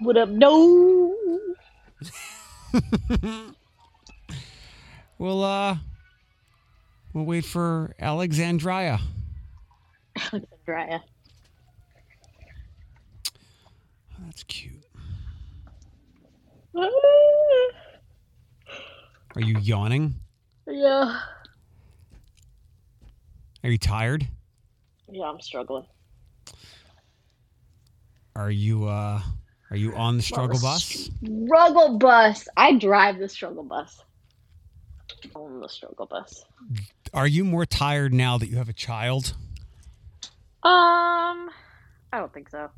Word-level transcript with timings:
What 0.00 0.16
up? 0.16 0.28
No. 0.28 1.14
We'll 5.20 5.44
uh 5.44 5.76
we'll 7.12 7.26
wait 7.26 7.44
for 7.44 7.94
Alexandria. 8.00 9.00
Alexandria. 10.16 11.02
That's 14.24 14.42
cute. 14.44 14.82
Ah. 16.74 16.88
Are 19.36 19.42
you 19.42 19.58
yawning? 19.58 20.14
Yeah. 20.66 21.20
Are 23.62 23.68
you 23.70 23.76
tired? 23.76 24.26
Yeah, 25.10 25.24
I'm 25.26 25.40
struggling. 25.42 25.84
Are 28.34 28.50
you 28.50 28.86
uh 28.86 29.20
are 29.70 29.76
you 29.76 29.94
on 29.94 30.16
the 30.16 30.22
struggle 30.22 30.58
bus? 30.60 31.10
Struggle 31.46 31.98
bus. 31.98 32.48
I 32.56 32.76
drive 32.76 33.18
the 33.18 33.28
struggle 33.28 33.62
bus. 33.62 34.02
On 35.34 35.60
the 35.60 35.68
struggle 35.68 36.06
bus. 36.06 36.44
Are 37.14 37.26
you 37.26 37.44
more 37.44 37.66
tired 37.66 38.12
now 38.12 38.36
that 38.38 38.48
you 38.48 38.56
have 38.56 38.68
a 38.68 38.74
child? 38.74 39.34
Um, 40.62 41.50
I 42.12 42.18
don't 42.18 42.32
think 42.34 42.50
so. 42.50 42.68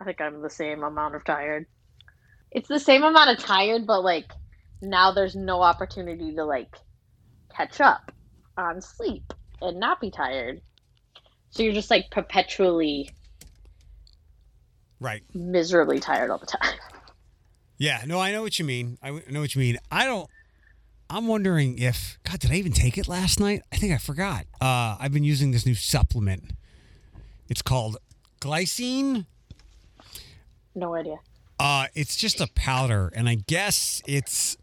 I 0.00 0.04
think 0.04 0.20
I'm 0.20 0.42
the 0.42 0.50
same 0.50 0.82
amount 0.82 1.14
of 1.14 1.24
tired. 1.24 1.66
It's 2.50 2.68
the 2.68 2.80
same 2.80 3.04
amount 3.04 3.30
of 3.30 3.44
tired, 3.44 3.86
but 3.86 4.02
like 4.02 4.32
now 4.80 5.12
there's 5.12 5.36
no 5.36 5.62
opportunity 5.62 6.34
to 6.34 6.44
like 6.44 6.74
catch 7.54 7.80
up 7.80 8.10
on 8.56 8.80
sleep 8.80 9.32
and 9.60 9.78
not 9.78 10.00
be 10.00 10.10
tired. 10.10 10.60
So 11.50 11.62
you're 11.62 11.72
just 11.72 11.90
like 11.90 12.10
perpetually 12.10 13.10
Right. 15.02 15.22
miserably 15.34 15.98
tired 16.00 16.30
all 16.30 16.38
the 16.38 16.46
time. 16.46 16.74
Yeah, 17.78 18.02
no, 18.06 18.20
I 18.20 18.30
know 18.30 18.42
what 18.42 18.60
you 18.60 18.64
mean. 18.64 18.96
i 19.02 19.10
know 19.28 19.40
what 19.40 19.56
you 19.56 19.58
mean. 19.58 19.76
I 19.90 20.04
don't. 20.04 20.30
I'm 21.10 21.26
wondering 21.26 21.78
if 21.78 22.16
God 22.22 22.38
did 22.38 22.52
I 22.52 22.54
even 22.54 22.70
take 22.70 22.96
it 22.96 23.08
last 23.08 23.40
night? 23.40 23.62
I 23.72 23.76
think 23.76 23.92
I 23.92 23.98
forgot. 23.98 24.44
Uh, 24.60 24.96
I've 25.00 25.12
been 25.12 25.24
using 25.24 25.50
this 25.50 25.66
new 25.66 25.74
supplement. 25.74 26.52
It's 27.48 27.60
called 27.60 27.96
glycine. 28.40 29.26
No 30.76 30.94
idea. 30.94 31.16
Uh, 31.58 31.86
it's 31.96 32.14
just 32.14 32.40
a 32.40 32.46
powder, 32.54 33.10
and 33.16 33.28
I 33.28 33.34
guess 33.34 34.00
it's 34.06 34.56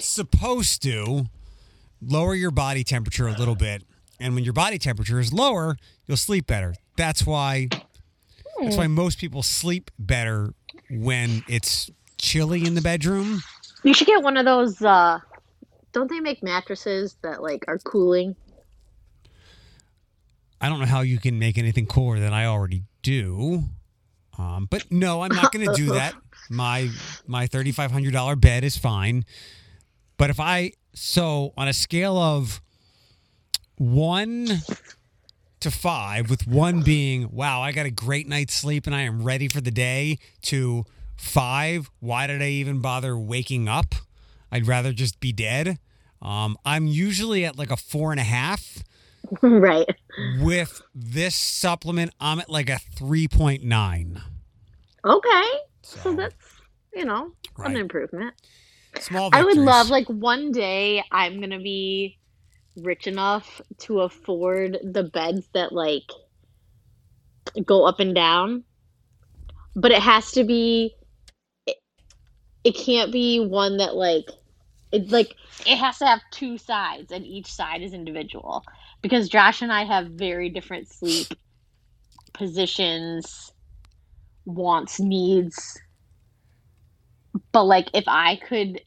supposed 0.00 0.82
to 0.82 1.26
lower 2.02 2.34
your 2.34 2.50
body 2.50 2.82
temperature 2.82 3.28
a 3.28 3.32
little 3.38 3.54
bit. 3.54 3.84
And 4.18 4.34
when 4.34 4.42
your 4.42 4.52
body 4.52 4.78
temperature 4.78 5.20
is 5.20 5.32
lower, 5.32 5.76
you'll 6.06 6.16
sleep 6.16 6.48
better. 6.48 6.74
That's 6.96 7.24
why. 7.24 7.68
That's 8.60 8.76
why 8.76 8.86
most 8.86 9.18
people 9.18 9.42
sleep 9.42 9.90
better 9.98 10.54
when 10.90 11.42
it's 11.48 11.90
chilly 12.18 12.64
in 12.64 12.74
the 12.74 12.80
bedroom. 12.80 13.42
You 13.82 13.94
should 13.94 14.06
get 14.06 14.22
one 14.22 14.36
of 14.36 14.44
those 14.44 14.80
uh 14.82 15.20
don't 15.92 16.10
they 16.10 16.20
make 16.20 16.42
mattresses 16.42 17.16
that 17.22 17.42
like 17.42 17.64
are 17.68 17.78
cooling? 17.78 18.36
I 20.60 20.68
don't 20.68 20.80
know 20.80 20.86
how 20.86 21.02
you 21.02 21.18
can 21.18 21.38
make 21.38 21.58
anything 21.58 21.86
cooler 21.86 22.18
than 22.18 22.32
I 22.32 22.46
already 22.46 22.82
do. 23.02 23.64
Um, 24.38 24.66
but 24.68 24.90
no, 24.90 25.22
I'm 25.22 25.34
not 25.34 25.52
going 25.52 25.66
to 25.66 25.74
do 25.74 25.92
that. 25.92 26.14
My 26.50 26.90
my 27.26 27.46
thirty 27.46 27.72
five 27.72 27.90
hundred 27.90 28.12
dollar 28.12 28.36
bed 28.36 28.64
is 28.64 28.76
fine. 28.76 29.24
But 30.18 30.28
if 30.28 30.38
I 30.38 30.72
so 30.92 31.54
on 31.56 31.68
a 31.68 31.72
scale 31.72 32.18
of 32.18 32.60
one 33.78 34.60
to 35.64 35.70
five, 35.70 36.30
with 36.30 36.46
one 36.46 36.82
being 36.82 37.30
wow, 37.32 37.60
I 37.60 37.72
got 37.72 37.86
a 37.86 37.90
great 37.90 38.28
night's 38.28 38.54
sleep 38.54 38.86
and 38.86 38.94
I 38.94 39.02
am 39.02 39.22
ready 39.22 39.48
for 39.48 39.60
the 39.60 39.70
day, 39.70 40.18
to 40.42 40.84
five, 41.16 41.90
why 42.00 42.26
did 42.26 42.42
I 42.42 42.48
even 42.48 42.80
bother 42.80 43.18
waking 43.18 43.68
up? 43.68 43.94
I'd 44.52 44.66
rather 44.66 44.92
just 44.92 45.20
be 45.20 45.32
dead. 45.32 45.78
Um, 46.22 46.56
I'm 46.64 46.86
usually 46.86 47.44
at 47.44 47.58
like 47.58 47.70
a 47.70 47.76
four 47.76 48.10
and 48.10 48.20
a 48.20 48.24
half 48.24 48.82
right. 49.42 49.88
with 50.40 50.82
this 50.94 51.34
supplement, 51.34 52.12
I'm 52.20 52.40
at 52.40 52.50
like 52.50 52.68
a 52.68 52.78
3.9. 52.96 54.20
Okay. 55.04 55.42
So, 55.82 55.98
So, 56.00 56.14
that's 56.14 56.34
you 56.94 57.04
know, 57.04 57.32
right. 57.56 57.70
an 57.70 57.76
improvement. 57.76 58.34
Small 59.00 59.30
I 59.32 59.42
would 59.42 59.56
love 59.56 59.90
like 59.90 60.06
one 60.08 60.52
day 60.52 61.02
I'm 61.10 61.40
gonna 61.40 61.58
be 61.58 62.18
rich 62.76 63.06
enough 63.06 63.60
to 63.78 64.00
afford 64.00 64.78
the 64.82 65.04
beds 65.04 65.48
that 65.54 65.72
like 65.72 66.10
go 67.64 67.84
up 67.86 68.00
and 68.00 68.14
down. 68.14 68.64
But 69.76 69.92
it 69.92 70.02
has 70.02 70.32
to 70.32 70.44
be 70.44 70.94
it, 71.66 71.76
it 72.64 72.76
can't 72.76 73.12
be 73.12 73.40
one 73.40 73.78
that 73.78 73.94
like 73.94 74.26
it's 74.92 75.10
like 75.12 75.34
it 75.66 75.76
has 75.76 75.98
to 75.98 76.06
have 76.06 76.20
two 76.30 76.58
sides 76.58 77.12
and 77.12 77.26
each 77.26 77.52
side 77.52 77.82
is 77.82 77.92
individual. 77.92 78.64
Because 79.02 79.28
Josh 79.28 79.62
and 79.62 79.72
I 79.72 79.84
have 79.84 80.06
very 80.06 80.48
different 80.48 80.88
sleep 80.88 81.28
positions, 82.32 83.52
wants, 84.46 85.00
needs. 85.00 85.80
But 87.52 87.64
like 87.64 87.88
if 87.94 88.04
I 88.06 88.36
could 88.36 88.80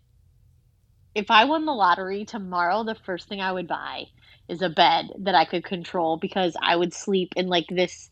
if 1.17 1.31
I 1.31 1.45
won 1.45 1.66
the 1.66 1.73
lottery 1.73 2.25
tomorrow, 2.25 2.83
the 2.83 2.94
first 2.94 3.28
thing 3.28 3.41
I 3.41 3.51
would 3.51 3.67
buy 3.67 4.03
is 4.47 4.61
a 4.61 4.69
bed 4.69 5.07
that 5.23 5.33
I 5.33 5.45
could 5.45 5.63
control 5.63 6.17
because 6.17 6.55
I 6.61 6.75
would 6.75 6.94
sleep 6.94 7.33
in 7.35 7.47
like 7.47 7.66
this 7.69 8.07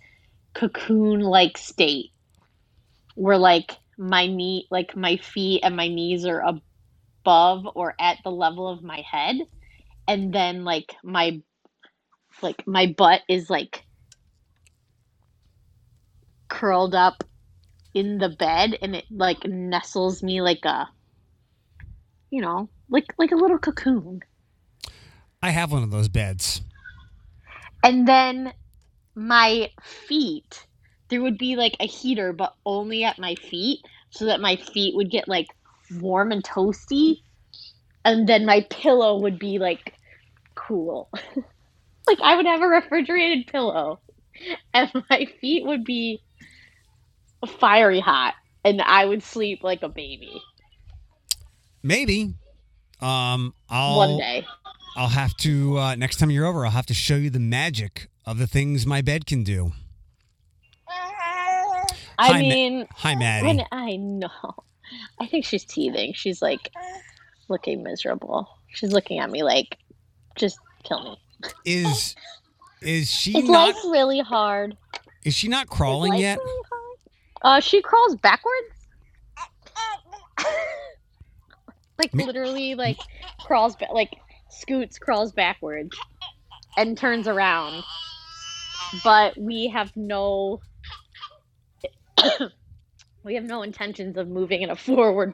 cocoon 0.56 1.20
like 1.20 1.56
state 1.56 2.10
where 3.14 3.38
like 3.38 3.78
my 4.00 4.26
knee 4.26 4.66
like 4.72 4.98
my 4.98 5.18
feet 5.18 5.62
and 5.64 5.76
my 5.76 5.88
knees 5.88 6.26
are 6.26 6.42
above 6.42 7.68
or 7.76 7.94
at 8.00 8.18
the 8.24 8.32
level 8.32 8.68
of 8.68 8.82
my 8.82 9.04
head. 9.10 9.36
And 10.08 10.34
then 10.34 10.64
like 10.64 10.96
my 11.04 11.42
like 12.42 12.66
my 12.66 12.88
butt 12.98 13.22
is 13.30 13.52
like 13.52 13.86
curled 16.50 16.96
up 16.96 17.24
in 17.94 18.18
the 18.18 18.30
bed 18.30 18.80
and 18.82 18.96
it 18.96 19.06
like 19.12 19.46
nestles 19.46 20.24
me 20.24 20.42
like 20.42 20.66
a 20.66 20.88
you 22.32 22.42
know 22.42 22.68
like 22.90 23.06
like 23.18 23.32
a 23.32 23.36
little 23.36 23.58
cocoon 23.58 24.22
I 25.42 25.50
have 25.52 25.72
one 25.72 25.84
of 25.84 25.92
those 25.92 26.08
beds. 26.08 26.62
and 27.84 28.08
then 28.08 28.54
my 29.16 29.70
feet 29.82 30.66
there 31.10 31.22
would 31.22 31.38
be 31.38 31.56
like 31.56 31.76
a 31.80 31.88
heater 31.88 32.34
but 32.34 32.56
only 32.66 33.04
at 33.04 33.20
my 33.20 33.36
feet 33.36 33.80
so 34.10 34.26
that 34.26 34.42
my 34.42 34.56
feet 34.56 34.96
would 34.96 35.10
get 35.12 35.28
like 35.28 35.48
warm 36.00 36.32
and 36.32 36.44
toasty 36.44 37.22
and 38.04 38.28
then 38.28 38.46
my 38.46 38.66
pillow 38.70 39.20
would 39.20 39.38
be 39.40 39.60
like 39.60 39.94
cool 40.56 41.10
like 42.08 42.20
i 42.22 42.36
would 42.36 42.46
have 42.46 42.62
a 42.62 42.68
refrigerated 42.68 43.48
pillow 43.48 44.00
and 44.74 44.92
my 45.10 45.26
feet 45.40 45.66
would 45.66 45.84
be 45.84 46.22
fiery 47.60 48.00
hot 48.00 48.34
and 48.64 48.82
i 48.82 49.06
would 49.06 49.22
sleep 49.22 49.64
like 49.64 49.84
a 49.84 49.90
baby 49.90 50.42
Maybe. 51.84 52.34
Um, 53.06 53.54
I'll 53.70 53.98
one 53.98 54.18
day 54.18 54.46
I'll 54.96 55.10
have 55.10 55.36
to 55.38 55.78
uh, 55.78 55.96
next 55.96 56.18
time 56.18 56.32
you're 56.32 56.46
over. 56.46 56.66
I'll 56.66 56.72
have 56.72 56.88
to 56.88 56.94
show 56.96 57.16
you 57.16 57.30
the 57.30 57.40
magic 57.40 58.08
of 58.26 58.40
the 58.40 58.48
things 58.48 58.88
my 58.88 59.02
bed 59.02 59.28
can 59.28 59.44
do. 59.44 59.74
i 60.88 61.94
Hi, 62.18 62.32
Ma- 62.32 62.40
mean 62.40 62.88
Hi, 62.96 63.14
Maddie. 63.14 63.46
When 63.46 63.62
I 63.72 63.98
know. 63.98 64.30
I 65.20 65.28
think 65.28 65.46
she's 65.46 65.66
teething. 65.66 66.14
She's 66.14 66.42
like 66.42 66.72
looking 67.48 67.84
miserable. 67.84 68.50
She's 68.70 68.92
looking 68.92 69.20
at 69.20 69.30
me 69.30 69.44
like, 69.44 69.78
just 70.36 70.58
kill 70.84 71.04
me. 71.04 71.18
Is 71.64 72.16
is 72.82 73.12
she 73.12 73.38
Is 73.38 73.48
not 73.48 73.68
life 73.68 73.84
really 73.86 74.22
hard? 74.22 74.78
is 75.24 75.36
she 75.36 75.48
not 75.48 75.68
crawling 75.68 76.16
yet? 76.16 76.40
really 76.40 76.62
hard? 76.72 76.98
Uh, 77.42 77.60
she 77.60 77.82
crawls 77.82 78.16
backwards. 78.16 78.70
like 81.98 82.14
Me- 82.14 82.26
literally, 82.26 82.76
like 82.76 82.98
crawls 83.40 83.76
back, 83.76 83.92
like 83.92 84.16
scoots, 84.50 84.98
crawls 85.00 85.32
backwards, 85.32 85.98
and 86.78 86.98
turns 86.98 87.28
around. 87.28 87.84
But 89.04 89.38
we 89.38 89.68
have 89.70 89.96
no, 89.96 90.62
we 93.24 93.36
have 93.36 93.44
no 93.44 93.62
intentions 93.62 94.18
of 94.18 94.28
moving 94.28 94.62
in 94.62 94.70
a 94.70 94.76
forward, 94.76 95.34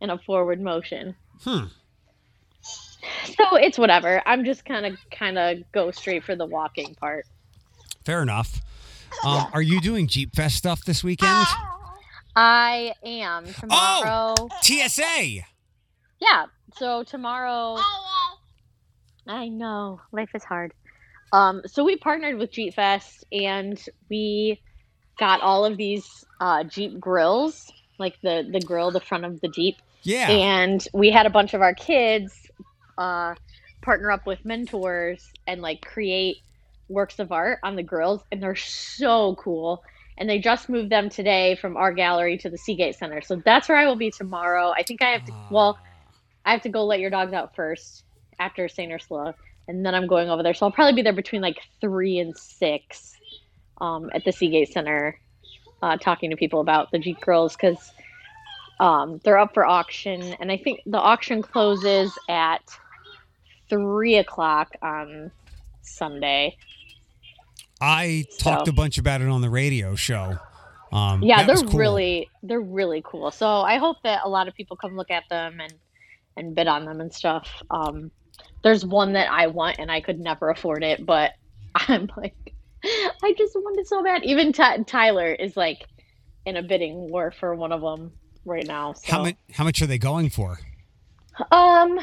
in 0.00 0.10
a 0.10 0.18
forward 0.18 0.60
motion. 0.60 1.14
Hmm. 1.42 1.64
So 3.36 3.56
it's 3.56 3.78
whatever. 3.78 4.22
I'm 4.26 4.44
just 4.44 4.64
kind 4.64 4.86
of, 4.86 4.98
kind 5.10 5.38
of 5.38 5.58
go 5.72 5.90
straight 5.90 6.24
for 6.24 6.36
the 6.36 6.46
walking 6.46 6.94
part. 6.94 7.26
Fair 8.04 8.22
enough. 8.22 8.60
Um, 9.24 9.46
are 9.52 9.62
you 9.62 9.80
doing 9.80 10.08
Jeep 10.08 10.34
Fest 10.34 10.56
stuff 10.56 10.84
this 10.84 11.02
weekend? 11.04 11.46
I 12.36 12.94
am 13.04 13.46
tomorrow. 13.54 14.34
Oh, 14.38 14.48
TSA. 14.60 15.44
Yeah. 16.24 16.46
So 16.76 17.04
tomorrow. 17.04 17.78
I 19.26 19.48
know 19.48 20.00
life 20.12 20.30
is 20.34 20.44
hard. 20.44 20.72
Um, 21.32 21.62
so 21.66 21.84
we 21.84 21.96
partnered 21.96 22.38
with 22.38 22.52
Jeep 22.52 22.74
Fest, 22.74 23.24
and 23.32 23.82
we 24.10 24.60
got 25.18 25.40
all 25.40 25.64
of 25.64 25.76
these 25.76 26.24
uh, 26.40 26.64
Jeep 26.64 27.00
grills, 27.00 27.72
like 27.98 28.20
the 28.22 28.48
the 28.50 28.60
grill, 28.60 28.90
the 28.90 29.00
front 29.00 29.24
of 29.24 29.40
the 29.40 29.48
Jeep, 29.48 29.76
Yeah. 30.02 30.28
and 30.30 30.86
we 30.92 31.10
had 31.10 31.26
a 31.26 31.30
bunch 31.30 31.54
of 31.54 31.62
our 31.62 31.74
kids 31.74 32.34
uh, 32.98 33.34
partner 33.82 34.10
up 34.12 34.26
with 34.26 34.44
mentors 34.44 35.26
and 35.46 35.60
like 35.62 35.80
create 35.82 36.36
works 36.88 37.18
of 37.18 37.32
art 37.32 37.58
on 37.62 37.76
the 37.76 37.82
grills, 37.82 38.22
and 38.30 38.42
they're 38.42 38.54
so 38.54 39.34
cool. 39.36 39.82
And 40.16 40.28
they 40.30 40.38
just 40.38 40.68
moved 40.68 40.90
them 40.90 41.08
today 41.08 41.56
from 41.56 41.76
our 41.76 41.92
gallery 41.92 42.38
to 42.38 42.50
the 42.50 42.58
Seagate 42.58 42.94
Center, 42.94 43.20
so 43.22 43.36
that's 43.44 43.68
where 43.68 43.78
I 43.78 43.86
will 43.86 43.96
be 43.96 44.10
tomorrow. 44.12 44.72
I 44.76 44.82
think 44.84 45.02
I 45.02 45.10
have 45.10 45.24
to. 45.24 45.32
Well, 45.50 45.78
I 46.44 46.52
have 46.52 46.62
to 46.62 46.68
go 46.68 46.84
let 46.84 47.00
your 47.00 47.10
dogs 47.10 47.32
out 47.32 47.54
first 47.54 48.04
after 48.38 48.68
Saint 48.68 48.92
Ursula, 48.92 49.34
and 49.68 49.84
then 49.84 49.94
I'm 49.94 50.06
going 50.06 50.28
over 50.28 50.42
there. 50.42 50.54
So 50.54 50.66
I'll 50.66 50.72
probably 50.72 50.94
be 50.94 51.02
there 51.02 51.12
between 51.12 51.42
like 51.42 51.58
three 51.80 52.18
and 52.18 52.36
six 52.36 53.14
um, 53.80 54.10
at 54.14 54.24
the 54.24 54.32
Seagate 54.32 54.72
Center, 54.72 55.18
uh, 55.82 55.96
talking 55.96 56.30
to 56.30 56.36
people 56.36 56.60
about 56.60 56.90
the 56.90 56.98
Jeep 56.98 57.20
Girls 57.20 57.56
because 57.56 57.92
um, 58.80 59.20
they're 59.24 59.38
up 59.38 59.54
for 59.54 59.64
auction, 59.64 60.20
and 60.40 60.50
I 60.52 60.56
think 60.56 60.80
the 60.86 60.98
auction 60.98 61.42
closes 61.42 62.16
at 62.28 62.62
three 63.68 64.16
o'clock 64.16 64.72
on 64.82 65.30
Sunday. 65.82 66.56
I 67.80 68.26
talked 68.38 68.66
So- 68.66 68.70
a 68.70 68.74
bunch 68.74 68.98
about 68.98 69.20
it 69.20 69.28
on 69.28 69.40
the 69.40 69.50
radio 69.50 69.94
show. 69.94 70.38
Um, 70.92 71.22
Yeah, 71.22 71.44
they're 71.44 71.56
cool. 71.56 71.78
really 71.78 72.30
they're 72.44 72.60
really 72.60 73.02
cool. 73.04 73.32
So 73.32 73.48
I 73.48 73.78
hope 73.78 73.96
that 74.04 74.20
a 74.24 74.28
lot 74.28 74.46
of 74.46 74.54
people 74.54 74.76
come 74.76 74.96
look 74.96 75.10
at 75.10 75.24
them 75.28 75.60
and 75.60 75.72
and 76.36 76.54
bid 76.54 76.66
on 76.66 76.84
them 76.84 77.00
and 77.00 77.12
stuff. 77.12 77.48
Um, 77.70 78.10
there's 78.62 78.84
one 78.84 79.12
that 79.12 79.30
I 79.30 79.46
want 79.46 79.78
and 79.78 79.90
I 79.90 80.00
could 80.00 80.18
never 80.18 80.50
afford 80.50 80.82
it, 80.82 81.04
but 81.04 81.32
I'm 81.74 82.08
like, 82.16 82.54
I 82.84 83.34
just 83.36 83.54
want 83.54 83.78
it 83.78 83.88
so 83.88 84.02
bad. 84.02 84.24
Even 84.24 84.52
Ty 84.52 84.78
Tyler 84.82 85.32
is 85.32 85.56
like 85.56 85.86
in 86.46 86.56
a 86.56 86.62
bidding 86.62 87.10
war 87.10 87.30
for 87.30 87.54
one 87.54 87.72
of 87.72 87.80
them 87.80 88.12
right 88.44 88.66
now. 88.66 88.92
So. 88.92 89.12
How 89.12 89.22
much? 89.22 89.36
How 89.52 89.64
much 89.64 89.80
are 89.82 89.86
they 89.86 89.98
going 89.98 90.30
for? 90.30 90.58
Um, 91.50 91.98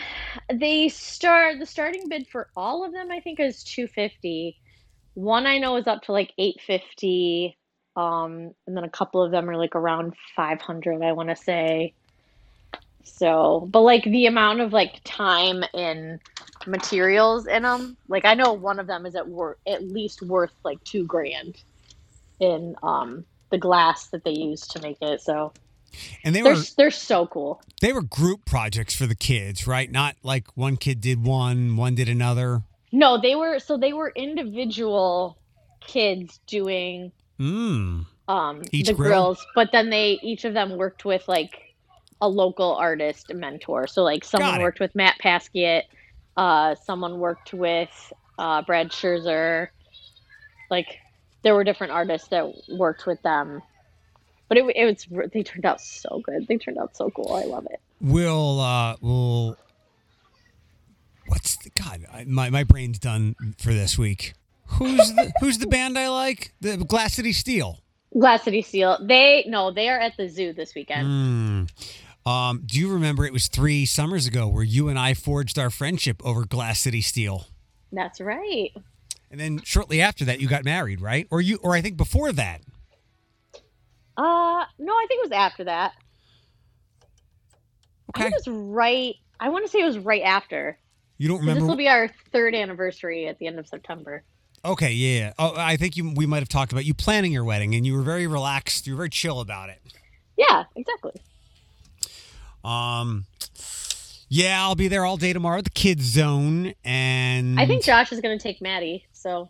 they 0.54 0.90
start 0.90 1.60
the 1.60 1.66
starting 1.66 2.10
bid 2.10 2.28
for 2.28 2.50
all 2.56 2.84
of 2.86 2.92
them. 2.92 3.12
I 3.12 3.20
think 3.20 3.40
is 3.40 3.64
two 3.64 3.88
fifty. 3.88 4.58
One 5.14 5.46
I 5.46 5.58
know 5.58 5.78
is 5.78 5.88
up 5.88 6.02
to 6.04 6.12
like 6.12 6.34
eight 6.38 6.60
fifty. 6.66 7.58
Um, 7.96 8.52
and 8.68 8.76
then 8.76 8.86
a 8.86 8.90
couple 8.90 9.22
of 9.22 9.32
them 9.32 9.50
are 9.50 9.58
like 9.58 9.76
around 9.76 10.14
five 10.36 10.62
hundred. 10.62 11.04
I 11.04 11.12
want 11.12 11.30
to 11.30 11.36
say. 11.36 11.94
So, 13.04 13.68
but 13.72 13.82
like 13.82 14.04
the 14.04 14.26
amount 14.26 14.62
of 14.62 14.74
like 14.74 15.02
time 15.04 15.64
and 15.74 16.20
materials 16.68 17.48
in 17.48 17.64
them, 17.64 17.98
like 18.08 18.26
I 18.26 18.34
know 18.34 18.54
one 18.54 18.80
of 18.80 18.88
them 18.88 19.06
is 19.06 19.16
at 19.16 19.28
worth 19.28 19.58
at 19.68 19.84
least 19.88 20.22
worth 20.22 20.52
like 20.64 20.84
two 20.84 21.06
grand 21.06 21.58
in 22.40 22.76
um 22.84 23.26
the 23.52 23.58
glass 23.58 24.08
that 24.10 24.24
they 24.24 24.32
use 24.32 24.62
to 24.68 24.82
make 24.82 24.98
it. 25.02 25.22
So 25.22 25.54
And 26.24 26.36
they 26.36 26.42
they're 26.42 26.54
were 26.56 26.62
they're 26.78 26.92
so 26.92 27.28
cool. 27.28 27.62
they 27.82 27.94
were 27.94 28.02
group 28.04 28.46
projects 28.46 28.96
for 28.96 29.08
the 29.08 29.16
kids, 29.16 29.68
right? 29.68 29.92
Not 29.92 30.16
like 30.24 30.46
one 30.56 30.78
kid 30.78 31.02
did 31.02 31.24
one, 31.26 31.76
one 31.78 31.96
did 31.96 32.10
another. 32.10 32.64
No, 32.92 33.20
they 33.20 33.36
were 33.36 33.60
so 33.60 33.78
they 33.78 33.94
were 33.94 34.12
individual 34.16 35.38
kids 35.82 36.40
doing 36.48 37.12
Mm. 37.40 38.06
um 38.28 38.62
Each 38.72 38.88
the 38.88 38.94
grill? 38.94 39.10
grills, 39.10 39.46
but 39.56 39.72
then 39.72 39.90
they 39.90 40.20
each 40.22 40.46
of 40.46 40.54
them 40.54 40.78
worked 40.78 41.06
with 41.06 41.28
like 41.28 41.71
a 42.22 42.30
local 42.30 42.76
artist 42.76 43.34
mentor. 43.34 43.88
So 43.88 44.04
like 44.04 44.24
someone 44.24 44.62
worked 44.62 44.80
with 44.80 44.96
Matt 44.96 45.18
Paskiet, 45.24 45.84
uh 46.38 46.76
someone 46.76 47.20
worked 47.20 47.54
with 47.54 48.14
uh 48.38 48.62
Brad 48.62 48.92
Scherzer. 48.92 49.70
Like 50.70 51.00
there 51.44 51.56
were 51.56 51.64
different 51.64 51.92
artists 51.92 52.28
that 52.30 52.54
worked 52.70 53.06
with 53.06 53.22
them. 53.24 53.62
But 54.48 54.58
it, 54.58 54.76
it 54.76 54.86
was 54.86 55.30
they 55.32 55.44
turned 55.44 55.66
out 55.66 55.82
so 55.82 56.22
good. 56.24 56.48
They 56.48 56.58
turned 56.58 56.78
out 56.78 56.96
so 56.96 57.10
cool. 57.10 57.34
I 57.34 57.44
love 57.44 57.66
it. 57.70 57.82
Will 58.00 58.60
uh 58.60 58.96
will 59.02 59.58
what's 61.28 61.56
the 61.58 61.72
God? 61.72 62.06
I, 62.12 62.26
my 62.26 62.50
my 62.50 62.64
brain's 62.64 63.00
done 63.00 63.36
for 63.58 63.74
this 63.74 63.98
week. 63.98 64.34
Who's 64.66 65.14
the 65.14 65.32
who's 65.40 65.58
the 65.58 65.68
band 65.68 65.98
I 65.98 66.10
like? 66.10 66.54
The 66.62 66.78
Glass 66.78 67.14
City 67.14 67.34
Steel. 67.34 67.80
Glass 68.18 68.44
City 68.44 68.62
Steel. 68.62 68.98
They 69.02 69.46
no, 69.48 69.72
they 69.72 69.90
are 69.90 70.00
at 70.00 70.18
the 70.18 70.28
zoo 70.28 70.54
this 70.54 70.76
weekend. 70.76 71.08
Mm. 71.08 71.72
Um, 72.26 72.64
do 72.66 72.78
you 72.80 72.92
remember 72.94 73.26
it 73.26 73.34
was 73.34 73.48
three 73.48 73.86
summers 73.86 74.28
ago 74.28 74.48
where 74.48 74.64
you 74.64 74.90
and 74.90 75.00
I 75.00 75.14
forged 75.14 75.58
our 75.58 75.70
friendship 75.70 76.22
over 76.26 76.46
Glass 76.46 76.80
City 76.80 77.02
Steel? 77.02 77.48
That's 77.92 78.22
right. 78.22 78.72
And 79.32 79.40
then 79.40 79.62
shortly 79.64 80.02
after 80.02 80.26
that, 80.26 80.40
you 80.40 80.48
got 80.48 80.64
married, 80.66 81.02
right? 81.02 81.28
Or 81.32 81.42
you, 81.42 81.58
or 81.64 81.74
I 81.74 81.82
think 81.82 81.98
before 81.98 82.32
that. 82.34 82.62
Uh, 84.18 84.66
no, 84.78 84.94
I 84.94 85.06
think 85.08 85.24
it 85.24 85.30
was 85.30 85.32
after 85.32 85.64
that. 85.64 85.94
I 88.14 88.20
Okay, 88.20 88.24
think 88.30 88.36
it 88.46 88.50
was 88.50 88.58
right. 88.70 89.16
I 89.40 89.50
want 89.50 89.66
to 89.66 89.72
say 89.72 89.80
it 89.82 89.86
was 89.86 89.98
right 89.98 90.22
after. 90.22 90.78
you 91.18 91.28
don't 91.28 91.40
remember? 91.40 91.62
This 91.62 91.68
will 91.70 91.78
be 91.78 91.88
our 91.88 92.10
third 92.32 92.54
anniversary 92.54 93.28
at 93.28 93.40
the 93.40 93.48
end 93.48 93.58
of 93.58 93.68
September. 93.68 94.24
okay, 94.66 94.92
yeah. 94.92 95.34
Oh, 95.40 95.54
I 95.56 95.78
think 95.78 95.96
you. 95.98 96.12
We 96.14 96.26
might 96.26 96.40
have 96.40 96.50
talked 96.50 96.72
about 96.74 96.86
you 96.86 96.94
planning 96.94 97.32
your 97.32 97.46
wedding, 97.46 97.74
and 97.74 97.86
you 97.88 97.96
were 97.96 98.04
very 98.04 98.28
relaxed. 98.28 98.86
You 98.86 98.94
were 98.94 98.98
very 98.98 99.10
chill 99.10 99.40
about 99.40 99.70
it. 99.70 99.80
Yeah, 100.38 100.66
exactly. 100.76 101.14
Um, 102.64 103.26
yeah, 104.30 104.62
I'll 104.62 104.76
be 104.76 104.88
there 104.88 105.06
all 105.06 105.18
day 105.18 105.34
tomorrow 105.34 105.58
at 105.60 105.66
the 105.66 105.70
kids 105.70 106.04
zone, 106.04 106.74
and 106.84 107.60
I 107.60 107.66
think 107.66 107.84
Josh 107.84 108.12
is 108.12 108.22
going 108.22 108.38
to 108.38 108.42
take 108.42 108.62
Maddie, 108.62 109.06
so 109.12 109.50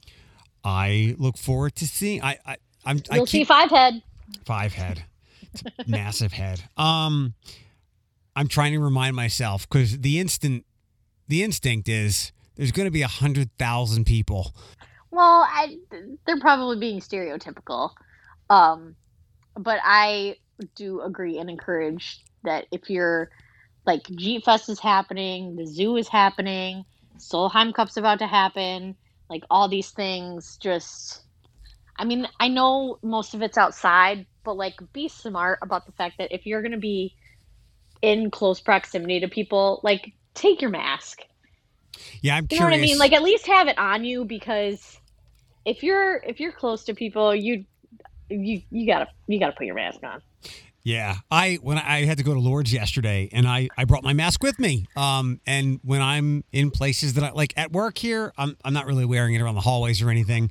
I 0.63 1.15
look 1.17 1.37
forward 1.37 1.75
to 1.75 1.87
seeing. 1.87 2.23
I, 2.23 2.37
I, 2.45 2.57
I'm. 2.85 3.01
I 3.09 3.17
you'll 3.17 3.27
see 3.27 3.39
keep, 3.39 3.47
five 3.47 3.69
head. 3.69 4.01
Five 4.45 4.73
head. 4.73 5.03
Massive 5.87 6.31
head. 6.31 6.63
Um 6.77 7.33
I'm 8.35 8.47
trying 8.47 8.73
to 8.73 8.79
remind 8.79 9.15
myself 9.15 9.67
because 9.67 9.99
the 9.99 10.19
instant 10.19 10.65
the 11.27 11.43
instinct 11.43 11.89
is 11.89 12.31
there's 12.55 12.71
gonna 12.71 12.91
be 12.91 13.01
a 13.01 13.07
hundred 13.07 13.49
thousand 13.57 14.05
people. 14.05 14.53
Well, 15.11 15.45
I 15.47 15.77
they're 16.25 16.39
probably 16.39 16.77
being 16.77 17.01
stereotypical, 17.01 17.91
um, 18.49 18.95
but 19.57 19.79
I 19.83 20.37
do 20.75 21.01
agree 21.01 21.37
and 21.37 21.49
encourage 21.49 22.23
that 22.43 22.65
if 22.71 22.89
you're 22.89 23.29
like 23.85 24.03
Jeep 24.15 24.45
Fest 24.45 24.69
is 24.69 24.79
happening, 24.79 25.55
the 25.55 25.65
zoo 25.65 25.97
is 25.97 26.07
happening, 26.07 26.85
Solheim 27.17 27.73
Cup's 27.73 27.97
about 27.97 28.19
to 28.19 28.27
happen, 28.27 28.95
like 29.29 29.43
all 29.49 29.67
these 29.67 29.91
things. 29.91 30.57
Just, 30.61 31.21
I 31.97 32.05
mean, 32.05 32.27
I 32.39 32.47
know 32.47 32.99
most 33.03 33.33
of 33.33 33.41
it's 33.41 33.57
outside, 33.57 34.25
but 34.43 34.55
like 34.57 34.75
be 34.93 35.07
smart 35.07 35.59
about 35.61 35.85
the 35.85 35.91
fact 35.93 36.15
that 36.19 36.33
if 36.33 36.45
you're 36.45 36.61
gonna 36.61 36.77
be 36.77 37.15
in 38.01 38.31
close 38.31 38.59
proximity 38.59 39.19
to 39.21 39.27
people, 39.27 39.79
like 39.83 40.13
take 40.33 40.61
your 40.61 40.71
mask. 40.71 41.19
Yeah, 42.21 42.37
I'm 42.37 42.47
You 42.49 42.59
know 42.59 42.65
curious. 42.65 42.77
what 42.77 42.79
I 42.79 42.81
mean? 42.81 42.97
Like 42.97 43.13
at 43.13 43.23
least 43.23 43.47
have 43.47 43.67
it 43.67 43.77
on 43.77 44.03
you 44.03 44.25
because 44.25 44.97
if 45.65 45.83
you're 45.83 46.15
if 46.17 46.39
you're 46.39 46.51
close 46.51 46.85
to 46.85 46.93
people, 46.93 47.35
you 47.35 47.65
you 48.29 48.61
you 48.71 48.87
gotta 48.87 49.07
you 49.27 49.39
gotta 49.39 49.53
put 49.53 49.65
your 49.65 49.75
mask 49.75 49.99
on. 50.03 50.21
Yeah, 50.83 51.17
I 51.29 51.59
when 51.61 51.77
I 51.77 52.05
had 52.05 52.17
to 52.17 52.23
go 52.23 52.33
to 52.33 52.39
Lord's 52.39 52.73
yesterday, 52.73 53.29
and 53.31 53.47
I 53.47 53.69
I 53.77 53.85
brought 53.85 54.03
my 54.03 54.13
mask 54.13 54.41
with 54.41 54.57
me. 54.59 54.87
Um, 54.95 55.39
and 55.45 55.79
when 55.83 56.01
I'm 56.01 56.43
in 56.51 56.71
places 56.71 57.13
that 57.13 57.23
I 57.23 57.31
like 57.31 57.53
at 57.55 57.71
work 57.71 57.97
here, 57.97 58.33
I'm 58.37 58.57
I'm 58.65 58.73
not 58.73 58.85
really 58.87 59.05
wearing 59.05 59.35
it 59.35 59.41
around 59.41 59.55
the 59.55 59.61
hallways 59.61 60.01
or 60.01 60.09
anything. 60.09 60.49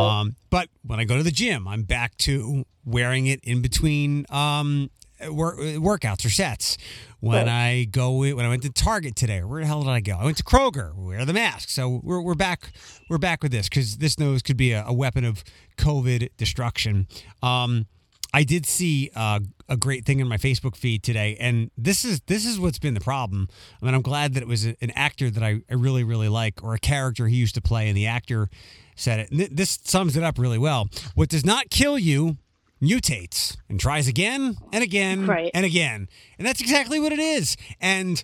Um, 0.00 0.36
but 0.50 0.68
when 0.86 1.00
I 1.00 1.04
go 1.04 1.16
to 1.16 1.22
the 1.22 1.30
gym, 1.30 1.66
I'm 1.66 1.82
back 1.82 2.16
to 2.18 2.64
wearing 2.84 3.26
it 3.26 3.40
in 3.42 3.62
between 3.62 4.26
um 4.30 4.90
work, 5.30 5.58
workouts 5.58 6.24
or 6.26 6.30
sets. 6.30 6.76
When 7.20 7.48
I 7.48 7.84
go 7.84 8.18
when 8.18 8.40
I 8.40 8.48
went 8.50 8.64
to 8.64 8.70
Target 8.70 9.16
today, 9.16 9.42
where 9.42 9.62
the 9.62 9.66
hell 9.66 9.82
did 9.82 9.88
I 9.88 10.00
go? 10.00 10.12
I 10.12 10.24
went 10.24 10.36
to 10.36 10.44
Kroger. 10.44 10.94
Wear 10.94 11.24
the 11.24 11.32
mask. 11.32 11.70
So 11.70 12.00
we're 12.02 12.20
we're 12.20 12.34
back 12.34 12.72
we're 13.08 13.16
back 13.16 13.42
with 13.42 13.50
this 13.50 13.66
because 13.68 13.96
this 13.96 14.18
nose 14.18 14.42
could 14.42 14.58
be 14.58 14.72
a, 14.72 14.84
a 14.86 14.92
weapon 14.92 15.24
of 15.24 15.42
COVID 15.78 16.28
destruction. 16.36 17.06
Um, 17.42 17.86
I 18.34 18.42
did 18.42 18.66
see 18.66 19.10
uh, 19.14 19.38
a 19.68 19.76
great 19.76 20.04
thing 20.04 20.18
in 20.20 20.26
my 20.28 20.36
Facebook 20.38 20.74
feed 20.76 21.02
today, 21.04 21.36
and 21.38 21.70
this 21.78 22.04
is 22.04 22.20
this 22.26 22.44
is 22.44 22.58
what's 22.58 22.80
been 22.80 22.94
the 22.94 23.00
problem. 23.00 23.48
I 23.80 23.84
mean, 23.86 23.94
I'm 23.94 24.02
glad 24.02 24.34
that 24.34 24.42
it 24.42 24.48
was 24.48 24.66
a- 24.66 24.76
an 24.82 24.90
actor 24.96 25.30
that 25.30 25.42
I, 25.42 25.60
I 25.70 25.74
really 25.74 26.02
really 26.04 26.28
like, 26.28 26.62
or 26.64 26.74
a 26.74 26.78
character 26.78 27.28
he 27.28 27.36
used 27.36 27.54
to 27.54 27.60
play, 27.62 27.88
and 27.88 27.96
the 27.96 28.06
actor 28.06 28.48
said 28.96 29.20
it. 29.20 29.30
And 29.30 29.38
th- 29.38 29.50
this 29.52 29.78
sums 29.84 30.16
it 30.16 30.22
up 30.24 30.36
really 30.38 30.58
well. 30.58 30.88
What 31.14 31.28
does 31.28 31.44
not 31.44 31.70
kill 31.70 31.96
you 31.98 32.36
mutates 32.82 33.56
and 33.68 33.78
tries 33.80 34.08
again 34.08 34.56
and 34.72 34.82
again 34.82 35.26
Right. 35.26 35.50
and 35.54 35.64
again, 35.64 36.08
and 36.38 36.46
that's 36.46 36.60
exactly 36.60 36.98
what 37.00 37.12
it 37.12 37.20
is. 37.20 37.56
And 37.80 38.22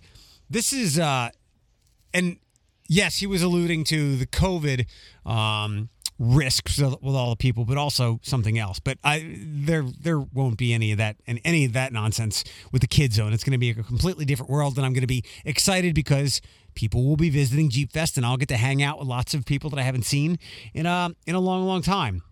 this 0.51 0.73
is 0.73 0.99
uh, 0.99 1.31
and 2.13 2.39
yes, 2.89 3.19
he 3.19 3.27
was 3.29 3.43
alluding 3.43 3.85
to 3.85 4.17
the 4.17 4.27
COVID 4.27 4.87
um, 5.25 5.89
risks 6.23 6.79
with 6.79 7.15
all 7.17 7.31
the 7.31 7.37
people, 7.37 7.65
but 7.65 7.79
also 7.79 8.21
something 8.23 8.59
else. 8.59 8.79
But 8.79 8.99
I 9.03 9.39
there 9.39 9.83
there 9.83 10.21
won't 10.21 10.59
be 10.59 10.75
any 10.75 10.93
of 10.93 10.99
that 10.99 11.17
and 11.27 11.41
any 11.45 11.65
of 11.65 11.73
that 11.73 11.93
nonsense 11.93 12.45
with 12.71 12.83
the 12.83 12.89
kid 12.89 13.13
zone. 13.15 13.33
It's 13.33 13.43
going 13.43 13.53
to 13.53 13.59
be 13.59 13.71
a 13.71 13.75
completely 13.75 14.27
different 14.27 14.51
world, 14.51 14.77
and 14.77 14.85
I'm 14.85 14.93
going 14.93 15.01
to 15.01 15.07
be 15.07 15.25
excited 15.47 15.95
because 15.95 16.43
people 16.75 17.05
will 17.05 17.17
be 17.17 17.31
visiting 17.31 17.71
Jeep 17.71 17.91
Fest, 17.91 18.17
and 18.19 18.27
I'll 18.27 18.37
get 18.37 18.49
to 18.51 18.57
hang 18.59 18.83
out 18.83 18.99
with 18.99 19.09
lots 19.09 19.33
of 19.33 19.47
people 19.47 19.71
that 19.71 19.79
I 19.79 19.83
haven't 19.83 20.05
seen 20.05 20.39
in 20.75 20.85
a 20.87 21.11
in 21.27 21.35
a 21.35 21.41
long, 21.41 21.67
long 21.67 21.81
time. 21.83 22.23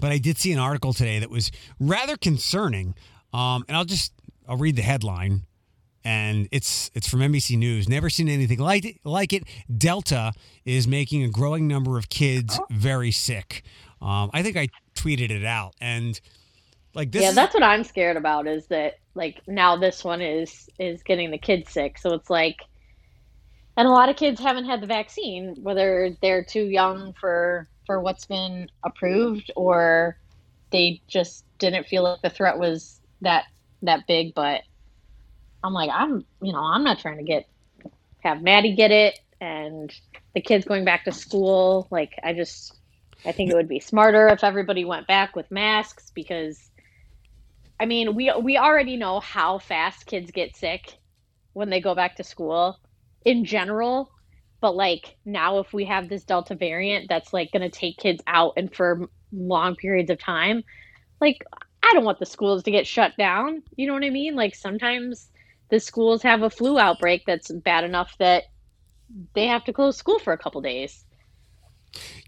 but 0.00 0.10
I 0.12 0.18
did 0.18 0.38
see 0.38 0.52
an 0.52 0.58
article 0.58 0.92
today 0.92 1.18
that 1.18 1.30
was 1.30 1.50
rather 1.78 2.16
concerning. 2.16 2.94
Um, 3.32 3.64
and 3.68 3.76
I'll 3.76 3.84
just 3.84 4.12
I'll 4.48 4.56
read 4.56 4.76
the 4.76 4.82
headline, 4.82 5.42
and 6.04 6.48
it's 6.52 6.90
it's 6.94 7.08
from 7.08 7.20
NBC 7.20 7.58
News. 7.58 7.88
Never 7.88 8.10
seen 8.10 8.28
anything 8.28 8.58
like 8.58 8.84
it, 8.84 8.96
like 9.04 9.32
it. 9.32 9.44
Delta 9.76 10.32
is 10.64 10.86
making 10.86 11.24
a 11.24 11.28
growing 11.28 11.66
number 11.66 11.98
of 11.98 12.08
kids 12.08 12.58
very 12.70 13.10
sick. 13.10 13.62
Um, 14.00 14.30
I 14.32 14.42
think 14.42 14.56
I 14.56 14.68
tweeted 14.94 15.30
it 15.30 15.44
out, 15.44 15.74
and 15.80 16.20
like 16.94 17.12
this. 17.12 17.22
yeah, 17.22 17.32
that's 17.32 17.54
what 17.54 17.62
I'm 17.62 17.84
scared 17.84 18.16
about. 18.16 18.46
Is 18.46 18.66
that 18.68 18.98
like 19.14 19.42
now 19.46 19.76
this 19.76 20.04
one 20.04 20.20
is 20.20 20.68
is 20.78 21.02
getting 21.02 21.30
the 21.30 21.38
kids 21.38 21.70
sick. 21.70 21.98
So 21.98 22.14
it's 22.14 22.30
like, 22.30 22.60
and 23.76 23.86
a 23.86 23.90
lot 23.90 24.08
of 24.08 24.16
kids 24.16 24.40
haven't 24.40 24.64
had 24.64 24.80
the 24.80 24.86
vaccine, 24.86 25.56
whether 25.62 26.16
they're 26.22 26.44
too 26.44 26.64
young 26.64 27.12
for 27.20 27.68
for 27.86 28.00
what's 28.00 28.26
been 28.26 28.70
approved 28.84 29.50
or 29.56 30.18
they 30.70 31.00
just 31.08 31.44
didn't 31.58 31.86
feel 31.86 32.02
like 32.02 32.20
the 32.22 32.30
threat 32.30 32.58
was 32.58 33.00
that 33.20 33.44
that 33.82 34.06
big. 34.06 34.34
But 34.34 34.62
I'm 35.62 35.72
like, 35.72 35.90
I'm 35.92 36.24
you 36.40 36.52
know 36.52 36.62
I'm 36.62 36.84
not 36.84 36.98
trying 36.98 37.18
to 37.18 37.24
get 37.24 37.48
have 38.20 38.42
Maddie 38.42 38.74
get 38.74 38.90
it 38.90 39.18
and 39.40 39.92
the 40.34 40.40
kids 40.40 40.64
going 40.64 40.84
back 40.84 41.04
to 41.04 41.12
school. 41.12 41.86
Like 41.90 42.12
I 42.22 42.32
just 42.32 42.74
I 43.24 43.32
think 43.32 43.50
it 43.50 43.54
would 43.54 43.68
be 43.68 43.80
smarter 43.80 44.28
if 44.28 44.44
everybody 44.44 44.84
went 44.84 45.06
back 45.06 45.34
with 45.34 45.50
masks 45.50 46.10
because 46.14 46.68
I 47.80 47.86
mean, 47.86 48.14
we 48.14 48.32
we 48.40 48.56
already 48.56 48.96
know 48.96 49.20
how 49.20 49.58
fast 49.58 50.06
kids 50.06 50.30
get 50.30 50.56
sick 50.56 50.98
when 51.52 51.70
they 51.70 51.80
go 51.80 51.94
back 51.94 52.16
to 52.16 52.24
school 52.24 52.78
in 53.24 53.44
general, 53.44 54.10
but 54.60 54.74
like 54.74 55.16
now 55.24 55.58
if 55.58 55.72
we 55.72 55.84
have 55.84 56.08
this 56.08 56.24
delta 56.24 56.54
variant 56.54 57.08
that's 57.08 57.32
like 57.32 57.52
going 57.52 57.68
to 57.68 57.70
take 57.70 57.96
kids 57.96 58.22
out 58.26 58.54
and 58.56 58.74
for 58.74 59.08
long 59.32 59.76
periods 59.76 60.10
of 60.10 60.18
time, 60.18 60.64
like 61.20 61.44
I 61.82 61.92
don't 61.94 62.04
want 62.04 62.18
the 62.18 62.26
schools 62.26 62.64
to 62.64 62.70
get 62.70 62.86
shut 62.86 63.16
down. 63.16 63.62
You 63.76 63.86
know 63.86 63.94
what 63.94 64.04
I 64.04 64.10
mean? 64.10 64.34
Like 64.34 64.54
sometimes 64.54 65.30
the 65.70 65.80
schools 65.80 66.22
have 66.22 66.42
a 66.42 66.50
flu 66.50 66.78
outbreak 66.78 67.24
that's 67.26 67.50
bad 67.50 67.84
enough 67.84 68.14
that 68.18 68.44
they 69.34 69.46
have 69.46 69.64
to 69.64 69.72
close 69.72 69.96
school 69.96 70.18
for 70.18 70.32
a 70.32 70.38
couple 70.38 70.60
days. 70.60 71.04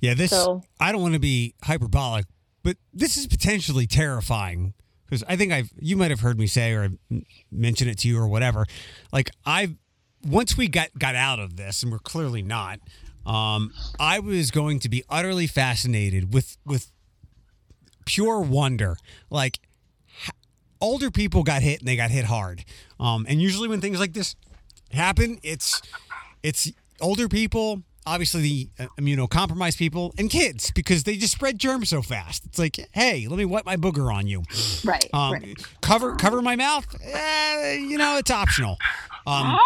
Yeah, 0.01 0.15
this 0.15 0.31
So- 0.31 0.63
I 0.81 0.93
don't 0.93 1.03
want 1.03 1.15
to 1.15 1.21
be 1.21 1.55
hyperbolic, 1.63 2.27
but 2.63 2.77
this 2.93 3.17
is 3.17 3.27
potentially 3.27 3.87
terrifying 3.87 4.75
because 5.05 5.25
I 5.29 5.37
think 5.37 5.53
I've 5.53 5.71
you 5.79 5.97
might 5.97 6.11
have 6.11 6.21
heard 6.21 6.39
me 6.39 6.47
say 6.47 6.73
or 6.73 6.91
mention 7.51 7.89
it 7.89 7.99
to 7.99 8.09
you 8.09 8.19
or 8.19 8.29
whatever. 8.29 8.67
Like 9.13 9.31
I 9.45 9.77
once 10.25 10.57
we 10.57 10.69
got 10.69 10.89
got 10.99 11.15
out 11.15 11.39
of 11.39 11.57
this 11.57 11.83
and 11.83 11.91
we're 11.91 11.99
clearly 11.99 12.43
not 12.43 12.79
um 13.27 13.73
I 13.99 14.21
was 14.21 14.51
going 14.51 14.79
to 14.81 14.89
be 14.89 15.03
utterly 15.09 15.47
fascinated 15.47 16.33
with 16.33 16.57
with 16.65 16.91
pure 18.07 18.41
wonder. 18.41 18.97
Like 19.29 19.59
older 20.81 21.11
people 21.11 21.43
got 21.43 21.63
hit 21.63 21.81
and 21.81 21.89
they 21.89 21.97
got 21.97 22.11
hit 22.11 22.25
hard. 22.25 22.65
Um 22.99 23.27
and 23.29 23.41
usually 23.41 23.69
when 23.69 23.81
things 23.81 23.99
like 24.01 24.13
this 24.13 24.37
happen, 24.93 25.39
it's 25.43 25.81
it's 26.43 26.73
older 27.01 27.29
people, 27.29 27.83
obviously 28.07 28.43
the 28.43 28.69
uh, 28.79 28.87
immunocompromised 28.99 29.79
people, 29.79 30.13
and 30.19 30.31
kids 30.31 30.71
because 30.73 31.05
they 31.05 31.17
just 31.17 31.33
spread 31.33 31.59
germs 31.59 31.89
so 31.89 32.03
fast. 32.03 32.45
It's 32.47 32.59
like, 32.59 32.79
hey, 32.93 33.27
let 33.29 33.39
me 33.39 33.45
wipe 33.45 33.65
my 33.65 33.77
booger 33.77 34.13
on 34.13 34.27
you. 34.27 34.43
Right. 34.85 35.09
Um, 35.13 35.33
right. 35.33 35.67
Cover 35.81 36.17
cover 36.17 36.43
my 36.43 36.57
mouth. 36.57 36.87
Eh, 37.03 37.75
you 37.75 37.99
know, 37.99 38.17
it's 38.19 38.31
optional. 38.31 38.79
Um, 39.27 39.59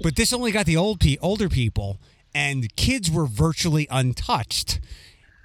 but 0.00 0.16
this 0.16 0.32
only 0.32 0.52
got 0.52 0.66
the 0.66 0.76
old 0.76 1.00
pe- 1.00 1.18
older 1.20 1.48
people, 1.48 1.98
and 2.34 2.74
kids 2.76 3.10
were 3.10 3.26
virtually 3.26 3.86
untouched, 3.90 4.80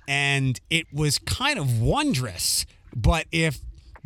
and 0.08 0.60
it 0.70 0.88
was 0.92 1.20
kind 1.20 1.60
of 1.60 1.82
wondrous. 1.82 2.66
But 2.96 3.26
if 3.32 3.60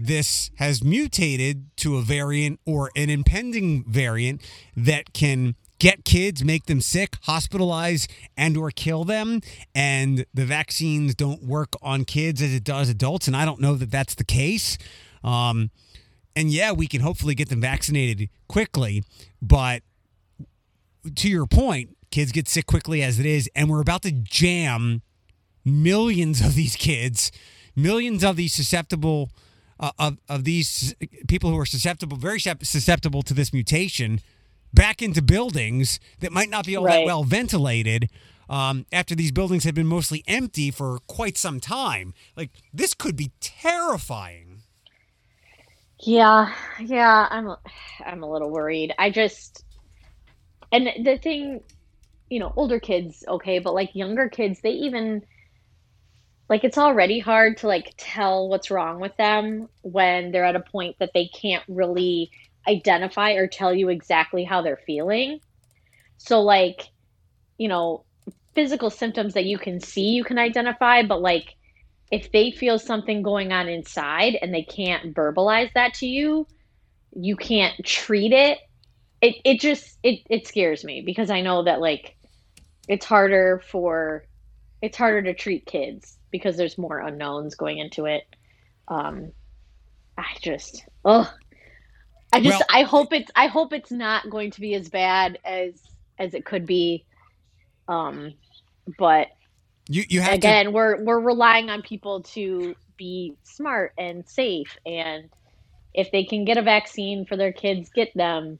this 0.05 0.51
has 0.55 0.83
mutated 0.83 1.65
to 1.77 1.97
a 1.97 2.01
variant 2.01 2.59
or 2.65 2.91
an 2.95 3.09
impending 3.09 3.83
variant 3.85 4.41
that 4.75 5.13
can 5.13 5.55
get 5.79 6.05
kids 6.05 6.43
make 6.43 6.65
them 6.65 6.79
sick 6.79 7.17
hospitalize 7.25 8.07
and 8.37 8.55
or 8.55 8.69
kill 8.69 9.03
them 9.03 9.41
and 9.73 10.25
the 10.31 10.45
vaccines 10.45 11.15
don't 11.15 11.43
work 11.43 11.69
on 11.81 12.05
kids 12.05 12.39
as 12.39 12.53
it 12.53 12.63
does 12.63 12.87
adults 12.87 13.27
and 13.27 13.35
i 13.35 13.45
don't 13.45 13.59
know 13.59 13.73
that 13.75 13.89
that's 13.89 14.13
the 14.15 14.23
case. 14.23 14.77
Um, 15.23 15.71
and 16.35 16.49
yeah 16.49 16.71
we 16.71 16.87
can 16.87 17.01
hopefully 17.01 17.35
get 17.35 17.49
them 17.49 17.61
vaccinated 17.61 18.29
quickly 18.47 19.03
but 19.41 19.81
to 21.15 21.29
your 21.29 21.47
point 21.47 21.97
kids 22.11 22.31
get 22.31 22.47
sick 22.47 22.67
quickly 22.67 23.01
as 23.01 23.19
it 23.19 23.25
is 23.25 23.49
and 23.55 23.69
we're 23.69 23.81
about 23.81 24.03
to 24.03 24.11
jam 24.11 25.01
millions 25.65 26.41
of 26.41 26.53
these 26.55 26.75
kids 26.75 27.31
millions 27.75 28.23
of 28.23 28.35
these 28.35 28.53
susceptible 28.53 29.31
uh, 29.81 29.91
of, 29.99 30.17
of 30.29 30.43
these 30.43 30.95
people 31.27 31.49
who 31.49 31.57
are 31.57 31.65
susceptible 31.65 32.15
very 32.15 32.39
susceptible 32.39 33.23
to 33.23 33.33
this 33.33 33.51
mutation 33.51 34.21
back 34.73 35.01
into 35.01 35.21
buildings 35.21 35.99
that 36.19 36.31
might 36.31 36.49
not 36.49 36.65
be 36.65 36.75
all 36.75 36.85
that 36.85 37.03
well 37.03 37.23
ventilated 37.23 38.09
um, 38.49 38.85
after 38.91 39.15
these 39.15 39.31
buildings 39.31 39.63
have 39.63 39.75
been 39.75 39.87
mostly 39.87 40.23
empty 40.27 40.71
for 40.71 40.99
quite 41.07 41.37
some 41.37 41.59
time. 41.59 42.13
Like 42.35 42.51
this 42.73 42.93
could 42.93 43.15
be 43.15 43.31
terrifying. 43.39 44.63
Yeah, 45.99 46.53
yeah, 46.79 47.27
I'm 47.29 47.55
I'm 48.05 48.23
a 48.23 48.31
little 48.31 48.49
worried. 48.49 48.93
I 48.99 49.09
just 49.09 49.63
and 50.71 51.05
the 51.05 51.17
thing, 51.17 51.61
you 52.29 52.39
know, 52.39 52.53
older 52.55 52.79
kids 52.79 53.23
okay, 53.27 53.59
but 53.59 53.73
like 53.73 53.95
younger 53.95 54.29
kids, 54.29 54.61
they 54.61 54.71
even 54.71 55.23
like 56.51 56.65
it's 56.65 56.77
already 56.77 57.17
hard 57.17 57.55
to 57.55 57.67
like 57.67 57.93
tell 57.95 58.49
what's 58.49 58.69
wrong 58.69 58.99
with 58.99 59.15
them 59.15 59.69
when 59.83 60.31
they're 60.31 60.43
at 60.43 60.57
a 60.57 60.59
point 60.59 60.97
that 60.99 61.11
they 61.13 61.27
can't 61.27 61.63
really 61.69 62.29
identify 62.67 63.31
or 63.31 63.47
tell 63.47 63.73
you 63.73 63.87
exactly 63.87 64.43
how 64.43 64.61
they're 64.61 64.81
feeling. 64.85 65.39
So 66.17 66.41
like, 66.41 66.89
you 67.57 67.69
know, 67.69 68.03
physical 68.53 68.89
symptoms 68.89 69.35
that 69.35 69.45
you 69.45 69.57
can 69.57 69.79
see, 69.79 70.09
you 70.09 70.25
can 70.25 70.37
identify, 70.37 71.03
but 71.03 71.21
like 71.21 71.55
if 72.11 72.33
they 72.33 72.51
feel 72.51 72.77
something 72.77 73.21
going 73.21 73.53
on 73.53 73.69
inside 73.69 74.37
and 74.41 74.53
they 74.53 74.63
can't 74.63 75.15
verbalize 75.15 75.71
that 75.71 75.93
to 75.95 76.05
you, 76.05 76.45
you 77.15 77.37
can't 77.37 77.81
treat 77.85 78.33
it. 78.33 78.59
It 79.21 79.37
it 79.45 79.61
just 79.61 79.97
it 80.03 80.19
it 80.29 80.47
scares 80.47 80.83
me 80.83 81.01
because 81.01 81.29
I 81.29 81.43
know 81.43 81.63
that 81.63 81.79
like 81.79 82.17
it's 82.89 83.05
harder 83.05 83.63
for 83.69 84.25
it's 84.81 84.97
harder 84.97 85.21
to 85.21 85.33
treat 85.33 85.65
kids 85.65 86.17
because 86.31 86.57
there's 86.57 86.77
more 86.77 86.99
unknowns 86.99 87.55
going 87.55 87.77
into 87.77 88.05
it. 88.05 88.23
Um 88.87 89.31
I 90.17 90.25
just 90.41 90.83
oh 91.05 91.31
I 92.33 92.41
just 92.41 92.59
Well- 92.59 92.67
I 92.69 92.83
hope 92.83 93.13
it's 93.13 93.31
I 93.35 93.47
hope 93.47 93.73
it's 93.73 93.91
not 93.91 94.29
going 94.29 94.51
to 94.51 94.61
be 94.61 94.73
as 94.75 94.89
bad 94.89 95.39
as 95.45 95.73
as 96.17 96.33
it 96.33 96.45
could 96.45 96.65
be. 96.65 97.05
Um 97.87 98.33
but 98.97 99.27
you 99.87 100.03
you 100.09 100.21
have 100.21 100.31
to 100.31 100.35
again 100.35 100.73
we're 100.73 101.03
we're 101.03 101.19
relying 101.19 101.69
on 101.69 101.81
people 101.81 102.21
to 102.21 102.75
be 102.97 103.35
smart 103.43 103.93
and 103.97 104.27
safe 104.27 104.77
and 104.85 105.29
if 105.93 106.11
they 106.11 106.23
can 106.23 106.45
get 106.45 106.57
a 106.57 106.61
vaccine 106.61 107.25
for 107.25 107.35
their 107.35 107.51
kids 107.51 107.89
get 107.89 108.09
them 108.15 108.59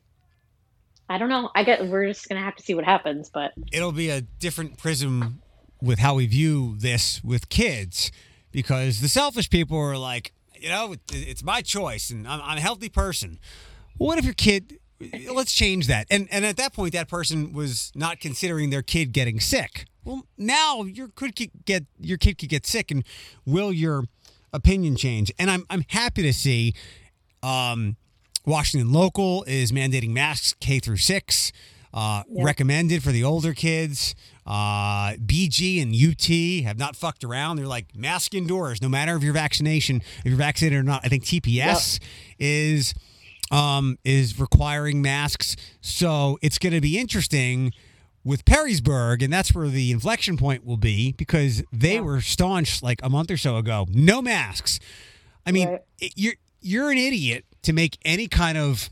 i 1.10 1.18
don't 1.18 1.30
know 1.30 1.50
i 1.56 1.64
get 1.64 1.88
we're 1.88 2.08
just 2.08 2.28
gonna 2.28 2.42
have 2.44 2.56
to 2.56 2.64
see 2.64 2.74
what 2.74 2.84
happens 2.84 3.30
but 3.34 3.52
it'll 3.72 3.92
be 3.92 4.10
a 4.10 4.22
different 4.22 4.78
prism 4.78 5.42
with 5.82 6.00
how 6.00 6.16
we 6.16 6.28
view 6.28 6.76
this 6.78 7.24
with 7.24 7.50
kids 7.50 8.12
because 8.52 9.02
the 9.02 9.10
selfish 9.10 9.50
people 9.50 9.78
are 9.78 9.98
like, 9.98 10.34
you 10.56 10.70
know, 10.70 10.96
it's 11.12 11.44
my 11.44 11.62
choice 11.62 12.10
and 12.10 12.28
I'm, 12.28 12.42
I'm 12.44 12.58
a 12.58 12.62
healthy 12.62 12.90
person. 12.90 13.40
What 13.98 14.18
if 14.18 14.26
your 14.26 14.34
kid? 14.34 14.80
Let's 15.34 15.54
change 15.54 15.88
that. 15.88 16.06
And 16.12 16.28
and 16.32 16.46
at 16.46 16.58
that 16.58 16.74
point, 16.74 16.94
that 16.94 17.08
person 17.08 17.54
was 17.54 17.92
not 17.96 18.20
considering 18.20 18.70
their 18.70 18.84
kid 18.84 19.14
getting 19.14 19.40
sick. 19.40 19.86
Well, 20.04 20.26
now 20.38 20.84
your 20.84 21.08
could 21.10 21.36
get 21.66 21.86
your 22.00 22.18
kid 22.18 22.38
could 22.38 22.50
get 22.50 22.66
sick, 22.68 22.92
and 22.92 23.04
will 23.46 23.72
your 23.72 24.04
opinion 24.54 24.96
change? 24.96 25.32
And 25.40 25.50
I'm 25.50 25.66
I'm 25.70 25.86
happy 25.88 26.22
to 26.22 26.34
see 26.34 26.74
um, 27.42 27.96
Washington 28.46 28.92
Local 28.92 29.44
is 29.44 29.72
mandating 29.72 30.12
masks 30.12 30.54
K 30.60 30.80
through 30.80 30.98
six, 30.98 31.52
uh, 31.94 32.24
recommended 32.30 33.04
for 33.04 33.12
the 33.12 33.24
older 33.24 33.54
kids. 33.54 34.16
Uh, 34.46 35.14
BG 35.18 35.82
and 35.82 35.94
UT 35.94 36.66
have 36.66 36.78
not 36.78 36.96
fucked 36.96 37.24
around. 37.24 37.58
They're 37.58 37.68
like 37.68 37.96
mask 37.96 38.34
indoors, 38.34 38.82
no 38.82 38.90
matter 38.90 39.16
if 39.16 39.24
you're 39.24 39.34
vaccination, 39.34 39.98
if 40.20 40.26
you're 40.26 40.36
vaccinated 40.36 40.80
or 40.80 40.84
not. 40.84 41.02
I 41.04 41.10
think 41.10 41.24
TPS 41.24 42.00
is 42.40 42.94
um, 43.52 43.98
is 44.06 44.40
requiring 44.40 45.02
masks, 45.02 45.56
so 45.82 46.40
it's 46.42 46.58
going 46.58 46.74
to 46.74 46.82
be 46.82 46.98
interesting 46.98 47.72
with 48.24 48.46
Perrysburg, 48.46 49.22
and 49.24 49.34
that's 49.34 49.54
where 49.54 49.68
the 49.68 49.92
inflection 49.92 50.38
point 50.38 50.66
will 50.66 50.78
be 50.78 51.12
because 51.14 51.62
they 51.74 51.96
Yeah. 51.96 52.02
were 52.02 52.22
staunch 52.22 52.82
like 52.82 53.00
a 53.04 53.10
month 53.10 53.30
or 53.32 53.38
so 53.38 53.58
ago, 53.58 53.88
no 53.90 54.22
masks. 54.22 54.80
I 55.46 55.52
mean, 55.52 55.68
Right. 55.70 55.82
it, 56.00 56.14
you're 56.16 56.36
you're 56.62 56.92
an 56.92 56.98
idiot 56.98 57.44
to 57.64 57.74
make 57.74 57.98
any 58.06 58.28
kind 58.28 58.58
of 58.58 58.90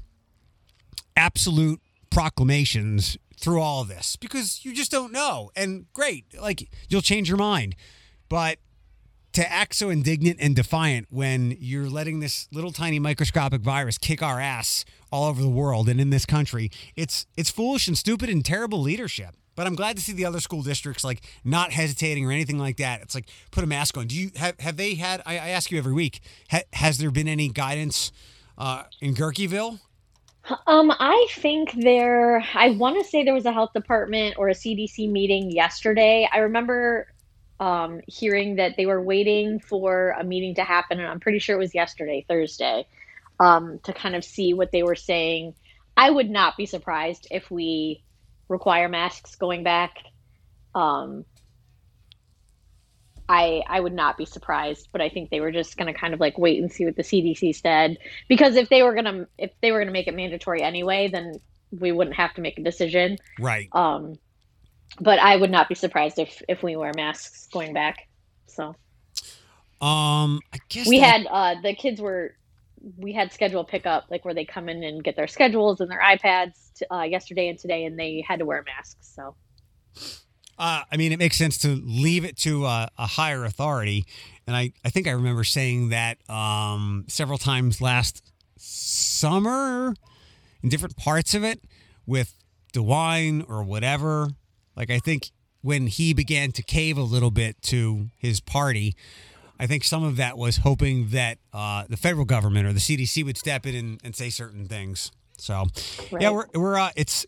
absolute 1.16 1.80
proclamations 2.10 3.18
through 3.40 3.62
all 3.62 3.82
of 3.82 3.88
this 3.88 4.16
because 4.16 4.64
you 4.66 4.74
just 4.74 4.92
don't 4.92 5.12
know. 5.12 5.52
And 5.56 5.86
great, 5.94 6.26
like 6.40 6.70
you'll 6.90 7.02
change 7.02 7.30
your 7.30 7.38
mind, 7.38 7.76
but 8.28 8.60
to 9.34 9.52
act 9.52 9.76
so 9.76 9.90
indignant 9.90 10.38
and 10.42 10.56
defiant 10.56 11.08
when 11.10 11.56
you're 11.60 11.90
letting 11.90 12.20
this 12.20 12.48
little 12.52 12.72
tiny 12.72 13.00
microscopic 13.00 13.62
virus 13.62 13.98
kick 13.98 14.24
our 14.24 14.40
ass 14.40 14.86
all 15.12 15.30
over 15.30 15.42
the 15.42 15.50
world 15.50 15.88
and 15.88 16.02
in 16.02 16.10
this 16.10 16.26
country, 16.26 16.72
it's 16.96 17.26
it's 17.38 17.50
foolish 17.50 17.88
and 17.88 17.98
stupid 17.98 18.30
and 18.30 18.44
terrible 18.44 18.82
leadership. 18.82 19.36
But 19.56 19.68
I'm 19.68 19.76
glad 19.76 19.98
to 19.98 20.02
see 20.02 20.14
the 20.14 20.26
other 20.26 20.40
school 20.40 20.62
districts 20.64 21.04
like 21.04 21.22
not 21.44 21.72
hesitating 21.74 22.26
or 22.26 22.32
anything 22.32 22.58
like 22.58 22.78
that. 22.78 23.02
It's 23.02 23.14
like 23.14 23.30
put 23.52 23.64
a 23.64 23.68
mask 23.68 23.98
on. 23.98 24.08
Do 24.08 24.16
you 24.16 24.32
have 24.36 24.60
have 24.60 24.78
they 24.78 24.96
had? 24.96 25.22
I, 25.26 25.34
I 25.34 25.50
ask 25.50 25.70
you 25.72 25.78
every 25.78 25.94
week. 25.94 26.22
Ha, 26.50 26.62
has 26.74 26.98
there 26.98 27.12
been 27.12 27.28
any 27.28 27.50
guidance 27.50 28.12
uh, 28.58 28.84
in 29.02 29.14
Gerkeyville? 29.14 29.80
Um, 30.66 30.92
I 30.92 31.28
think 31.32 31.74
there. 31.74 32.44
I 32.56 32.72
want 32.72 32.98
to 32.98 33.10
say 33.10 33.24
there 33.24 33.34
was 33.34 33.46
a 33.46 33.52
health 33.52 33.74
department 33.74 34.36
or 34.38 34.50
a 34.50 34.54
CDC 34.54 35.10
meeting 35.10 35.52
yesterday. 35.52 36.28
I 36.32 36.40
remember 36.40 37.08
um, 37.60 38.02
hearing 38.08 38.56
that 38.56 38.76
they 38.78 38.86
were 38.86 39.02
waiting 39.02 39.60
for 39.60 40.16
a 40.20 40.24
meeting 40.24 40.56
to 40.56 40.64
happen, 40.64 41.00
and 41.00 41.08
I'm 41.08 41.20
pretty 41.20 41.40
sure 41.40 41.56
it 41.56 41.60
was 41.60 41.76
yesterday, 41.76 42.26
Thursday, 42.28 42.88
um, 43.40 43.80
to 43.84 43.94
kind 43.94 44.16
of 44.16 44.24
see 44.24 44.54
what 44.54 44.72
they 44.72 44.84
were 44.84 44.96
saying. 44.96 45.56
I 45.96 46.10
would 46.10 46.30
not 46.30 46.58
be 46.58 46.66
surprised 46.66 47.28
if 47.30 47.52
we 47.52 48.04
require 48.48 48.88
masks 48.90 49.36
going 49.36 49.64
back. 49.64 49.98
Um, 50.74 51.26
I 53.30 53.64
I 53.68 53.80
would 53.80 53.94
not 53.94 54.18
be 54.18 54.26
surprised, 54.26 54.90
but 54.92 55.02
I 55.02 55.10
think 55.10 55.30
they 55.30 55.40
were 55.40 55.52
just 55.52 55.78
going 55.78 55.92
to 55.94 55.98
kind 55.98 56.14
of 56.16 56.20
like 56.20 56.38
wait 56.38 56.60
and 56.60 56.72
see 56.72 56.84
what 56.86 56.96
the 56.96 57.04
CDC 57.04 57.56
said 57.56 57.98
because 58.28 58.56
if 58.56 58.70
they 58.70 58.82
were 58.82 58.94
going 58.94 59.06
to 59.06 59.28
if 59.38 59.52
they 59.62 59.72
were 59.72 59.78
going 59.78 59.88
to 59.88 59.94
make 59.94 60.08
it 60.08 60.16
mandatory 60.16 60.64
anyway, 60.64 61.08
then 61.08 61.36
we 61.72 61.92
wouldn't 61.92 62.16
have 62.16 62.34
to 62.34 62.42
make 62.42 62.58
a 62.58 62.64
decision. 62.64 63.18
Right. 63.40 63.70
Um, 63.72 64.18
but 65.00 65.20
I 65.20 65.36
would 65.36 65.52
not 65.52 65.70
be 65.70 65.76
surprised 65.76 66.18
if 66.18 66.42
if 66.50 66.64
we 66.64 66.76
wear 66.76 66.92
masks 66.96 67.48
going 67.54 67.74
back. 67.74 68.08
So. 68.48 68.76
Um, 69.82 70.42
I 70.52 70.58
guess 70.68 70.88
we 70.88 71.00
that- 71.00 71.22
had 71.22 71.28
uh 71.28 71.62
the 71.62 71.76
kids 71.76 72.02
were 72.02 72.36
we 72.98 73.14
had 73.14 73.32
schedule 73.32 73.64
pickup 73.64 74.06
like 74.10 74.26
where 74.26 74.34
they 74.34 74.46
come 74.46 74.70
in 74.70 74.84
and 74.84 75.04
get 75.04 75.16
their 75.16 75.28
schedules 75.28 75.82
and 75.82 75.92
their 75.92 76.02
iPads 76.02 76.74
t- 76.76 76.86
uh, 76.92 77.04
yesterday 77.04 77.50
and 77.50 77.60
today, 77.60 77.86
and 77.86 78.00
they 78.00 78.24
had 78.28 78.40
to 78.40 78.46
wear 78.46 78.64
masks. 78.66 79.14
So 79.16 79.36
Uh, 80.60 80.82
I 80.92 80.98
mean, 80.98 81.14
it 81.14 81.20
makes 81.20 81.38
sense 81.38 81.58
to 81.60 81.70
leave 81.70 82.26
it 82.26 82.38
to 82.40 82.66
uh, 82.66 82.88
a 82.98 83.08
higher 83.08 83.46
authority. 83.46 84.06
And 84.46 84.56
I, 84.56 84.74
I 84.84 84.90
think 84.90 85.08
I 85.08 85.12
remember 85.12 85.46
saying 85.46 85.90
that 85.90 86.18
um, 86.30 87.06
several 87.08 87.38
times 87.38 87.82
last 87.82 88.22
summer 88.58 89.96
in 90.62 90.70
different 90.70 90.98
parts 90.98 91.34
of 91.34 91.44
it 91.46 91.64
with 92.06 92.36
DeWine 92.74 93.50
or 93.50 93.64
whatever. 93.64 94.30
Like, 94.76 94.92
I 94.92 95.00
think 95.00 95.32
when 95.62 95.88
he 95.88 96.14
began 96.14 96.52
to 96.54 96.64
cave 96.64 96.98
a 96.98 97.04
little 97.04 97.32
bit 97.32 97.62
to 97.64 98.10
his 98.18 98.42
party, 98.42 98.96
I 99.60 99.68
think 99.68 99.84
some 99.84 100.04
of 100.04 100.18
that 100.18 100.38
was 100.38 100.58
hoping 100.58 101.10
that 101.10 101.38
uh, 101.54 101.86
the 101.90 101.98
federal 101.98 102.26
government 102.26 102.66
or 102.66 102.74
the 102.74 102.80
CDC 102.80 103.24
would 103.26 103.38
step 103.38 103.66
in 103.66 103.76
and, 103.76 104.02
and 104.04 104.16
say 104.16 104.30
certain 104.30 104.66
things. 104.66 105.12
So, 105.38 105.68
yeah, 106.20 106.32
we're, 106.32 106.46
we're 106.54 106.78
uh, 106.78 106.92
it's 106.96 107.26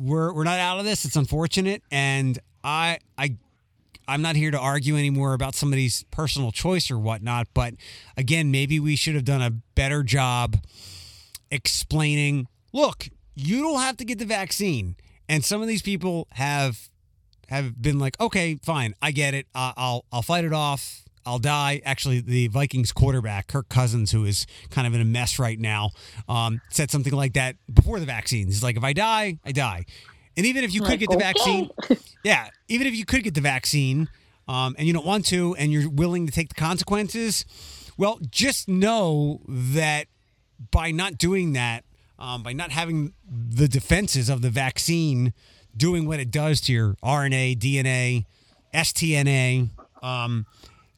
we're 0.00 0.32
we're 0.32 0.44
not 0.44 0.58
out 0.58 0.78
of 0.78 0.84
this. 0.84 1.04
It's 1.04 1.16
unfortunate, 1.16 1.82
and 1.90 2.38
I 2.64 2.98
I 3.18 3.36
I'm 4.08 4.22
not 4.22 4.34
here 4.34 4.50
to 4.50 4.58
argue 4.58 4.96
anymore 4.96 5.34
about 5.34 5.54
somebody's 5.54 6.04
personal 6.10 6.50
choice 6.50 6.90
or 6.90 6.98
whatnot. 6.98 7.48
But 7.54 7.74
again, 8.16 8.50
maybe 8.50 8.80
we 8.80 8.96
should 8.96 9.14
have 9.14 9.24
done 9.24 9.42
a 9.42 9.50
better 9.50 10.02
job 10.02 10.56
explaining. 11.50 12.48
Look, 12.72 13.08
you 13.34 13.62
don't 13.62 13.80
have 13.80 13.96
to 13.98 14.04
get 14.04 14.18
the 14.18 14.24
vaccine, 14.24 14.96
and 15.28 15.44
some 15.44 15.60
of 15.60 15.68
these 15.68 15.82
people 15.82 16.26
have 16.32 16.88
have 17.48 17.80
been 17.80 17.98
like, 17.98 18.18
okay, 18.20 18.58
fine, 18.62 18.94
I 19.02 19.10
get 19.10 19.34
it. 19.34 19.46
I'll 19.54 20.04
I'll 20.10 20.22
fight 20.22 20.44
it 20.44 20.52
off. 20.52 21.04
I'll 21.26 21.38
die. 21.38 21.80
Actually, 21.84 22.20
the 22.20 22.48
Vikings 22.48 22.92
quarterback 22.92 23.46
Kirk 23.48 23.68
Cousins, 23.68 24.12
who 24.12 24.24
is 24.24 24.46
kind 24.70 24.86
of 24.86 24.94
in 24.94 25.00
a 25.00 25.04
mess 25.04 25.38
right 25.38 25.58
now, 25.58 25.90
um, 26.28 26.60
said 26.70 26.90
something 26.90 27.12
like 27.12 27.34
that 27.34 27.56
before 27.72 28.00
the 28.00 28.06
vaccines. 28.06 28.54
He's 28.54 28.62
like, 28.62 28.76
if 28.76 28.84
I 28.84 28.92
die, 28.92 29.38
I 29.44 29.52
die. 29.52 29.84
And 30.36 30.46
even 30.46 30.64
if 30.64 30.72
you 30.72 30.80
could 30.80 30.90
Like, 30.90 31.00
get 31.00 31.10
the 31.10 31.16
okay. 31.16 31.24
vaccine, 31.26 31.70
yeah, 32.24 32.48
even 32.68 32.86
if 32.86 32.94
you 32.94 33.04
could 33.04 33.22
get 33.24 33.34
the 33.34 33.40
vaccine, 33.40 34.08
um, 34.48 34.74
and 34.78 34.86
you 34.86 34.92
don't 34.92 35.06
want 35.06 35.26
to, 35.26 35.54
and 35.56 35.72
you're 35.72 35.88
willing 35.90 36.26
to 36.26 36.32
take 36.32 36.48
the 36.48 36.54
consequences, 36.54 37.44
well, 37.96 38.18
just 38.30 38.68
know 38.68 39.40
that 39.48 40.06
by 40.70 40.90
not 40.90 41.18
doing 41.18 41.52
that, 41.52 41.84
um, 42.18 42.42
by 42.42 42.52
not 42.52 42.70
having 42.70 43.12
the 43.28 43.68
defenses 43.68 44.28
of 44.28 44.40
the 44.42 44.50
vaccine 44.50 45.32
doing 45.76 46.06
what 46.06 46.18
it 46.20 46.30
does 46.30 46.60
to 46.62 46.72
your 46.72 46.94
RNA, 47.02 47.58
DNA, 47.58 48.24
STNA, 48.74 49.70
um, 50.02 50.46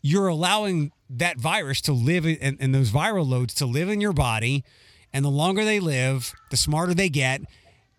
you're 0.03 0.27
allowing 0.29 0.93
that 1.09 1.38
virus 1.38 1.81
to 1.83 1.93
live 1.93 2.27
in, 2.27 2.37
and, 2.41 2.57
and 2.61 2.75
those 2.75 2.91
viral 2.91 3.27
loads 3.27 3.55
to 3.55 3.67
live 3.67 3.88
in 3.88 4.01
your 4.01 4.12
body. 4.12 4.65
And 5.12 5.25
the 5.25 5.31
longer 5.31 5.65
they 5.65 5.81
live, 5.81 6.33
the 6.51 6.57
smarter 6.57 6.95
they 6.95 7.09
get. 7.09 7.43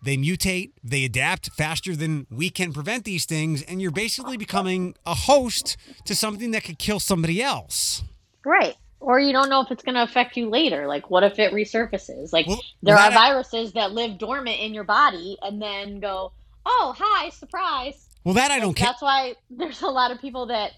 They 0.02 0.18
mutate, 0.18 0.72
they 0.82 1.06
adapt 1.06 1.50
faster 1.52 1.96
than 1.96 2.26
we 2.30 2.50
can 2.50 2.74
prevent 2.74 3.04
these 3.04 3.24
things. 3.24 3.62
And 3.62 3.80
you're 3.80 3.90
basically 3.90 4.36
becoming 4.36 4.94
a 5.06 5.14
host 5.14 5.78
to 6.04 6.14
something 6.14 6.50
that 6.50 6.62
could 6.62 6.78
kill 6.78 7.00
somebody 7.00 7.42
else. 7.42 8.04
right. 8.44 8.76
Or 9.00 9.20
you 9.20 9.32
don't 9.32 9.50
know 9.50 9.60
if 9.60 9.70
it's 9.70 9.82
going 9.82 9.96
to 9.96 10.02
affect 10.02 10.34
you 10.34 10.48
later. 10.48 10.86
Like, 10.86 11.10
what 11.10 11.24
if 11.24 11.38
it 11.38 11.52
resurfaces? 11.52 12.32
Like, 12.32 12.46
Well, 12.46 12.62
there 12.82 12.96
are 12.96 13.10
viruses 13.10 13.72
that 13.74 13.92
live 13.92 14.16
dormant 14.16 14.58
in 14.60 14.72
your 14.72 14.84
body 14.84 15.36
and 15.42 15.60
then 15.60 16.00
go, 16.00 16.32
"Oh, 16.64 16.94
hi, 16.98 17.28
surprise!" 17.28 18.08
Well, 18.24 18.32
that 18.32 18.50
I 18.50 18.60
don't 18.60 18.72
care. 18.72 18.86
That's 18.86 19.02
why 19.02 19.34
there's 19.50 19.82
a 19.82 19.88
lot 19.88 20.10
of 20.10 20.22
people 20.22 20.46
that 20.46 20.72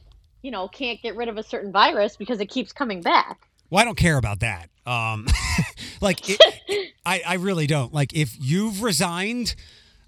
you 0.46 0.52
know 0.52 0.68
can't 0.68 1.02
get 1.02 1.16
rid 1.16 1.28
of 1.28 1.36
a 1.38 1.42
certain 1.42 1.72
virus 1.72 2.16
because 2.16 2.38
it 2.38 2.46
keeps 2.46 2.72
coming 2.72 3.02
back. 3.02 3.48
Well, 3.68 3.82
I 3.82 3.84
don't 3.84 3.98
care 3.98 4.16
about 4.16 4.38
that. 4.40 4.70
Um, 4.86 5.26
like, 6.00 6.20
it, 6.30 6.40
I, 7.04 7.20
I 7.26 7.34
really 7.34 7.66
don't. 7.66 7.92
Like, 7.92 8.14
if 8.14 8.36
you've 8.38 8.80
resigned, 8.80 9.56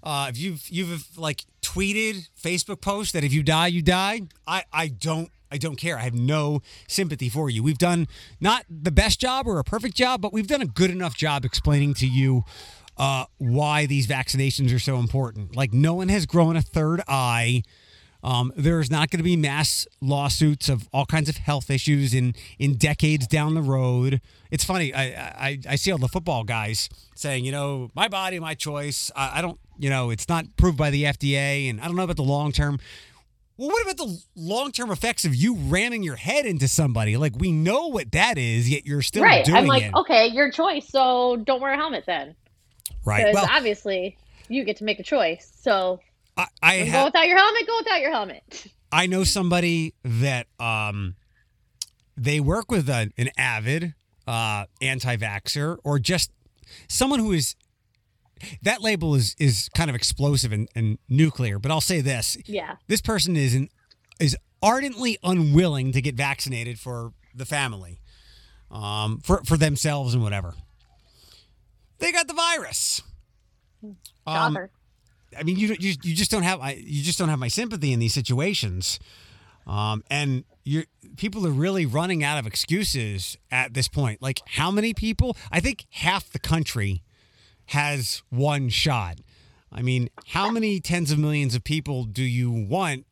uh, 0.01 0.27
if 0.29 0.37
you've 0.37 0.65
you've 0.69 1.17
like 1.17 1.43
tweeted, 1.61 2.29
Facebook 2.41 2.79
post 2.79 3.11
that 3.11 3.25
if 3.25 3.33
you 3.33 3.43
die, 3.43 3.67
you 3.67 3.81
die. 3.81 4.21
I, 4.47 4.63
I 4.71 4.87
don't 4.87 5.29
I 5.51 5.57
don't 5.57 5.75
care. 5.75 5.97
I 5.97 6.03
have 6.03 6.13
no 6.13 6.61
sympathy 6.87 7.27
for 7.27 7.49
you. 7.49 7.61
We've 7.61 7.77
done 7.77 8.07
not 8.39 8.63
the 8.69 8.91
best 8.91 9.19
job 9.19 9.45
or 9.45 9.59
a 9.59 9.65
perfect 9.65 9.95
job, 9.97 10.21
but 10.21 10.31
we've 10.31 10.47
done 10.47 10.61
a 10.61 10.67
good 10.67 10.89
enough 10.89 11.17
job 11.17 11.43
explaining 11.43 11.95
to 11.95 12.07
you 12.07 12.45
uh, 12.97 13.25
why 13.39 13.87
these 13.87 14.07
vaccinations 14.07 14.73
are 14.73 14.79
so 14.79 14.99
important. 14.99 15.53
Like, 15.53 15.73
no 15.73 15.95
one 15.95 16.07
has 16.07 16.25
grown 16.25 16.55
a 16.55 16.61
third 16.61 17.01
eye. 17.09 17.63
Um, 18.23 18.51
there's 18.55 18.91
not 18.91 19.09
going 19.09 19.19
to 19.19 19.23
be 19.23 19.37
mass 19.37 19.87
lawsuits 20.01 20.67
of 20.67 20.89
all 20.91 21.05
kinds 21.05 21.29
of 21.29 21.37
health 21.37 21.69
issues 21.69 22.13
in 22.13 22.35
in 22.57 22.75
decades 22.75 23.27
down 23.27 23.53
the 23.53 23.61
road. 23.61 24.21
It's 24.51 24.63
funny. 24.63 24.93
I 24.93 25.03
I, 25.03 25.59
I 25.69 25.75
see 25.75 25.91
all 25.91 25.97
the 25.97 26.07
football 26.07 26.43
guys 26.43 26.89
saying, 27.15 27.45
you 27.45 27.51
know, 27.51 27.89
my 27.95 28.07
body, 28.07 28.39
my 28.39 28.55
choice. 28.55 29.11
I, 29.15 29.39
I 29.39 29.41
don't, 29.41 29.59
you 29.77 29.89
know, 29.89 30.09
it's 30.09 30.27
not 30.27 30.45
proved 30.57 30.77
by 30.77 30.89
the 30.89 31.03
FDA, 31.03 31.69
and 31.69 31.79
I 31.79 31.85
don't 31.85 31.95
know 31.95 32.03
about 32.03 32.17
the 32.17 32.23
long 32.23 32.51
term. 32.51 32.79
Well, 33.57 33.69
what 33.69 33.83
about 33.83 33.97
the 33.97 34.21
long 34.35 34.71
term 34.71 34.91
effects 34.91 35.25
of 35.25 35.35
you 35.35 35.55
ramming 35.55 36.03
your 36.03 36.15
head 36.15 36.45
into 36.45 36.67
somebody? 36.67 37.17
Like 37.17 37.33
we 37.37 37.51
know 37.51 37.87
what 37.87 38.11
that 38.13 38.37
is, 38.37 38.69
yet 38.69 38.85
you're 38.85 39.01
still 39.01 39.23
right. 39.23 39.47
I'm 39.49 39.65
like, 39.65 39.83
it. 39.83 39.95
okay, 39.95 40.27
your 40.27 40.51
choice. 40.51 40.87
So 40.87 41.37
don't 41.37 41.61
wear 41.61 41.73
a 41.73 41.77
helmet 41.77 42.05
then, 42.05 42.35
right. 43.05 43.25
because 43.25 43.35
Well, 43.35 43.47
obviously 43.49 44.17
you 44.49 44.63
get 44.63 44.77
to 44.77 44.83
make 44.83 44.99
a 44.99 45.03
choice. 45.03 45.51
So 45.61 45.99
I, 46.61 46.81
I 46.81 46.89
go 46.89 47.05
without 47.05 47.27
your 47.27 47.37
helmet. 47.37 47.67
Go 47.67 47.77
without 47.79 48.01
your 48.01 48.11
helmet. 48.11 48.67
I 48.91 49.07
know 49.07 49.23
somebody 49.23 49.93
that 50.03 50.47
um, 50.59 51.15
they 52.17 52.39
work 52.39 52.71
with 52.71 52.89
a, 52.89 53.11
an 53.17 53.29
avid 53.37 53.93
uh, 54.27 54.65
anti-vaxer 54.81 55.77
or 55.83 55.99
just 55.99 56.31
someone 56.87 57.19
who 57.19 57.31
is 57.31 57.55
that 58.61 58.81
label 58.81 59.15
is 59.15 59.35
is 59.39 59.69
kind 59.75 59.89
of 59.89 59.95
explosive 59.95 60.51
and, 60.51 60.69
and 60.75 60.97
nuclear. 61.09 61.59
But 61.59 61.71
I'll 61.71 61.81
say 61.81 62.01
this: 62.01 62.37
Yeah. 62.45 62.75
this 62.87 63.01
person 63.01 63.35
is 63.35 63.53
an, 63.55 63.69
is 64.19 64.37
ardently 64.61 65.17
unwilling 65.23 65.91
to 65.91 66.01
get 66.01 66.15
vaccinated 66.15 66.79
for 66.79 67.13
the 67.35 67.45
family, 67.45 67.99
um, 68.71 69.19
for 69.19 69.41
for 69.45 69.57
themselves 69.57 70.13
and 70.13 70.23
whatever. 70.23 70.53
They 71.99 72.11
got 72.11 72.27
the 72.27 72.33
virus. 72.33 73.01
Um. 74.25 74.57
I 75.37 75.43
mean, 75.43 75.57
you 75.57 75.75
you 75.79 75.95
you 76.03 76.15
just 76.15 76.31
don't 76.31 76.43
have 76.43 76.59
you 76.77 77.03
just 77.03 77.19
don't 77.19 77.29
have 77.29 77.39
my 77.39 77.47
sympathy 77.47 77.93
in 77.93 77.99
these 77.99 78.13
situations, 78.13 78.99
um, 79.67 80.03
and 80.09 80.43
you're 80.63 80.85
people 81.17 81.45
are 81.45 81.51
really 81.51 81.85
running 81.85 82.23
out 82.23 82.37
of 82.37 82.47
excuses 82.47 83.37
at 83.51 83.73
this 83.73 83.87
point. 83.87 84.21
Like, 84.21 84.41
how 84.45 84.71
many 84.71 84.93
people? 84.93 85.35
I 85.51 85.59
think 85.59 85.85
half 85.91 86.29
the 86.29 86.39
country 86.39 87.03
has 87.67 88.23
one 88.29 88.69
shot. 88.69 89.19
I 89.71 89.81
mean, 89.81 90.09
how 90.27 90.49
many 90.49 90.79
tens 90.79 91.11
of 91.11 91.19
millions 91.19 91.53
of 91.53 91.63
people 91.63 92.03
do 92.03 92.23
you 92.23 92.49
want 92.49 93.05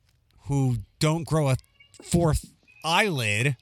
who 0.43 0.77
don't 0.99 1.27
grow 1.27 1.49
a 1.49 1.57
fourth 2.01 2.51
eyelid 2.83 3.57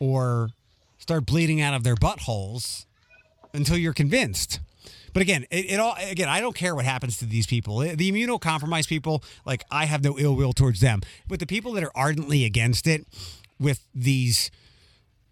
or 0.00 0.50
start 0.98 1.26
bleeding 1.26 1.60
out 1.60 1.74
of 1.74 1.84
their 1.84 1.94
buttholes 1.94 2.86
until 3.54 3.76
you're 3.76 3.92
convinced? 3.92 4.58
But 5.16 5.22
again, 5.22 5.46
it, 5.50 5.70
it 5.70 5.80
all 5.80 5.96
again, 5.98 6.28
I 6.28 6.42
don't 6.42 6.54
care 6.54 6.74
what 6.74 6.84
happens 6.84 7.16
to 7.20 7.24
these 7.24 7.46
people. 7.46 7.78
The 7.78 7.96
immunocompromised 7.96 8.86
people, 8.86 9.24
like 9.46 9.64
I 9.70 9.86
have 9.86 10.04
no 10.04 10.18
ill 10.18 10.36
will 10.36 10.52
towards 10.52 10.80
them. 10.80 11.00
But 11.26 11.40
the 11.40 11.46
people 11.46 11.72
that 11.72 11.82
are 11.82 11.90
ardently 11.94 12.44
against 12.44 12.86
it, 12.86 13.06
with 13.58 13.80
these 13.94 14.50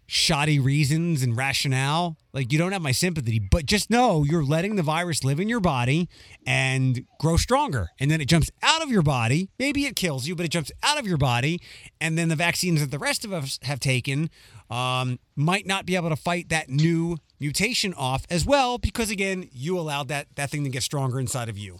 shoddy 0.07 0.59
reasons 0.59 1.23
and 1.23 1.35
rationale. 1.35 2.17
Like 2.33 2.51
you 2.51 2.57
don't 2.59 2.71
have 2.71 2.81
my 2.81 2.91
sympathy, 2.91 3.39
but 3.39 3.65
just 3.65 3.89
know 3.89 4.23
you're 4.23 4.43
letting 4.43 4.75
the 4.75 4.83
virus 4.83 5.23
live 5.23 5.39
in 5.39 5.49
your 5.49 5.59
body 5.59 6.09
and 6.45 7.05
grow 7.19 7.37
stronger. 7.37 7.89
And 7.99 8.11
then 8.11 8.21
it 8.21 8.25
jumps 8.25 8.51
out 8.61 8.83
of 8.83 8.89
your 8.89 9.01
body. 9.01 9.49
Maybe 9.57 9.85
it 9.85 9.95
kills 9.95 10.27
you, 10.27 10.35
but 10.35 10.45
it 10.45 10.49
jumps 10.49 10.71
out 10.83 10.99
of 10.99 11.07
your 11.07 11.17
body. 11.17 11.61
And 11.99 12.17
then 12.17 12.29
the 12.29 12.35
vaccines 12.35 12.81
that 12.81 12.91
the 12.91 12.99
rest 12.99 13.25
of 13.25 13.33
us 13.33 13.59
have 13.63 13.79
taken 13.79 14.29
um, 14.69 15.19
might 15.35 15.65
not 15.65 15.85
be 15.85 15.95
able 15.95 16.09
to 16.09 16.15
fight 16.15 16.49
that 16.49 16.69
new 16.69 17.17
mutation 17.39 17.93
off 17.93 18.25
as 18.29 18.45
well 18.45 18.77
because 18.77 19.09
again, 19.09 19.49
you 19.51 19.77
allowed 19.77 20.07
that 20.07 20.27
that 20.35 20.49
thing 20.49 20.63
to 20.63 20.69
get 20.69 20.83
stronger 20.83 21.19
inside 21.19 21.49
of 21.49 21.57
you. 21.57 21.79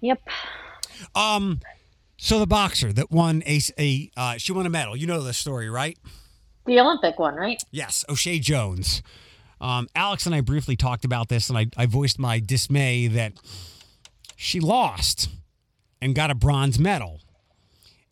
Yep. 0.00 0.20
Um 1.14 1.60
so 2.16 2.38
the 2.38 2.46
boxer 2.46 2.92
that 2.92 3.10
won 3.10 3.42
a, 3.46 3.60
a 3.78 4.10
uh, 4.16 4.36
she 4.36 4.52
won 4.52 4.66
a 4.66 4.70
medal. 4.70 4.94
You 4.94 5.06
know 5.06 5.22
the 5.22 5.32
story, 5.32 5.70
right? 5.70 5.98
The 6.66 6.78
Olympic 6.80 7.18
one, 7.18 7.34
right? 7.34 7.62
Yes, 7.70 8.04
Oshae 8.08 8.40
Jones. 8.40 9.02
Um, 9.60 9.88
Alex 9.94 10.26
and 10.26 10.34
I 10.34 10.40
briefly 10.40 10.76
talked 10.76 11.04
about 11.04 11.28
this, 11.28 11.48
and 11.48 11.58
I, 11.58 11.66
I 11.76 11.86
voiced 11.86 12.18
my 12.18 12.38
dismay 12.38 13.06
that 13.08 13.32
she 14.36 14.60
lost 14.60 15.28
and 16.00 16.14
got 16.14 16.30
a 16.30 16.34
bronze 16.34 16.78
medal. 16.78 17.20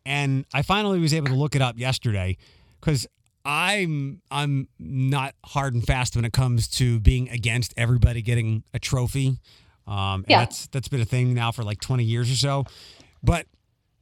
And 0.05 0.45
I 0.53 0.63
finally 0.63 0.99
was 0.99 1.13
able 1.15 1.29
to 1.29 1.35
look 1.35 1.55
it 1.55 1.63
up 1.63 1.79
yesterday 1.79 2.37
because 2.81 3.07
I'm 3.45 4.21
I'm 4.31 4.69
not 4.79 5.35
hard 5.45 5.75
and 5.75 5.85
fast 5.87 6.17
when 6.17 6.25
it 6.25 6.33
comes 6.33 6.69
to 6.69 7.01
being 7.01 7.29
against 7.31 7.73
everybody 7.77 8.21
getting 8.23 8.63
a 8.75 8.79
trophy. 8.79 9.39
Um, 9.87 10.25
Yeah. 10.29 10.41
that's 10.41 10.67
that's 10.69 10.89
been 10.89 11.01
a 11.01 11.07
thing 11.07 11.33
now 11.35 11.51
for 11.53 11.63
like 11.63 11.81
20 11.81 12.05
years 12.05 12.31
or 12.31 12.37
so. 12.37 12.65
But 13.23 13.47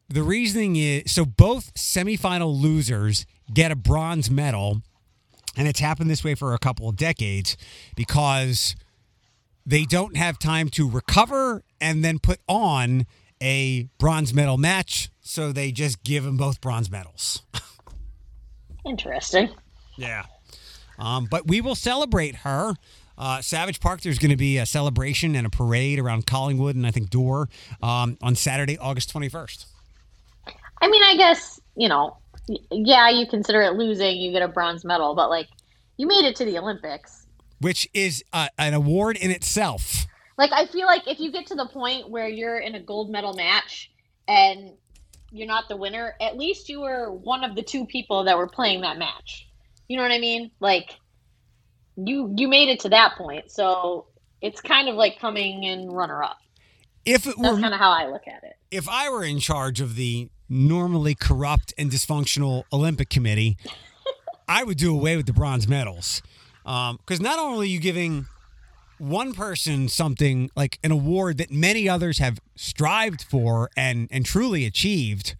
the 0.08 0.22
reasoning 0.22 0.76
is 0.76 1.12
so 1.12 1.24
both 1.24 1.74
semifinal 1.74 2.60
losers 2.60 3.24
get 3.52 3.70
a 3.70 3.76
bronze 3.76 4.30
medal, 4.30 4.82
and 5.56 5.68
it's 5.68 5.80
happened 5.80 6.10
this 6.10 6.24
way 6.24 6.34
for 6.34 6.54
a 6.54 6.58
couple 6.58 6.88
of 6.88 6.96
decades 6.96 7.56
because 7.94 8.76
they 9.64 9.84
don't 9.84 10.16
have 10.16 10.38
time 10.38 10.68
to 10.70 10.88
recover 10.88 11.62
and 11.80 12.04
then 12.04 12.18
put 12.18 12.40
on 12.48 13.06
a 13.42 13.88
bronze 13.98 14.32
medal 14.32 14.56
match, 14.56 15.10
so 15.20 15.52
they 15.52 15.72
just 15.72 16.02
give 16.02 16.24
them 16.24 16.36
both 16.36 16.60
bronze 16.60 16.90
medals. 16.90 17.42
Interesting. 18.86 19.50
Yeah. 19.96 20.24
Um, 20.98 21.26
but 21.30 21.46
we 21.46 21.60
will 21.60 21.74
celebrate 21.74 22.36
her. 22.36 22.74
Uh, 23.18 23.40
Savage 23.40 23.80
Park, 23.80 24.02
there's 24.02 24.18
going 24.18 24.30
to 24.30 24.36
be 24.36 24.58
a 24.58 24.66
celebration 24.66 25.34
and 25.34 25.46
a 25.46 25.50
parade 25.50 25.98
around 25.98 26.26
Collingwood 26.26 26.76
and 26.76 26.86
I 26.86 26.90
think 26.90 27.10
Dorr 27.10 27.48
um, 27.82 28.18
on 28.22 28.34
Saturday, 28.34 28.76
August 28.78 29.12
21st. 29.12 29.66
I 30.82 30.88
mean, 30.88 31.02
I 31.02 31.16
guess, 31.16 31.58
you 31.76 31.88
know, 31.88 32.18
yeah, 32.70 33.08
you 33.10 33.26
consider 33.26 33.62
it 33.62 33.74
losing, 33.74 34.16
you 34.18 34.32
get 34.32 34.42
a 34.42 34.48
bronze 34.48 34.84
medal, 34.84 35.14
but 35.14 35.30
like, 35.30 35.48
you 35.96 36.06
made 36.06 36.24
it 36.24 36.36
to 36.36 36.44
the 36.44 36.58
Olympics. 36.58 37.26
which 37.60 37.88
is 37.94 38.22
uh, 38.32 38.48
an 38.58 38.74
award 38.74 39.16
in 39.16 39.30
itself. 39.30 40.06
Like, 40.38 40.52
I 40.52 40.66
feel 40.66 40.86
like 40.86 41.08
if 41.08 41.18
you 41.18 41.32
get 41.32 41.46
to 41.46 41.54
the 41.54 41.66
point 41.66 42.10
where 42.10 42.28
you're 42.28 42.58
in 42.58 42.74
a 42.74 42.80
gold 42.80 43.10
medal 43.10 43.32
match 43.32 43.90
and 44.28 44.72
you're 45.30 45.46
not 45.46 45.68
the 45.68 45.76
winner, 45.76 46.14
at 46.20 46.36
least 46.36 46.68
you 46.68 46.80
were 46.82 47.10
one 47.12 47.42
of 47.44 47.54
the 47.56 47.62
two 47.62 47.86
people 47.86 48.24
that 48.24 48.36
were 48.36 48.46
playing 48.48 48.82
that 48.82 48.98
match. 48.98 49.48
You 49.88 49.96
know 49.96 50.02
what 50.02 50.12
I 50.12 50.18
mean? 50.18 50.50
Like, 50.60 50.96
you 51.96 52.34
you 52.36 52.48
made 52.48 52.68
it 52.68 52.80
to 52.80 52.90
that 52.90 53.14
point, 53.16 53.50
so 53.50 54.06
it's 54.42 54.60
kind 54.60 54.88
of 54.90 54.96
like 54.96 55.18
coming 55.18 55.62
in 55.64 55.88
runner 55.90 56.22
up. 56.22 56.36
If 57.06 57.26
it 57.26 57.36
That's 57.40 57.54
were, 57.54 57.60
kind 57.60 57.72
of 57.72 57.80
how 57.80 57.90
I 57.90 58.06
look 58.08 58.28
at 58.28 58.44
it. 58.44 58.56
if 58.70 58.86
I 58.88 59.08
were 59.08 59.24
in 59.24 59.38
charge 59.38 59.80
of 59.80 59.94
the 59.96 60.28
normally 60.48 61.14
corrupt 61.14 61.72
and 61.76 61.90
dysfunctional 61.90 62.64
Olympic 62.72 63.08
Committee, 63.08 63.56
I 64.48 64.64
would 64.64 64.78
do 64.78 64.94
away 64.94 65.16
with 65.16 65.26
the 65.26 65.32
bronze 65.32 65.66
medals. 65.68 66.22
Because 66.64 67.20
not 67.20 67.38
only 67.38 67.66
are 67.66 67.70
you 67.70 67.80
giving 67.80 68.26
one 68.98 69.34
person 69.34 69.88
something 69.88 70.50
like 70.56 70.78
an 70.82 70.90
award 70.90 71.38
that 71.38 71.50
many 71.50 71.88
others 71.88 72.18
have 72.18 72.38
strived 72.54 73.22
for 73.22 73.70
and 73.76 74.08
and 74.10 74.24
truly 74.24 74.64
achieved, 74.64 75.36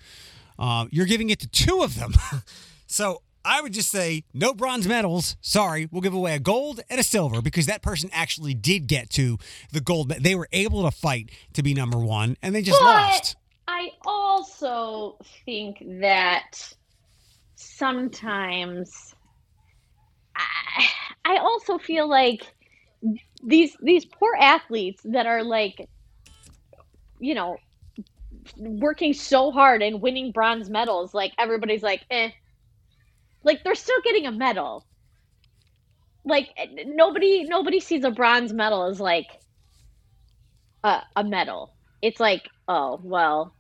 uh, 0.59 0.87
you're 0.91 1.07
giving 1.07 1.31
it 1.31 1.41
to 1.41 1.49
two 1.49 1.83
of 1.83 1.99
them. 1.99 2.13
so 2.87 3.23
I 3.45 3.61
would 3.61 3.73
just 3.73 3.91
say 3.91 4.25
no 4.35 4.53
bronze 4.53 4.87
medals. 4.87 5.37
Sorry, 5.41 5.89
we'll 5.91 6.03
give 6.03 6.15
away 6.15 6.35
a 6.35 6.41
gold 6.41 6.81
and 6.91 6.99
a 7.01 7.05
silver 7.05 7.41
because 7.41 7.67
that 7.67 7.81
person 7.81 8.11
actually 8.13 8.55
did 8.55 8.89
get 8.89 9.09
to 9.11 9.39
the 9.73 9.81
gold. 9.81 10.11
They 10.11 10.35
were 10.35 10.49
able 10.53 10.83
to 10.83 10.91
fight 10.91 11.31
to 11.55 11.63
be 11.63 11.73
number 11.73 11.99
one, 11.99 12.37
and 12.43 12.55
they 12.55 12.63
just 12.63 12.81
But- 12.81 12.85
lost. 12.87 13.37
I 13.69 13.91
also 14.07 15.19
think 15.45 15.83
that 16.01 16.73
sometimes 17.57 19.15
I, 20.37 20.87
I 21.25 21.37
also 21.39 21.79
feel 21.79 22.09
like 22.09 22.43
these 23.43 23.77
these 23.83 24.05
poor 24.05 24.35
athletes 24.41 25.03
that 25.05 25.27
are 25.27 25.43
like 25.43 25.89
you 27.21 27.35
know 27.35 27.57
working 28.59 29.13
so 29.13 29.51
hard 29.51 29.83
and 29.83 30.01
winning 30.01 30.31
bronze 30.33 30.71
medals 30.71 31.13
like 31.15 31.33
everybody's 31.39 31.83
like 31.83 32.05
eh. 32.11 32.31
Like 33.45 33.63
they're 33.63 33.77
still 33.77 34.01
getting 34.03 34.27
a 34.27 34.33
medal. 34.33 34.85
Like 36.25 36.49
nobody 36.87 37.45
nobody 37.45 37.81
sees 37.81 38.05
a 38.05 38.11
bronze 38.11 38.53
medal 38.53 38.85
as 38.85 39.01
like 39.01 39.29
a, 40.83 41.03
a 41.15 41.25
medal 41.25 41.76
it's 42.07 42.21
like 42.21 42.49
oh 42.69 43.01
well 43.03 43.53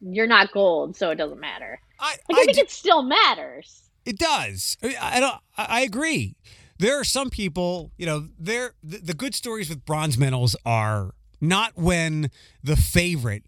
you're 0.00 0.26
not 0.26 0.52
gold 0.52 0.96
so 0.96 1.10
it 1.10 1.16
doesn't 1.16 1.40
matter 1.40 1.80
I, 2.00 2.10
like 2.28 2.38
i, 2.38 2.42
I 2.42 2.44
think 2.44 2.56
d- 2.56 2.62
it 2.62 2.70
still 2.70 3.02
matters 3.02 3.82
It 4.04 4.18
does. 4.18 4.76
I, 4.82 4.96
I 5.00 5.20
don't. 5.20 5.34
I 5.56 5.64
I 5.68 5.80
agree. 5.82 6.34
There 6.78 6.98
are 6.98 7.04
some 7.04 7.28
people, 7.28 7.90
you 7.98 8.06
know, 8.06 8.28
there 8.38 8.72
the, 8.82 8.98
the 8.98 9.14
good 9.14 9.34
stories 9.34 9.68
with 9.68 9.84
bronze 9.84 10.16
medals 10.16 10.56
are 10.64 11.12
not 11.40 11.72
when 11.76 12.30
the 12.62 12.76
favorite 12.76 13.42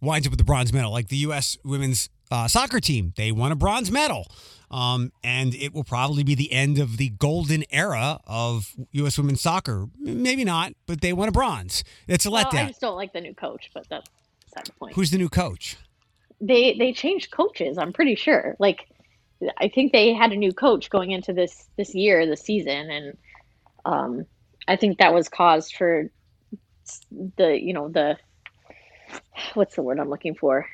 winds 0.00 0.26
up 0.26 0.32
with 0.32 0.38
the 0.38 0.44
bronze 0.44 0.72
medal, 0.72 0.90
like 0.92 1.08
the 1.08 1.16
U.S. 1.28 1.56
women's 1.64 2.10
uh, 2.30 2.48
soccer 2.48 2.80
team. 2.80 3.12
They 3.16 3.32
won 3.32 3.52
a 3.52 3.56
bronze 3.56 3.90
medal, 3.90 4.26
um, 4.70 5.12
and 5.22 5.54
it 5.54 5.72
will 5.74 5.84
probably 5.84 6.22
be 6.24 6.34
the 6.34 6.52
end 6.52 6.78
of 6.78 6.96
the 6.96 7.10
golden 7.10 7.64
era 7.70 8.20
of 8.26 8.72
U.S. 8.92 9.16
women's 9.18 9.40
soccer. 9.40 9.86
Maybe 9.98 10.44
not, 10.44 10.72
but 10.86 11.00
they 11.00 11.12
won 11.12 11.28
a 11.28 11.32
bronze. 11.32 11.84
It's 12.08 12.26
a 12.26 12.30
well, 12.30 12.48
i 12.52 12.66
just 12.66 12.80
don't 12.80 12.96
like 12.96 13.12
the 13.12 13.20
new 13.20 13.34
coach 13.34 13.70
but 13.74 13.86
that's 13.88 14.08
beside 14.44 14.66
the 14.66 14.72
point 14.72 14.94
Who's 14.94 15.10
the 15.10 15.18
new 15.18 15.28
coach? 15.28 15.76
they 16.40 16.74
they 16.78 16.92
changed 16.92 17.30
coaches 17.30 17.78
i'm 17.78 17.92
pretty 17.92 18.14
sure 18.16 18.56
like 18.58 18.88
i 19.58 19.68
think 19.68 19.92
they 19.92 20.12
had 20.12 20.32
a 20.32 20.36
new 20.36 20.52
coach 20.52 20.90
going 20.90 21.10
into 21.12 21.32
this 21.32 21.68
this 21.76 21.94
year 21.94 22.26
this 22.26 22.40
season 22.40 22.90
and 22.90 23.16
um 23.84 24.26
i 24.66 24.74
think 24.76 24.98
that 24.98 25.14
was 25.14 25.28
caused 25.28 25.74
for 25.76 26.10
the 27.36 27.58
you 27.60 27.72
know 27.72 27.88
the 27.88 28.16
what's 29.54 29.76
the 29.76 29.82
word 29.82 29.98
i'm 30.00 30.10
looking 30.10 30.34
for 30.34 30.66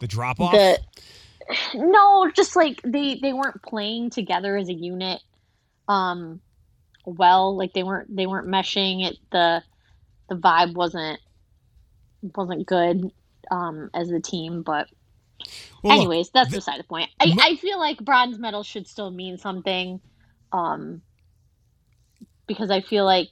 The 0.00 0.06
drop 0.06 0.40
off. 0.40 0.52
the 0.52 0.78
no 1.74 2.30
just 2.30 2.56
like 2.56 2.80
they 2.84 3.16
they 3.22 3.32
weren't 3.32 3.62
playing 3.62 4.10
together 4.10 4.56
as 4.56 4.68
a 4.68 4.74
unit 4.74 5.20
um 5.88 6.40
well 7.06 7.56
like 7.56 7.72
they 7.74 7.82
weren't 7.82 8.14
they 8.14 8.26
weren't 8.26 8.48
meshing 8.48 9.06
it. 9.06 9.16
The 9.32 9.62
the 10.28 10.36
vibe 10.36 10.74
wasn't 10.74 11.20
wasn't 12.36 12.66
good 12.66 13.10
um 13.50 13.90
as 13.94 14.10
a 14.10 14.20
team 14.20 14.62
but 14.62 14.88
Well, 15.82 15.96
look, 15.96 16.10
anyways 16.10 16.30
that's 16.30 16.50
the- 16.50 16.56
beside 16.56 16.80
the 16.80 16.84
point. 16.84 17.10
I, 17.20 17.34
I 17.40 17.56
feel 17.56 17.78
like 17.78 17.98
bronze 18.04 18.38
medal 18.38 18.62
should 18.62 18.88
still 18.88 19.10
mean 19.10 19.38
something 19.38 20.00
um 20.52 21.02
because 22.46 22.70
i 22.70 22.80
feel 22.80 23.04
like 23.04 23.30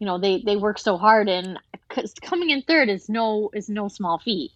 you 0.00 0.06
know 0.06 0.18
they 0.18 0.42
they 0.44 0.56
work 0.56 0.78
so 0.78 0.96
hard 0.98 1.28
and 1.28 1.58
'cause 1.88 2.14
coming 2.22 2.50
in 2.50 2.62
third 2.62 2.88
is 2.88 3.08
no 3.08 3.50
is 3.54 3.68
no 3.68 3.88
small 3.88 4.18
feat 4.18 4.52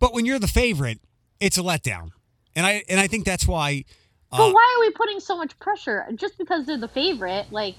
but 0.00 0.12
when 0.12 0.26
you're 0.26 0.38
the 0.40 0.48
favorite, 0.48 0.98
it's 1.38 1.56
a 1.58 1.62
letdown, 1.62 2.10
and 2.56 2.66
I 2.66 2.82
and 2.88 2.98
I 2.98 3.06
think 3.06 3.24
that's 3.24 3.46
why. 3.46 3.84
But 4.30 4.48
Uh, 4.48 4.52
why 4.52 4.76
are 4.76 4.80
we 4.80 4.90
putting 4.92 5.18
so 5.20 5.36
much 5.36 5.58
pressure 5.58 6.06
just 6.14 6.38
because 6.38 6.64
they're 6.66 6.76
the 6.78 6.88
favorite? 6.88 7.46
Like 7.52 7.74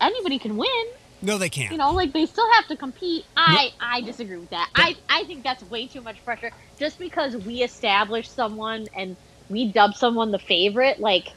anybody 0.00 0.38
can 0.38 0.56
win, 0.56 0.86
no, 1.22 1.38
they 1.38 1.48
can't. 1.48 1.72
you 1.72 1.78
know. 1.78 1.92
Like 1.92 2.12
they 2.12 2.26
still 2.26 2.50
have 2.52 2.66
to 2.68 2.76
compete. 2.76 3.24
I 3.36 3.72
I 3.80 4.00
disagree 4.02 4.36
with 4.36 4.50
that. 4.50 4.70
I 4.74 4.96
I 5.08 5.24
think 5.24 5.42
that's 5.42 5.62
way 5.64 5.86
too 5.86 6.00
much 6.00 6.22
pressure. 6.24 6.50
Just 6.78 6.98
because 6.98 7.36
we 7.36 7.62
establish 7.62 8.28
someone 8.28 8.86
and 8.96 9.16
we 9.48 9.66
dub 9.70 9.94
someone 9.94 10.30
the 10.32 10.38
favorite, 10.38 11.00
like 11.00 11.32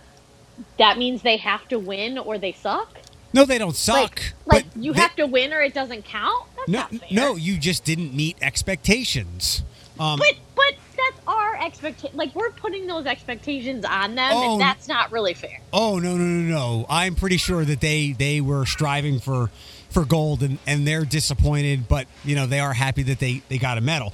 that 0.78 0.98
means 0.98 1.22
they 1.22 1.38
have 1.38 1.68
to 1.70 1.78
win 1.80 2.18
or 2.18 2.38
they 2.38 2.52
suck. 2.54 2.90
No, 3.34 3.46
they 3.46 3.58
don't 3.58 3.76
suck. 3.76 3.96
Like 3.96 4.34
like 4.46 4.66
but 4.74 4.82
you 4.84 4.94
they- 4.94 5.02
have 5.02 5.16
to 5.18 5.26
win 5.28 5.54
or 5.54 5.62
it 5.62 5.74
doesn't 5.74 6.06
count. 6.06 6.46
No, 6.68 6.86
no, 7.10 7.36
you 7.38 7.58
just 7.58 7.86
didn't 7.86 8.14
meet 8.14 8.38
expectations. 8.42 9.64
Um, 10.00 10.20
But 10.20 10.34
but 10.56 10.74
that's 10.98 11.20
our 11.28 11.56
expectation. 11.64 12.18
Like 12.18 12.36
we're 12.36 12.52
putting 12.52 12.86
those 12.88 13.06
expectations 13.06 13.86
on 13.86 14.16
them, 14.16 14.32
Oh, 14.34 14.52
and 14.54 14.62
that's 14.62 14.88
not 14.88 15.12
really 15.12 15.34
fair. 15.34 15.60
oh 15.74 15.98
no, 16.00 16.18
no, 16.18 16.24
no, 16.24 16.56
no! 16.56 16.86
I'm 16.90 17.16
pretty 17.16 17.38
sure 17.38 17.64
that 17.66 17.80
they 17.82 18.12
they 18.12 18.42
were 18.42 18.66
striving 18.66 19.20
for 19.20 19.50
for 19.90 20.04
gold, 20.06 20.44
and 20.44 20.60
and 20.68 20.86
they're 20.86 21.06
disappointed, 21.06 21.88
but 21.88 22.06
you 22.26 22.36
know 22.36 22.46
they 22.46 22.60
are 22.60 22.74
happy 22.74 23.04
that 23.04 23.20
they 23.20 23.42
they 23.50 23.58
got 23.58 23.78
a 23.78 23.82
medal. 23.82 24.14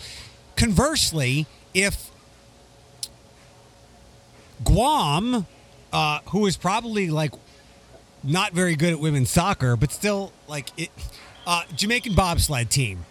Conversely, 0.55 1.47
if 1.73 2.11
Guam, 4.63 5.45
uh, 5.91 6.19
who 6.27 6.45
is 6.45 6.55
probably 6.57 7.09
like 7.09 7.33
not 8.23 8.53
very 8.53 8.75
good 8.75 8.93
at 8.93 8.99
women's 8.99 9.29
soccer, 9.29 9.75
but 9.75 9.91
still 9.91 10.31
like 10.47 10.67
it. 10.77 10.89
Uh, 11.45 11.63
Jamaican 11.75 12.15
bobsled 12.15 12.69
team. 12.69 13.05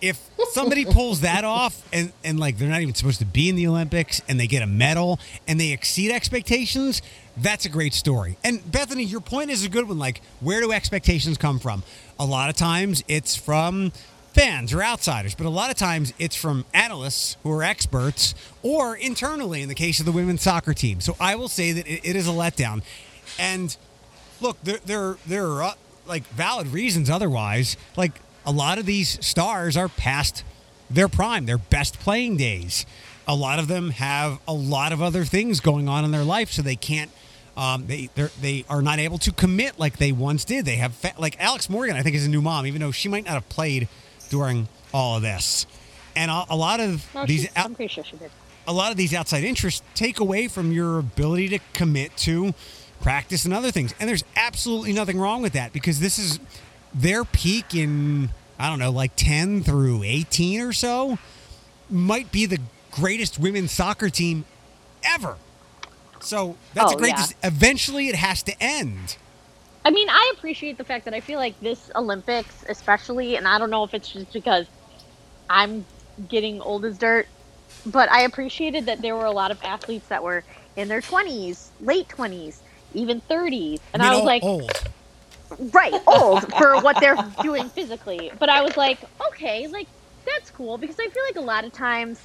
If 0.00 0.20
somebody 0.52 0.84
pulls 0.90 1.22
that 1.22 1.44
off 1.44 1.82
and, 1.92 2.12
and 2.22 2.38
like 2.38 2.58
they're 2.58 2.68
not 2.68 2.82
even 2.82 2.94
supposed 2.94 3.18
to 3.20 3.24
be 3.24 3.48
in 3.48 3.56
the 3.56 3.66
Olympics 3.66 4.20
and 4.28 4.38
they 4.38 4.46
get 4.46 4.62
a 4.62 4.66
medal 4.66 5.18
and 5.48 5.58
they 5.60 5.72
exceed 5.72 6.10
expectations, 6.10 7.02
that's 7.36 7.64
a 7.64 7.68
great 7.68 7.94
story. 7.94 8.36
And 8.44 8.70
Bethany, 8.70 9.04
your 9.04 9.20
point 9.20 9.50
is 9.50 9.64
a 9.64 9.68
good 9.68 9.88
one. 9.88 9.98
Like, 9.98 10.20
where 10.40 10.60
do 10.60 10.72
expectations 10.72 11.38
come 11.38 11.58
from? 11.58 11.82
A 12.18 12.24
lot 12.24 12.50
of 12.50 12.56
times 12.56 13.02
it's 13.08 13.34
from 13.34 13.92
fans 14.34 14.72
or 14.72 14.82
outsiders, 14.82 15.34
but 15.34 15.46
a 15.46 15.50
lot 15.50 15.70
of 15.70 15.76
times 15.76 16.12
it's 16.18 16.36
from 16.36 16.64
analysts 16.74 17.36
who 17.42 17.52
are 17.52 17.62
experts 17.62 18.34
or 18.62 18.96
internally 18.96 19.62
in 19.62 19.68
the 19.68 19.74
case 19.74 20.00
of 20.00 20.06
the 20.06 20.12
women's 20.12 20.42
soccer 20.42 20.74
team. 20.74 21.00
So 21.00 21.16
I 21.20 21.36
will 21.36 21.48
say 21.48 21.72
that 21.72 21.86
it, 21.86 22.00
it 22.04 22.16
is 22.16 22.26
a 22.28 22.32
letdown. 22.32 22.82
And 23.38 23.76
look, 24.40 24.60
there 24.62 24.78
there 24.84 25.16
there 25.26 25.46
are 25.46 25.74
like 26.06 26.24
valid 26.28 26.68
reasons 26.68 27.08
otherwise. 27.10 27.76
Like 27.96 28.20
a 28.46 28.52
lot 28.52 28.78
of 28.78 28.86
these 28.86 29.24
stars 29.24 29.76
are 29.76 29.88
past 29.88 30.44
their 30.90 31.08
prime, 31.08 31.46
their 31.46 31.58
best 31.58 31.98
playing 32.00 32.36
days. 32.36 32.84
A 33.26 33.34
lot 33.34 33.58
of 33.58 33.68
them 33.68 33.90
have 33.90 34.38
a 34.46 34.52
lot 34.52 34.92
of 34.92 35.00
other 35.00 35.24
things 35.24 35.60
going 35.60 35.88
on 35.88 36.04
in 36.04 36.10
their 36.10 36.24
life, 36.24 36.50
so 36.50 36.60
they 36.62 36.76
can't. 36.76 37.10
Um, 37.56 37.86
they 37.86 38.10
they 38.40 38.64
are 38.68 38.82
not 38.82 38.98
able 38.98 39.16
to 39.18 39.32
commit 39.32 39.78
like 39.78 39.96
they 39.98 40.10
once 40.12 40.44
did. 40.44 40.64
They 40.66 40.76
have 40.76 40.92
fa- 40.94 41.14
like 41.18 41.36
Alex 41.40 41.70
Morgan, 41.70 41.96
I 41.96 42.02
think, 42.02 42.16
is 42.16 42.26
a 42.26 42.28
new 42.28 42.42
mom, 42.42 42.66
even 42.66 42.80
though 42.80 42.90
she 42.90 43.08
might 43.08 43.24
not 43.24 43.34
have 43.34 43.48
played 43.48 43.88
during 44.28 44.66
all 44.92 45.16
of 45.16 45.22
this. 45.22 45.64
And 46.16 46.30
a, 46.30 46.44
a 46.50 46.56
lot 46.56 46.80
of 46.80 47.06
No, 47.14 47.24
these 47.26 47.46
out, 47.56 47.66
I'm 47.66 47.74
pretty 47.76 47.92
sure 47.94 48.04
she 48.04 48.16
did. 48.16 48.30
a 48.66 48.72
lot 48.72 48.90
of 48.90 48.96
these 48.96 49.14
outside 49.14 49.44
interests 49.44 49.82
take 49.94 50.18
away 50.20 50.48
from 50.48 50.72
your 50.72 50.98
ability 50.98 51.48
to 51.50 51.58
commit 51.72 52.16
to 52.18 52.54
practice 53.04 53.44
and 53.44 53.54
other 53.54 53.70
things. 53.70 53.94
And 54.00 54.08
there's 54.08 54.24
absolutely 54.34 54.92
nothing 54.94 55.18
wrong 55.20 55.42
with 55.42 55.52
that 55.52 55.72
because 55.72 56.00
this 56.00 56.18
is 56.18 56.40
their 56.92 57.24
peak 57.24 57.74
in, 57.74 58.30
I 58.58 58.68
don't 58.70 58.78
know, 58.80 58.90
like 58.90 59.12
10 59.14 59.62
through 59.62 60.02
18 60.02 60.60
or 60.62 60.72
so, 60.72 61.18
might 61.90 62.32
be 62.32 62.46
the 62.46 62.58
greatest 62.90 63.38
women's 63.38 63.70
soccer 63.70 64.08
team 64.08 64.44
ever. 65.04 65.36
So 66.20 66.56
that's 66.72 66.92
a 66.92 66.94
Oh, 66.94 66.98
great. 66.98 67.10
yeah. 67.10 67.16
dis- 67.16 67.34
Eventually, 67.44 68.08
it 68.08 68.14
has 68.14 68.42
to 68.44 68.62
end. 68.62 69.18
I 69.84 69.90
mean, 69.90 70.08
I 70.08 70.32
appreciate 70.34 70.78
the 70.78 70.84
fact 70.84 71.04
that 71.04 71.12
I 71.12 71.20
feel 71.20 71.38
like 71.38 71.60
this 71.60 71.90
Olympics, 71.94 72.64
especially, 72.70 73.36
and 73.36 73.46
I 73.46 73.58
don't 73.58 73.68
know 73.68 73.84
if 73.84 73.92
it's 73.92 74.08
just 74.08 74.32
because 74.32 74.66
I'm 75.50 75.84
getting 76.28 76.62
old 76.62 76.86
as 76.86 76.96
dirt, 76.96 77.26
but 77.84 78.10
I 78.10 78.22
appreciated 78.22 78.86
that 78.86 79.02
there 79.02 79.14
were 79.14 79.26
a 79.26 79.30
lot 79.30 79.50
of 79.50 79.62
athletes 79.62 80.08
that 80.08 80.22
were 80.22 80.42
in 80.76 80.88
their 80.88 81.02
20s, 81.02 81.66
late 81.82 82.08
20s, 82.08 82.56
even 82.94 83.20
30s. 83.22 83.80
And 83.92 84.02
I, 84.02 84.10
mean, 84.10 84.18
was 84.20 84.26
like, 84.26 84.42
old. 84.42 84.72
right, 85.72 85.94
old 86.06 86.52
for 86.54 86.80
what 86.80 87.00
they're 87.00 87.16
doing 87.42 87.68
physically. 87.68 88.30
But 88.38 88.48
I 88.48 88.62
was 88.62 88.76
like, 88.76 88.98
okay, 89.28 89.66
like, 89.66 89.88
that's 90.24 90.50
cool 90.50 90.78
because 90.78 90.96
I 90.98 91.08
feel 91.08 91.22
like 91.24 91.36
a 91.36 91.46
lot 91.46 91.64
of 91.64 91.72
times, 91.72 92.20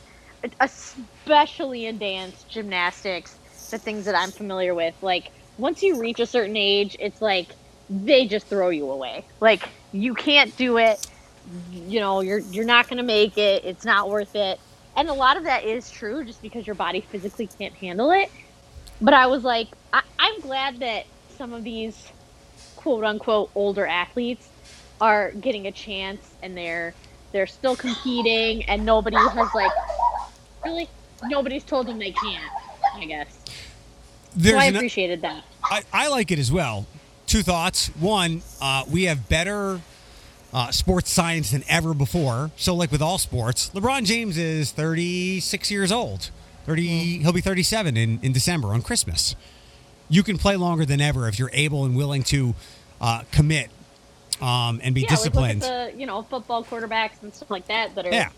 especially 0.60 1.86
in 1.86 1.98
dance, 1.98 2.44
gymnastics, 2.50 3.36
the 3.70 3.78
things 3.78 4.06
that 4.06 4.16
I'm 4.16 4.32
familiar 4.32 4.74
with, 4.74 4.96
like, 5.02 5.32
once 5.58 5.84
you 5.84 6.00
reach 6.00 6.20
a 6.20 6.26
certain 6.26 6.56
age, 6.56 6.96
it's 7.00 7.22
like 7.22 7.50
they 7.90 8.26
just 8.26 8.48
throw 8.48 8.70
you 8.70 8.90
away. 8.90 9.26
Like, 9.42 9.68
you 9.92 10.14
can't 10.14 10.56
do 10.58 10.78
it. 10.78 11.06
You 11.74 12.00
know, 12.00 12.22
you're 12.22 12.40
you're 12.40 12.66
not 12.66 12.88
going 12.88 12.98
to 12.98 13.04
make 13.04 13.38
it. 13.38 13.66
It's 13.66 13.84
not 13.84 14.10
worth 14.10 14.36
it. 14.36 14.60
And 14.96 15.10
a 15.10 15.14
lot 15.14 15.38
of 15.38 15.44
that 15.44 15.64
is 15.64 15.90
true 15.90 16.24
just 16.24 16.42
because 16.42 16.66
your 16.68 16.76
body 16.76 17.02
physically 17.02 17.48
can't 17.48 17.74
handle 17.74 18.12
it. 18.12 18.32
But 19.02 19.14
I 19.14 19.28
was 19.28 19.44
like, 19.44 19.70
I, 19.94 20.02
I'm 20.20 20.40
glad 20.42 20.80
that 20.80 21.06
some 21.38 21.54
of 21.54 21.64
these 21.64 22.12
quote 22.76 23.04
unquote 23.04 23.50
older 23.56 23.86
athletes 23.86 24.50
are 25.02 25.32
getting 25.32 25.68
a 25.68 25.72
chance 25.72 26.34
and 26.44 26.56
they're 26.56 26.94
they're 27.32 27.48
still 27.48 27.76
competing 27.76 28.64
and 28.66 28.86
nobody 28.86 29.16
has 29.18 29.48
like 29.54 29.72
really 30.66 30.88
nobody's 31.24 31.64
told 31.64 31.88
them 31.88 32.00
they 32.00 32.12
can't 32.12 32.52
i 32.96 33.06
guess 33.06 33.40
There's 34.36 34.56
so 34.56 34.60
i 34.60 34.66
an- 34.66 34.76
appreciated 34.76 35.22
that 35.22 35.44
I, 35.64 35.84
I 35.94 36.08
like 36.08 36.32
it 36.32 36.40
as 36.40 36.52
well. 36.52 36.88
Two 37.28 37.44
thoughts. 37.44 37.88
One, 38.00 38.42
uh, 38.62 38.86
we 38.90 39.04
have 39.04 39.30
better 39.30 39.82
uh, 40.52 40.72
sports 40.72 41.12
science 41.12 41.52
than 41.52 41.64
ever 41.68 41.94
before. 41.94 42.50
So, 42.56 42.74
like 42.74 42.92
with 42.92 43.02
all 43.02 43.18
sports, 43.20 43.70
LeBron 43.76 44.06
James 44.06 44.38
is 44.38 44.72
36 44.72 45.70
years 45.70 45.92
old. 45.92 46.32
30, 46.66 47.20
he'll 47.20 47.34
be 47.34 47.42
37 47.42 47.98
in, 47.98 48.20
in 48.24 48.32
December 48.32 48.70
on 48.70 48.82
Christmas. 48.82 49.36
You 50.10 50.24
can 50.24 50.38
play 50.38 50.56
longer 50.56 50.86
than 50.86 51.02
ever 51.02 51.28
if 51.28 51.38
you're 51.40 51.52
able 51.54 51.86
and 51.86 51.96
willing 51.96 52.24
to 52.24 52.56
uh, 53.00 53.22
commit 53.32 53.70
um, 54.42 54.80
and 54.84 54.96
be 54.96 55.02
yeah 55.02 55.10
disciplined. 55.10 55.62
like 55.62 55.92
the 55.94 56.00
you 56.00 56.06
know 56.06 56.24
football 56.24 56.64
quarterbacks 56.64 57.22
and 57.22 57.34
stuff 57.34 57.52
like 57.52 57.68
that 57.68 57.96
that 57.96 58.06
are 58.08 58.12
yeah. 58.12 58.30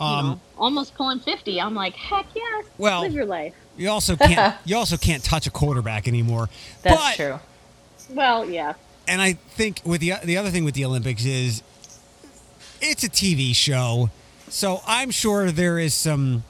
you 0.00 0.06
Um, 0.06 0.26
know, 0.26 0.40
almost 0.58 0.94
pulling 0.94 1.20
50 1.20 1.60
i'm 1.60 1.74
like 1.74 1.94
heck 1.94 2.26
yes 2.34 2.64
Well- 2.78 3.02
live 3.02 3.12
your 3.12 3.26
life 3.26 3.54
you 3.76 3.88
also 3.90 4.16
can't 4.28 4.56
you 4.64 4.76
also 4.76 4.96
can't 4.96 5.22
touch 5.24 5.46
a 5.46 5.50
quarterback 5.50 6.06
anymore. 6.08 6.48
That's 6.82 6.96
But- 6.96 7.14
true. 7.16 7.40
well 8.14 8.48
yeah 8.48 8.74
and 9.08 9.20
I 9.22 9.32
think 9.34 9.80
with 9.84 10.00
the 10.00 10.14
the 10.24 10.36
other 10.36 10.50
thing 10.50 10.64
with 10.64 10.74
the 10.74 10.84
Olympics 10.84 11.24
is 11.24 11.62
it's 12.80 13.02
a 13.04 13.08
TV 13.08 13.54
show, 13.54 14.10
so 14.48 14.80
I'm 14.86 15.10
sure 15.10 15.50
there 15.50 15.78
is 15.78 15.94
some 15.94 16.44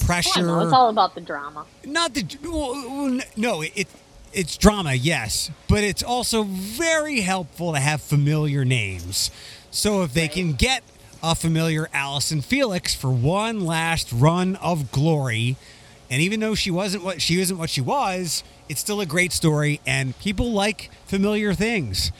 pressure. 0.00 0.42
know, 0.46 0.60
it's 0.60 0.72
all 0.72 0.88
about 0.88 1.14
the 1.14 1.20
drama 1.20 1.64
Not 1.84 2.14
the 2.14 2.24
well, 2.44 3.20
no, 3.36 3.62
it 3.62 3.86
it's 4.32 4.56
drama, 4.56 4.94
yes, 4.94 5.50
but 5.68 5.84
it's 5.84 6.02
also 6.02 6.42
very 6.44 7.20
helpful 7.20 7.74
to 7.74 7.78
have 7.80 8.00
familiar 8.00 8.64
names. 8.64 9.30
So 9.70 10.02
if 10.02 10.14
they 10.14 10.26
can 10.28 10.54
get 10.54 10.82
a 11.22 11.34
familiar 11.34 11.88
Allyson 11.92 12.40
Felix 12.40 12.94
for 12.94 13.10
one 13.10 13.66
last 13.66 14.10
run 14.12 14.56
of 14.56 14.90
glory, 14.90 15.56
and 16.10 16.22
even 16.22 16.40
though 16.40 16.54
she 16.54 16.70
wasn't 16.70 17.04
what 17.04 17.20
she 17.20 17.40
isn't 17.40 17.58
what 17.58 17.68
she 17.70 17.80
was, 17.82 18.42
it's 18.70 18.80
still 18.80 19.00
a 19.02 19.06
great 19.06 19.32
story, 19.32 19.80
and 19.86 20.18
people 20.18 20.50
like 20.52 20.90
familiar 21.06 21.52
things. 21.52 22.10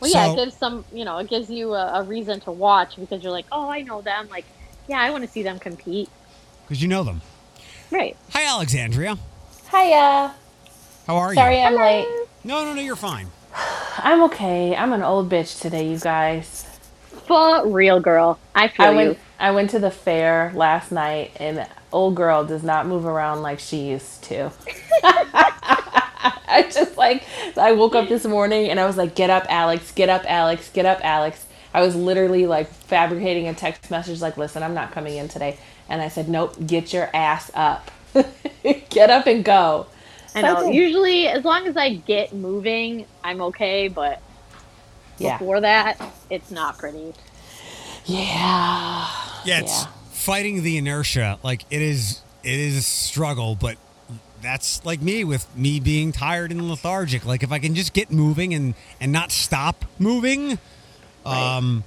well 0.00 0.10
yeah 0.10 0.26
So- 0.26 0.32
it 0.34 0.44
gives 0.44 0.56
some 0.56 0.84
you 0.92 1.04
know 1.06 1.16
it 1.18 1.28
gives 1.30 1.48
you 1.50 1.72
a, 1.74 2.00
a 2.00 2.02
reason 2.02 2.40
to 2.40 2.50
watch 2.52 2.96
because 2.96 3.22
you're 3.22 3.32
like 3.32 3.46
oh 3.50 3.68
i 3.70 3.80
know 3.82 4.02
them 4.02 4.28
like 4.28 4.44
yeah 4.88 5.00
i 5.00 5.10
want 5.10 5.24
to 5.24 5.30
see 5.30 5.42
them 5.42 5.58
compete 5.58 6.10
because 6.72 6.82
you 6.82 6.88
know 6.88 7.04
them. 7.04 7.20
right 7.90 8.16
Hi, 8.30 8.46
Alexandria. 8.46 9.18
Hiya. 9.70 10.34
How 11.06 11.16
are 11.16 11.34
Sorry 11.34 11.56
you? 11.56 11.62
Sorry 11.62 11.62
I'm 11.62 11.74
late. 11.74 12.08
No, 12.44 12.64
no, 12.64 12.72
no. 12.72 12.80
You're 12.80 12.96
fine. 12.96 13.26
I'm 13.98 14.22
okay. 14.22 14.74
I'm 14.74 14.94
an 14.94 15.02
old 15.02 15.28
bitch 15.28 15.60
today, 15.60 15.86
you 15.90 15.98
guys. 15.98 16.64
For 17.26 17.68
real, 17.68 18.00
girl. 18.00 18.38
I 18.54 18.68
feel 18.68 18.86
I 18.86 19.02
you. 19.02 19.16
I 19.38 19.50
went 19.50 19.68
to 19.70 19.80
the 19.80 19.90
fair 19.90 20.50
last 20.54 20.90
night 20.90 21.32
and 21.36 21.68
old 21.92 22.14
girl 22.14 22.42
does 22.42 22.62
not 22.62 22.86
move 22.86 23.04
around 23.04 23.42
like 23.42 23.58
she 23.58 23.90
used 23.90 24.22
to. 24.24 24.50
I 25.04 26.70
just 26.72 26.96
like 26.96 27.22
I 27.58 27.72
woke 27.72 27.94
up 27.94 28.08
this 28.08 28.24
morning 28.24 28.70
and 28.70 28.80
I 28.80 28.86
was 28.86 28.96
like, 28.96 29.14
"Get 29.14 29.28
up, 29.28 29.44
Alex! 29.50 29.92
Get 29.92 30.08
up, 30.08 30.24
Alex! 30.26 30.70
Get 30.70 30.86
up, 30.86 31.00
Alex!" 31.04 31.44
I 31.74 31.82
was 31.82 31.94
literally 31.94 32.46
like 32.46 32.68
fabricating 32.68 33.48
a 33.48 33.52
text 33.52 33.90
message 33.90 34.22
like, 34.22 34.38
"Listen, 34.38 34.62
I'm 34.62 34.72
not 34.72 34.92
coming 34.92 35.18
in 35.18 35.28
today." 35.28 35.58
And 35.88 36.00
I 36.00 36.08
said, 36.08 36.28
"Nope, 36.28 36.56
get 36.66 36.92
your 36.92 37.10
ass 37.14 37.50
up. 37.54 37.90
get 38.90 39.10
up 39.10 39.26
and 39.26 39.44
go." 39.44 39.86
I 40.34 40.42
know. 40.42 40.58
Okay. 40.66 40.72
Usually, 40.74 41.26
as 41.28 41.44
long 41.44 41.66
as 41.66 41.76
I 41.76 41.94
get 41.96 42.32
moving, 42.32 43.06
I'm 43.22 43.40
okay. 43.42 43.88
But 43.88 44.20
Yeah. 45.18 45.36
before 45.38 45.60
that, 45.60 46.00
it's 46.30 46.50
not 46.50 46.78
pretty. 46.78 47.12
Yeah. 48.06 49.06
Yeah, 49.44 49.60
it's 49.60 49.82
Yeah. 49.82 49.86
fighting 50.12 50.62
the 50.62 50.76
inertia. 50.78 51.38
Like 51.42 51.64
it 51.70 51.82
is, 51.82 52.20
it 52.42 52.58
is 52.58 52.76
a 52.76 52.82
struggle, 52.82 53.54
but 53.54 53.76
that's 54.40 54.84
like 54.84 55.00
me 55.00 55.22
with 55.24 55.46
me 55.56 55.78
being 55.80 56.10
tired 56.12 56.50
and 56.50 56.68
lethargic. 56.68 57.24
Like 57.24 57.42
if 57.42 57.52
I 57.52 57.58
can 57.58 57.74
just 57.74 57.92
get 57.92 58.10
moving 58.10 58.54
and 58.54 58.74
and 59.00 59.12
not 59.12 59.30
stop 59.30 59.84
moving, 59.98 60.58
um, 61.24 61.84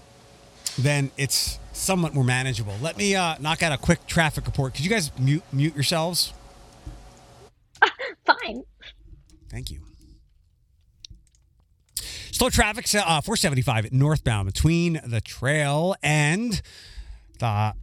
then 0.78 1.12
it's 1.18 1.60
somewhat 1.76 2.14
more 2.14 2.24
manageable. 2.24 2.76
Let 2.82 2.98
me 2.98 3.16
uh, 3.16 3.36
knock 3.40 3.62
out 3.62 3.72
a 3.72 3.78
quick 3.78 4.08
traffic 4.08 4.46
report. 4.46 4.74
Could 4.74 4.84
you 4.84 4.90
guys 4.90 5.12
mute 5.20 5.44
mute 5.52 5.76
yourselves? 5.76 6.34
Fine. 8.26 8.64
Thank 9.50 9.72
you. 9.72 9.82
Slow 12.32 12.50
traffic, 12.50 12.86
uh, 12.94 13.22
475 13.22 13.94
northbound 13.94 14.48
between 14.48 15.00
the 15.06 15.22
trail 15.22 15.96
and 16.04 16.62
the. 17.40 17.74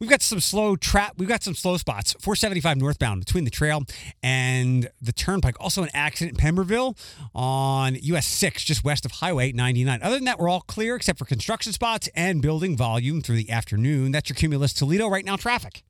We've 0.00 0.10
got 0.10 0.22
some 0.22 0.40
slow 0.40 0.76
trap. 0.76 1.14
We've 1.18 1.28
got 1.28 1.42
some 1.42 1.54
slow 1.54 1.76
spots. 1.76 2.12
475 2.20 2.76
northbound 2.76 3.24
between 3.24 3.44
the 3.44 3.50
trail 3.50 3.82
and 4.22 4.88
the 5.00 5.12
turnpike. 5.12 5.56
Also, 5.60 5.82
an 5.82 5.90
accident 5.92 6.38
in 6.38 6.42
Pemberville 6.42 6.96
on 7.34 7.96
US 7.96 8.26
6, 8.26 8.64
just 8.64 8.84
west 8.84 9.04
of 9.04 9.12
Highway 9.12 9.52
99. 9.52 10.00
Other 10.02 10.14
than 10.14 10.24
that, 10.24 10.38
we're 10.38 10.48
all 10.48 10.60
clear 10.60 10.94
except 10.94 11.18
for 11.18 11.24
construction 11.24 11.72
spots 11.72 12.08
and 12.14 12.40
building 12.40 12.76
volume 12.76 13.20
through 13.20 13.36
the 13.36 13.50
afternoon. 13.50 14.12
That's 14.12 14.28
your 14.28 14.36
Cumulus 14.36 14.72
Toledo 14.72 15.08
right 15.08 15.24
now 15.24 15.36
traffic. 15.36 15.82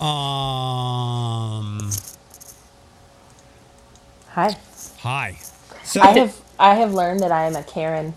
Um. 0.00 1.90
Hi. 4.32 4.56
Hi. 5.04 5.36
So 5.82 6.00
I 6.00 6.12
have 6.18 6.40
I 6.58 6.76
have 6.76 6.94
learned 6.94 7.20
that 7.20 7.30
I 7.30 7.44
am 7.44 7.56
a 7.56 7.62
Karen. 7.62 8.14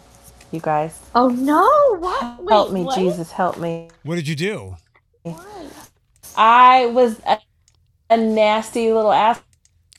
You 0.51 0.61
guys, 0.61 0.97
Oh 1.13 1.27
no! 1.27 1.67
What? 1.99 2.39
Wait, 2.41 2.49
help 2.49 2.71
me, 2.71 2.83
what? 2.83 2.95
Jesus, 2.97 3.29
help 3.33 3.57
me. 3.59 3.89
what 4.03 4.15
did 4.15 4.25
you 4.25 4.37
do? 4.37 4.77
I 6.37 6.85
was 6.85 7.19
a, 7.27 7.39
a 8.09 8.15
nasty 8.15 8.93
little 8.93 9.11
ass. 9.11 9.41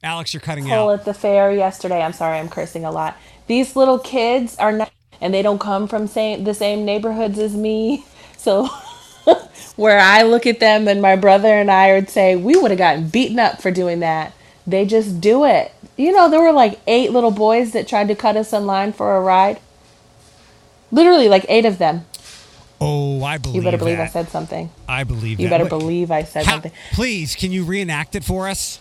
Alex, 0.03 0.33
you're 0.33 0.41
cutting 0.41 0.65
asshole 0.65 0.89
out. 0.89 1.01
at 1.01 1.05
the 1.05 1.13
fair 1.13 1.53
yesterday. 1.53 2.01
I'm 2.01 2.15
sorry, 2.15 2.39
I'm 2.39 2.49
cursing 2.49 2.87
a 2.87 2.91
lot. 2.91 3.19
These 3.49 3.77
little 3.77 3.99
kids 3.99 4.57
are 4.57 4.73
not, 4.73 4.91
and 5.21 5.35
they 5.35 5.43
don't 5.43 5.61
come 5.61 5.89
from 5.89 6.07
same 6.07 6.45
the 6.45 6.55
same 6.55 6.87
neighborhoods 6.87 7.39
as 7.39 7.55
me. 7.55 8.07
So, 8.39 8.67
where 9.77 9.99
I 9.99 10.23
look 10.23 10.47
at 10.47 10.61
them 10.61 10.89
and 10.89 11.03
my 11.03 11.17
brother 11.17 11.49
and 11.49 11.71
I 11.71 11.93
would 11.93 12.09
say 12.09 12.37
we 12.37 12.57
would 12.57 12.71
have 12.71 12.79
gotten 12.79 13.09
beaten 13.09 13.39
up 13.41 13.61
for 13.61 13.73
doing 13.73 14.01
that. 14.01 14.33
They 14.67 14.87
just 14.87 15.21
do 15.21 15.45
it. 15.45 15.73
You 15.99 16.13
know, 16.13 16.31
there 16.31 16.41
were 16.41 16.53
like 16.53 16.81
eight 16.87 17.11
little 17.13 17.33
boys 17.33 17.73
that 17.73 17.87
tried 17.89 18.09
to 18.09 18.15
cut 18.15 18.37
us 18.37 18.53
in 18.55 18.65
line 18.67 18.93
for 18.95 19.17
a 19.17 19.21
ride. 19.21 19.59
Literally, 20.91 21.29
like 21.29 21.45
eight 21.49 21.67
of 21.67 21.77
them. 21.79 22.07
Oh, 22.81 23.25
I 23.25 23.37
believe 23.39 23.57
You 23.57 23.63
better 23.63 23.77
believe 23.77 23.99
I 23.99 24.07
said 24.07 24.29
something. 24.29 24.71
I 24.89 25.03
believe 25.03 25.41
You 25.41 25.49
that. 25.49 25.51
better 25.59 25.65
Wait, 25.65 25.71
believe 25.71 26.11
I 26.13 26.23
said 26.23 26.47
how- 26.47 26.53
something. 26.53 26.73
Please, 26.93 27.35
can 27.35 27.51
you 27.51 27.65
reenact 27.65 28.15
it 28.15 28.23
for 28.23 28.49
us? 28.49 28.79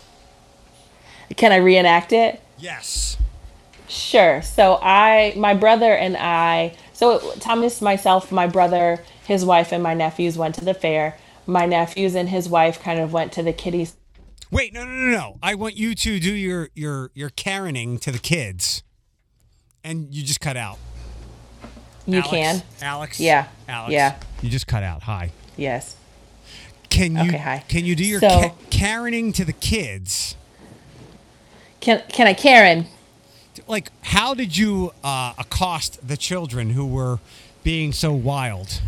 Can 1.35 1.51
I 1.51 1.55
reenact 1.57 2.13
it? 2.13 2.39
Yes. 2.59 3.17
Sure. 3.87 4.41
So 4.43 4.77
I, 4.81 5.33
my 5.35 5.55
brother 5.55 5.91
and 5.93 6.15
I, 6.15 6.75
so 6.93 7.31
Thomas, 7.39 7.81
myself, 7.81 8.31
my 8.31 8.45
brother, 8.45 9.03
his 9.25 9.43
wife, 9.43 9.71
and 9.71 9.81
my 9.81 9.95
nephews 9.95 10.37
went 10.37 10.53
to 10.55 10.63
the 10.65 10.73
fair. 10.75 11.17
My 11.47 11.65
nephews 11.65 12.13
and 12.13 12.29
his 12.29 12.47
wife 12.47 12.79
kind 12.81 12.99
of 12.99 13.11
went 13.11 13.31
to 13.33 13.41
the 13.43 13.53
kiddies. 13.53 13.95
Wait, 14.49 14.73
no, 14.73 14.85
no, 14.85 14.91
no, 14.91 15.11
no. 15.11 15.37
I 15.43 15.55
want 15.55 15.75
you 15.75 15.93
to 15.95 16.19
do 16.19 16.33
your 16.33 16.69
your 16.73 17.11
your 17.13 17.29
Karening 17.29 17.99
to 18.01 18.11
the 18.11 18.19
kids, 18.19 18.81
and 19.83 20.13
you 20.13 20.23
just 20.23 20.39
cut 20.39 20.55
out. 20.57 20.77
You 22.05 22.19
Alex, 22.19 22.29
can. 22.29 22.63
Alex. 22.81 23.19
Yeah. 23.19 23.47
Alex. 23.67 23.91
Yeah. 23.91 24.15
You 24.41 24.49
just 24.49 24.67
cut 24.67 24.83
out. 24.83 25.03
Hi. 25.03 25.31
Yes. 25.57 25.95
Can 26.89 27.15
you 27.15 27.23
Okay, 27.29 27.37
hi. 27.37 27.63
can 27.67 27.83
you 27.83 27.95
do 27.95 28.05
your 28.05 28.21
So- 28.21 28.29
ca- 28.29 28.53
Karening 28.69 29.33
to 29.35 29.43
the 29.43 29.51
kids? 29.53 30.35
Can 31.81 32.01
Can 32.09 32.27
I, 32.27 32.33
Karen? 32.33 32.87
Like, 33.67 33.91
how 34.01 34.33
did 34.33 34.55
you 34.55 34.93
uh, 35.03 35.33
accost 35.37 36.07
the 36.07 36.15
children 36.15 36.69
who 36.69 36.85
were 36.85 37.19
being 37.63 37.91
so 37.91 38.13
wild? 38.13 38.81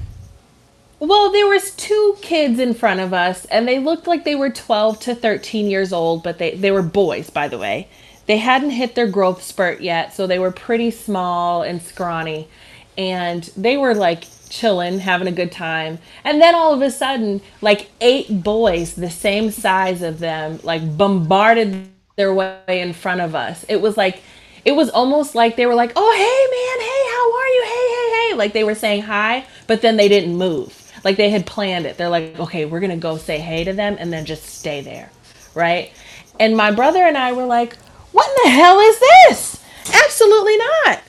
Well, 0.99 1.31
there 1.31 1.47
was 1.47 1.71
two 1.71 2.17
kids 2.21 2.59
in 2.59 2.73
front 2.73 2.99
of 2.99 3.13
us, 3.13 3.45
and 3.45 3.65
they 3.65 3.79
looked 3.79 4.05
like 4.05 4.25
they 4.25 4.35
were 4.35 4.49
12 4.49 4.99
to 5.01 5.15
13 5.15 5.69
years 5.69 5.93
old, 5.93 6.23
but 6.23 6.39
they, 6.39 6.55
they 6.55 6.71
were 6.71 6.81
boys, 6.81 7.29
by 7.29 7.47
the 7.47 7.57
way. 7.57 7.87
They 8.25 8.37
hadn't 8.37 8.71
hit 8.71 8.95
their 8.95 9.07
growth 9.07 9.41
spurt 9.41 9.79
yet, 9.79 10.13
so 10.13 10.27
they 10.27 10.39
were 10.39 10.51
pretty 10.51 10.91
small 10.91 11.61
and 11.63 11.81
scrawny. 11.81 12.49
And 12.97 13.43
they 13.55 13.77
were 13.77 13.95
like 13.95 14.25
chilling, 14.49 14.99
having 14.99 15.27
a 15.27 15.31
good 15.31 15.53
time. 15.53 15.99
And 16.25 16.41
then 16.41 16.53
all 16.53 16.73
of 16.73 16.81
a 16.81 16.91
sudden, 16.91 17.41
like 17.61 17.89
eight 18.01 18.43
boys, 18.43 18.93
the 18.95 19.09
same 19.09 19.51
size 19.51 20.01
of 20.01 20.19
them, 20.19 20.59
like 20.63 20.97
bombarded 20.97 21.87
their 22.17 22.33
way 22.33 22.59
in 22.67 22.91
front 22.91 23.21
of 23.21 23.35
us. 23.35 23.65
It 23.69 23.79
was 23.79 23.95
like, 23.95 24.21
it 24.65 24.73
was 24.73 24.89
almost 24.89 25.33
like 25.33 25.55
they 25.55 25.65
were 25.65 25.75
like, 25.75 25.93
oh, 25.95 26.13
hey, 26.13 26.43
man, 26.57 26.79
hey, 26.85 27.03
how 27.15 27.33
are 27.39 27.47
you? 27.47 27.63
Hey, 27.63 27.87
hey, 27.95 28.31
hey. 28.31 28.37
Like 28.37 28.51
they 28.51 28.65
were 28.65 28.75
saying 28.75 29.03
hi, 29.03 29.45
but 29.65 29.81
then 29.81 29.95
they 29.95 30.09
didn't 30.09 30.35
move. 30.35 30.78
Like 31.03 31.17
they 31.17 31.29
had 31.29 31.45
planned 31.45 31.85
it. 31.85 31.97
They're 31.97 32.09
like, 32.09 32.39
okay, 32.39 32.65
we're 32.65 32.79
going 32.79 32.91
to 32.91 32.97
go 32.97 33.17
say 33.17 33.39
hey 33.39 33.63
to 33.63 33.73
them 33.73 33.95
and 33.99 34.11
then 34.11 34.25
just 34.25 34.45
stay 34.45 34.81
there. 34.81 35.11
Right. 35.55 35.91
And 36.39 36.55
my 36.55 36.71
brother 36.71 37.03
and 37.03 37.17
I 37.17 37.33
were 37.33 37.45
like, 37.45 37.75
what 38.11 38.27
in 38.29 38.43
the 38.43 38.49
hell 38.57 38.79
is 38.79 38.99
this? 38.99 39.63
Absolutely 40.05 40.57
not. 40.57 41.01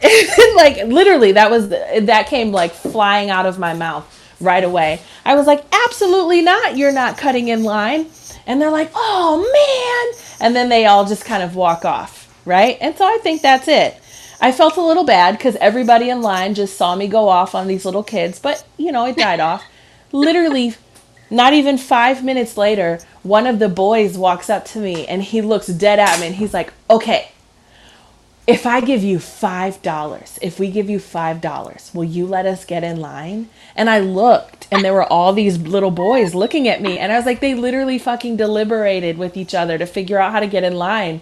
like 0.56 0.76
literally 0.86 1.32
that 1.32 1.50
was 1.50 1.70
that 1.70 2.28
came 2.28 2.52
like 2.52 2.70
flying 2.70 3.30
out 3.30 3.46
of 3.46 3.58
my 3.58 3.74
mouth 3.74 4.04
right 4.40 4.62
away. 4.62 5.00
I 5.24 5.34
was 5.34 5.46
like, 5.46 5.64
absolutely 5.72 6.40
not. 6.42 6.76
You're 6.76 6.92
not 6.92 7.18
cutting 7.18 7.48
in 7.48 7.64
line. 7.64 8.06
And 8.46 8.60
they're 8.60 8.70
like, 8.70 8.90
oh 8.94 9.38
man. 9.38 10.24
And 10.40 10.54
then 10.54 10.68
they 10.68 10.86
all 10.86 11.04
just 11.04 11.24
kind 11.24 11.42
of 11.42 11.56
walk 11.56 11.84
off. 11.84 12.26
Right. 12.44 12.78
And 12.80 12.96
so 12.96 13.04
I 13.04 13.18
think 13.22 13.42
that's 13.42 13.68
it. 13.68 14.00
I 14.40 14.52
felt 14.52 14.76
a 14.76 14.82
little 14.82 15.04
bad 15.04 15.36
because 15.36 15.56
everybody 15.56 16.10
in 16.10 16.22
line 16.22 16.54
just 16.54 16.76
saw 16.76 16.94
me 16.94 17.08
go 17.08 17.28
off 17.28 17.54
on 17.54 17.66
these 17.66 17.84
little 17.84 18.04
kids, 18.04 18.38
but 18.38 18.64
you 18.76 18.92
know, 18.92 19.06
it 19.06 19.16
died 19.16 19.40
off. 19.40 19.64
Literally, 20.12 20.74
not 21.30 21.52
even 21.52 21.76
five 21.76 22.24
minutes 22.24 22.56
later, 22.56 23.00
one 23.22 23.46
of 23.46 23.58
the 23.58 23.68
boys 23.68 24.16
walks 24.16 24.48
up 24.48 24.64
to 24.66 24.78
me 24.78 25.06
and 25.06 25.22
he 25.22 25.40
looks 25.40 25.66
dead 25.66 25.98
at 25.98 26.20
me 26.20 26.28
and 26.28 26.36
he's 26.36 26.54
like, 26.54 26.72
okay, 26.88 27.30
if 28.46 28.64
I 28.64 28.80
give 28.80 29.04
you 29.04 29.18
$5, 29.18 30.38
if 30.40 30.58
we 30.58 30.70
give 30.70 30.88
you 30.88 30.98
$5, 30.98 31.94
will 31.94 32.04
you 32.04 32.24
let 32.24 32.46
us 32.46 32.64
get 32.64 32.82
in 32.82 32.98
line? 32.98 33.50
And 33.76 33.90
I 33.90 34.00
looked 34.00 34.66
and 34.72 34.82
there 34.82 34.94
were 34.94 35.04
all 35.04 35.34
these 35.34 35.58
little 35.58 35.90
boys 35.90 36.34
looking 36.34 36.66
at 36.66 36.80
me. 36.80 36.98
And 36.98 37.12
I 37.12 37.16
was 37.16 37.26
like, 37.26 37.40
they 37.40 37.54
literally 37.54 37.98
fucking 37.98 38.38
deliberated 38.38 39.18
with 39.18 39.36
each 39.36 39.54
other 39.54 39.76
to 39.76 39.84
figure 39.84 40.18
out 40.18 40.32
how 40.32 40.40
to 40.40 40.46
get 40.46 40.64
in 40.64 40.76
line. 40.76 41.20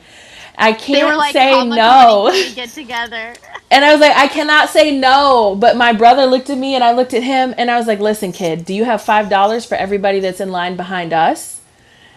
I 0.59 0.73
can't 0.73 1.07
were 1.09 1.17
like, 1.17 1.33
say 1.33 1.65
no. 1.67 2.31
can 2.33 2.55
get 2.55 2.71
together?" 2.71 3.35
And 3.71 3.85
I 3.85 3.93
was 3.93 4.01
like, 4.01 4.17
I 4.17 4.29
cannot 4.29 4.69
say 4.69 4.97
no. 4.97 5.57
But 5.59 5.77
my 5.77 5.93
brother 5.93 6.25
looked 6.27 6.51
at 6.51 6.59
me 6.59 6.75
and 6.75 6.85
I 6.85 6.93
looked 6.93 7.15
at 7.15 7.23
him 7.23 7.55
and 7.59 7.71
I 7.71 7.77
was 7.79 7.87
like, 7.87 7.99
listen, 7.99 8.33
kid, 8.33 8.65
do 8.65 8.73
you 8.73 8.85
have 8.85 9.03
$5 9.03 9.67
for 9.69 9.75
everybody 9.75 10.21
that's 10.21 10.41
in 10.41 10.51
line 10.53 10.77
behind 10.77 11.13
us? 11.13 11.61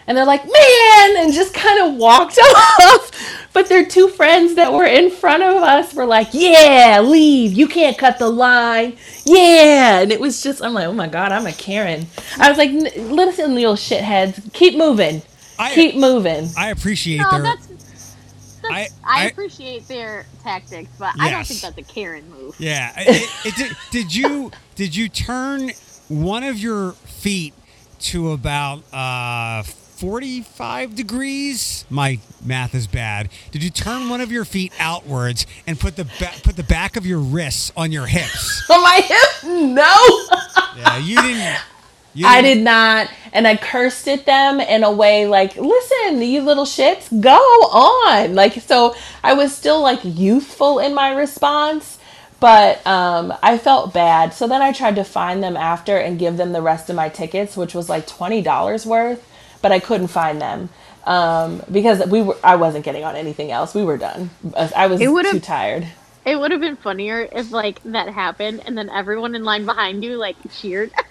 And 0.06 0.16
they're 0.16 0.24
like, 0.26 0.44
man, 0.44 1.16
and 1.18 1.32
just 1.32 1.52
kind 1.54 1.80
of 1.82 1.94
walked 1.96 2.38
off. 2.80 3.48
But 3.52 3.68
their 3.68 3.84
two 3.84 4.08
friends 4.08 4.54
that 4.54 4.72
were 4.72 4.84
in 4.86 5.10
front 5.10 5.42
of 5.42 5.56
us 5.62 5.92
were 5.94 6.06
like, 6.06 6.28
yeah, 6.32 7.00
leave. 7.04 7.52
You 7.52 7.66
can't 7.68 7.98
cut 7.98 8.18
the 8.18 8.28
line. 8.28 8.96
Yeah. 9.24 10.00
And 10.00 10.12
it 10.12 10.20
was 10.20 10.42
just, 10.42 10.62
I'm 10.62 10.72
like, 10.72 10.86
oh 10.86 10.92
my 10.92 11.08
God, 11.08 11.32
I'm 11.32 11.46
a 11.46 11.52
Karen. 11.52 12.06
I 12.38 12.48
was 12.48 12.58
like, 12.58 12.70
"N- 12.70 13.14
listen, 13.14 13.54
little 13.54 13.74
shitheads, 13.74 14.52
keep 14.52 14.76
moving. 14.76 15.22
I- 15.58 15.74
keep 15.74 15.94
moving. 15.96 16.48
I 16.56 16.70
appreciate 16.70 17.18
No, 17.18 17.42
their. 17.42 17.56
That's. 18.70 18.92
that's 18.92 19.04
I- 19.04 19.20
I, 19.20 19.22
I- 19.22 19.26
appreciate 19.26 19.86
their 19.88 20.26
tactics, 20.42 20.90
but 20.98 21.12
I 21.20 21.30
don't 21.30 21.46
think 21.46 21.60
that's 21.60 21.78
a 21.78 21.82
Karen 21.82 22.28
move. 22.30 22.54
Yeah. 22.58 22.92
It, 22.98 23.30
it, 23.46 23.54
did, 23.56 23.76
did 23.90 24.14
you 24.14 24.50
did 24.76 24.94
you 24.96 25.08
turn 25.08 25.70
one 26.08 26.42
of 26.44 26.58
your 26.58 26.92
feet 26.92 27.54
to 28.00 28.32
about 28.32 28.82
uh, 28.92 29.62
45 29.62 30.94
degrees? 30.94 31.84
My 31.90 32.18
math 32.44 32.74
is 32.74 32.86
bad. 32.86 33.28
Did 33.50 33.62
you 33.62 33.70
turn 33.70 34.08
one 34.08 34.20
of 34.20 34.32
your 34.32 34.44
feet 34.44 34.72
outwards 34.78 35.46
and 35.66 35.78
put 35.78 35.96
the 35.96 36.04
ba- 36.04 36.32
put 36.42 36.56
the 36.56 36.62
back 36.62 36.96
of 36.96 37.04
your 37.06 37.18
wrists 37.18 37.72
on 37.76 37.92
your 37.92 38.06
hips? 38.06 38.62
On 38.70 38.82
my 38.82 39.00
hip? 39.04 39.50
No. 39.74 39.96
Yeah, 40.76 40.96
you 40.98 41.20
didn't. 41.20 41.60
You 42.14 42.26
I 42.26 42.42
didn't- 42.42 42.64
And 43.32 43.46
I 43.46 43.56
cursed 43.56 44.08
at 44.08 44.26
them 44.26 44.60
in 44.60 44.82
a 44.82 44.90
way 44.90 45.26
like, 45.26 45.56
listen, 45.56 46.20
you 46.22 46.42
little 46.42 46.64
shits, 46.64 47.08
go 47.20 47.36
on. 47.36 48.34
Like, 48.34 48.54
so 48.54 48.94
I 49.22 49.34
was 49.34 49.54
still 49.56 49.80
like 49.80 50.00
youthful 50.02 50.78
in 50.80 50.94
my 50.94 51.12
response, 51.12 51.98
but 52.40 52.84
um, 52.86 53.32
I 53.42 53.58
felt 53.58 53.94
bad. 53.94 54.34
So 54.34 54.48
then 54.48 54.62
I 54.62 54.72
tried 54.72 54.96
to 54.96 55.04
find 55.04 55.42
them 55.42 55.56
after 55.56 55.96
and 55.96 56.18
give 56.18 56.36
them 56.36 56.52
the 56.52 56.62
rest 56.62 56.90
of 56.90 56.96
my 56.96 57.08
tickets, 57.08 57.56
which 57.56 57.74
was 57.74 57.88
like 57.88 58.06
$20 58.08 58.86
worth, 58.86 59.26
but 59.62 59.70
I 59.70 59.78
couldn't 59.78 60.08
find 60.08 60.40
them. 60.40 60.70
Um, 61.04 61.62
because 61.70 62.06
we 62.08 62.22
were, 62.22 62.36
I 62.44 62.56
wasn't 62.56 62.84
getting 62.84 63.04
on 63.04 63.16
anything 63.16 63.50
else. 63.50 63.74
We 63.74 63.84
were 63.84 63.96
done. 63.96 64.30
I 64.76 64.86
was 64.86 65.00
It 65.00 65.06
too 65.06 65.40
tired. 65.40 65.86
It 66.24 66.38
would 66.38 66.50
have 66.50 66.60
been 66.60 66.76
funnier 66.76 67.28
if 67.32 67.50
like 67.50 67.82
that 67.84 68.08
happened 68.08 68.62
and 68.66 68.76
then 68.76 68.90
everyone 68.90 69.34
in 69.34 69.42
line 69.44 69.64
behind 69.64 70.04
you 70.04 70.16
like 70.16 70.36
cheered. 70.52 70.90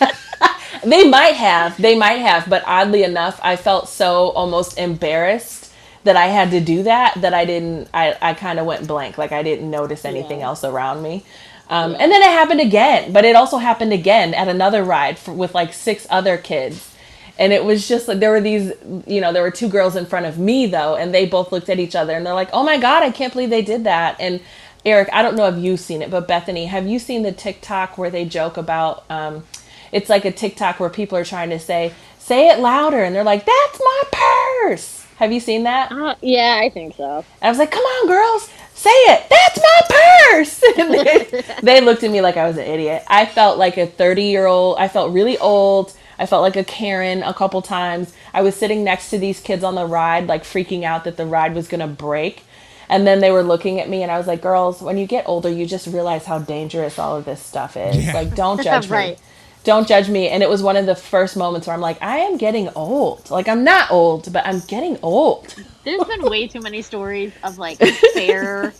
They 0.84 1.08
might 1.08 1.34
have. 1.34 1.76
They 1.80 1.96
might 1.96 2.18
have. 2.20 2.48
But 2.48 2.62
oddly 2.66 3.02
enough, 3.02 3.40
I 3.42 3.56
felt 3.56 3.88
so 3.88 4.30
almost 4.30 4.78
embarrassed 4.78 5.72
that 6.04 6.16
I 6.16 6.26
had 6.28 6.50
to 6.52 6.60
do 6.60 6.84
that 6.84 7.14
that 7.20 7.34
I 7.34 7.44
didn't. 7.44 7.88
I, 7.92 8.16
I 8.22 8.34
kind 8.34 8.58
of 8.58 8.66
went 8.66 8.86
blank. 8.86 9.18
Like 9.18 9.32
I 9.32 9.42
didn't 9.42 9.70
notice 9.70 10.04
anything 10.04 10.40
Yeah. 10.40 10.46
else 10.46 10.64
around 10.64 11.02
me. 11.02 11.24
Um, 11.68 11.94
And 11.98 12.10
then 12.12 12.22
it 12.22 12.28
happened 12.30 12.60
again. 12.60 13.12
But 13.12 13.24
it 13.24 13.36
also 13.36 13.58
happened 13.58 13.92
again 13.92 14.34
at 14.34 14.48
another 14.48 14.84
ride 14.84 15.18
for, 15.18 15.32
with 15.32 15.54
like 15.54 15.72
six 15.72 16.06
other 16.10 16.38
kids. 16.38 16.94
And 17.38 17.52
it 17.52 17.64
was 17.64 17.86
just 17.88 18.08
like 18.08 18.20
there 18.20 18.30
were 18.30 18.40
these, 18.40 18.72
you 19.06 19.20
know, 19.20 19.32
there 19.32 19.42
were 19.42 19.50
two 19.50 19.68
girls 19.68 19.96
in 19.96 20.06
front 20.06 20.26
of 20.26 20.38
me 20.38 20.66
though, 20.66 20.96
and 20.96 21.14
they 21.14 21.26
both 21.26 21.52
looked 21.52 21.68
at 21.68 21.78
each 21.78 21.94
other 21.96 22.14
and 22.14 22.26
they're 22.26 22.34
like, 22.34 22.50
"Oh 22.52 22.64
my 22.64 22.78
god, 22.78 23.02
I 23.04 23.10
can't 23.10 23.32
believe 23.32 23.50
they 23.50 23.62
did 23.62 23.84
that." 23.84 24.16
And 24.20 24.40
Eric, 24.84 25.08
I 25.12 25.22
don't 25.22 25.36
know 25.36 25.46
if 25.48 25.56
you've 25.58 25.80
seen 25.80 26.02
it, 26.02 26.10
but 26.10 26.26
Bethany, 26.28 26.66
have 26.66 26.86
you 26.88 26.98
seen 26.98 27.22
the 27.22 27.32
TikTok 27.32 27.96
where 27.98 28.10
they 28.10 28.24
joke 28.24 28.56
about? 28.56 29.04
Um, 29.10 29.44
it's 29.92 30.08
like 30.08 30.24
a 30.24 30.32
TikTok 30.32 30.80
where 30.80 30.90
people 30.90 31.18
are 31.18 31.24
trying 31.24 31.50
to 31.50 31.58
say, 31.58 31.92
"Say 32.18 32.48
it 32.48 32.58
louder," 32.60 33.02
and 33.04 33.14
they're 33.14 33.24
like, 33.24 33.44
"That's 33.46 33.80
my 33.80 34.02
purse." 34.12 35.04
Have 35.16 35.32
you 35.32 35.40
seen 35.40 35.64
that? 35.64 35.90
Uh, 35.90 36.14
yeah, 36.22 36.60
I 36.62 36.70
think 36.70 36.94
so. 36.96 37.18
And 37.40 37.48
I 37.48 37.48
was 37.48 37.58
like, 37.58 37.70
"Come 37.72 37.82
on, 37.84 38.06
girls, 38.08 38.48
say 38.74 38.90
it. 38.90 39.26
That's 39.28 39.58
my 39.58 39.96
purse." 40.30 40.62
And 40.78 40.94
they, 40.94 41.44
they 41.62 41.80
looked 41.80 42.04
at 42.04 42.10
me 42.10 42.20
like 42.20 42.36
I 42.36 42.46
was 42.46 42.56
an 42.56 42.64
idiot. 42.66 43.02
I 43.08 43.26
felt 43.26 43.58
like 43.58 43.76
a 43.76 43.86
thirty-year-old. 43.86 44.78
I 44.78 44.88
felt 44.88 45.12
really 45.12 45.38
old. 45.38 45.92
I 46.20 46.26
felt 46.26 46.42
like 46.42 46.56
a 46.56 46.64
Karen 46.64 47.22
a 47.22 47.32
couple 47.34 47.62
times. 47.62 48.12
I 48.34 48.42
was 48.42 48.56
sitting 48.56 48.82
next 48.84 49.10
to 49.10 49.18
these 49.18 49.40
kids 49.40 49.62
on 49.64 49.74
the 49.76 49.86
ride, 49.86 50.26
like 50.26 50.42
freaking 50.44 50.82
out 50.84 51.04
that 51.04 51.16
the 51.16 51.26
ride 51.26 51.54
was 51.54 51.68
going 51.68 51.80
to 51.80 51.86
break. 51.86 52.42
And 52.88 53.06
then 53.06 53.20
they 53.20 53.30
were 53.30 53.42
looking 53.42 53.80
at 53.80 53.88
me, 53.88 54.02
and 54.02 54.10
I 54.10 54.18
was 54.18 54.26
like, 54.26 54.40
girls, 54.40 54.80
when 54.80 54.96
you 54.98 55.06
get 55.06 55.28
older, 55.28 55.48
you 55.50 55.66
just 55.66 55.86
realize 55.86 56.24
how 56.24 56.38
dangerous 56.38 56.98
all 56.98 57.16
of 57.16 57.24
this 57.24 57.40
stuff 57.42 57.76
is. 57.76 58.04
Yeah. 58.06 58.12
Like, 58.14 58.34
don't 58.34 58.62
judge 58.64 58.88
Right. 58.88 59.16
me. 59.18 59.22
Don't 59.68 59.86
judge 59.86 60.08
me. 60.08 60.30
And 60.30 60.42
it 60.42 60.48
was 60.48 60.62
one 60.62 60.76
of 60.78 60.86
the 60.86 60.94
first 60.94 61.36
moments 61.36 61.66
where 61.66 61.74
I'm 61.74 61.82
like, 61.82 62.00
I 62.00 62.20
am 62.20 62.38
getting 62.38 62.70
old. 62.74 63.30
Like, 63.30 63.48
I'm 63.48 63.64
not 63.64 63.90
old, 63.90 64.32
but 64.32 64.46
I'm 64.46 64.60
getting 64.60 64.98
old. 65.02 65.54
There's 65.84 66.02
been 66.04 66.22
way 66.22 66.46
too 66.48 66.62
many 66.62 66.80
stories 66.80 67.34
of 67.44 67.58
like 67.58 67.76
fair 68.14 68.72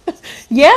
Yeah. 0.48 0.70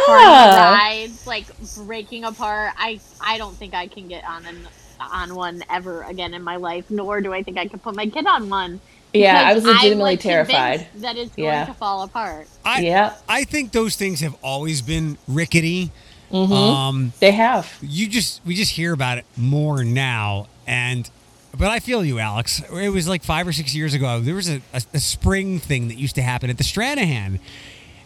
rides 0.74 1.26
like 1.26 1.46
breaking 1.86 2.26
apart. 2.26 2.74
I 2.78 3.00
I 3.22 3.38
don't 3.38 3.56
think 3.56 3.74
I 3.74 3.88
can 3.88 4.10
get 4.10 4.26
on 4.26 4.46
an 4.46 4.68
on 5.00 5.34
one 5.34 5.64
ever 5.70 6.04
again 6.04 6.34
in 6.34 6.44
my 6.44 6.58
life. 6.58 6.92
Nor 6.92 7.22
do 7.22 7.32
I 7.34 7.42
think 7.42 7.58
I 7.58 7.68
could 7.70 7.82
put 7.82 7.96
my 7.96 8.06
kid 8.08 8.26
on 8.28 8.50
one. 8.50 8.82
Yeah, 9.14 9.42
I 9.48 9.54
was 9.54 9.64
because 9.64 9.76
I'm, 9.78 9.82
legitimately 9.84 10.12
like, 10.12 10.20
terrified. 10.20 10.80
convinced 10.92 11.02
That 11.04 11.16
it's 11.16 11.36
going 11.38 11.46
Yeah. 11.48 11.66
to 11.68 11.74
fall 11.74 12.04
apart. 12.04 12.48
I, 12.66 12.82
Yeah. 12.82 13.14
I 13.30 13.46
think 13.46 13.72
those 13.72 13.96
things 13.96 14.20
have 14.20 14.36
always 14.44 14.82
been 14.82 15.18
rickety. 15.26 15.92
Mm-hmm. 16.32 16.54
Um, 16.54 17.14
They 17.20 17.32
have. 17.32 17.72
you 17.82 18.08
just 18.08 18.42
we 18.46 18.56
just 18.56 18.72
hear 18.72 18.94
about 18.94 19.18
it 19.18 19.26
more 19.38 19.84
now, 19.84 20.48
and 20.66 21.10
but 21.58 21.68
I 21.70 21.80
feel 21.80 22.04
you, 22.06 22.20
Alex. 22.20 22.62
It 22.72 22.90
was 22.90 23.08
like 23.08 23.24
five 23.24 23.48
or 23.48 23.52
six 23.52 23.76
years 23.76 23.94
ago. 23.94 24.20
There 24.22 24.36
was 24.36 24.50
a, 24.50 24.62
a, 24.74 24.82
a 24.94 25.00
spring 25.00 25.60
thing 25.60 25.90
that 25.90 25.98
used 25.98 26.16
to 26.16 26.22
happen 26.22 26.50
at 26.50 26.58
the 26.58 26.64
Stranahan, 26.64 27.40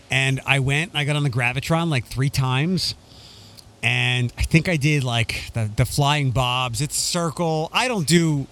and 0.10 0.42
I 0.46 0.60
went. 0.60 0.92
I 0.96 1.04
got 1.04 1.16
on 1.16 1.24
the 1.24 1.30
Gravitron 1.30 1.90
like 1.90 2.06
three 2.06 2.30
times. 2.30 2.96
And 3.84 4.34
I 4.36 4.42
think 4.42 4.68
I 4.68 4.78
did 4.78 5.04
like 5.04 5.52
the, 5.54 5.70
the 5.76 5.86
flying 5.86 6.32
bobs. 6.32 6.82
It's 6.82 6.98
circle. 6.98 7.70
I 7.72 7.88
don't 7.88 8.08
do 8.08 8.48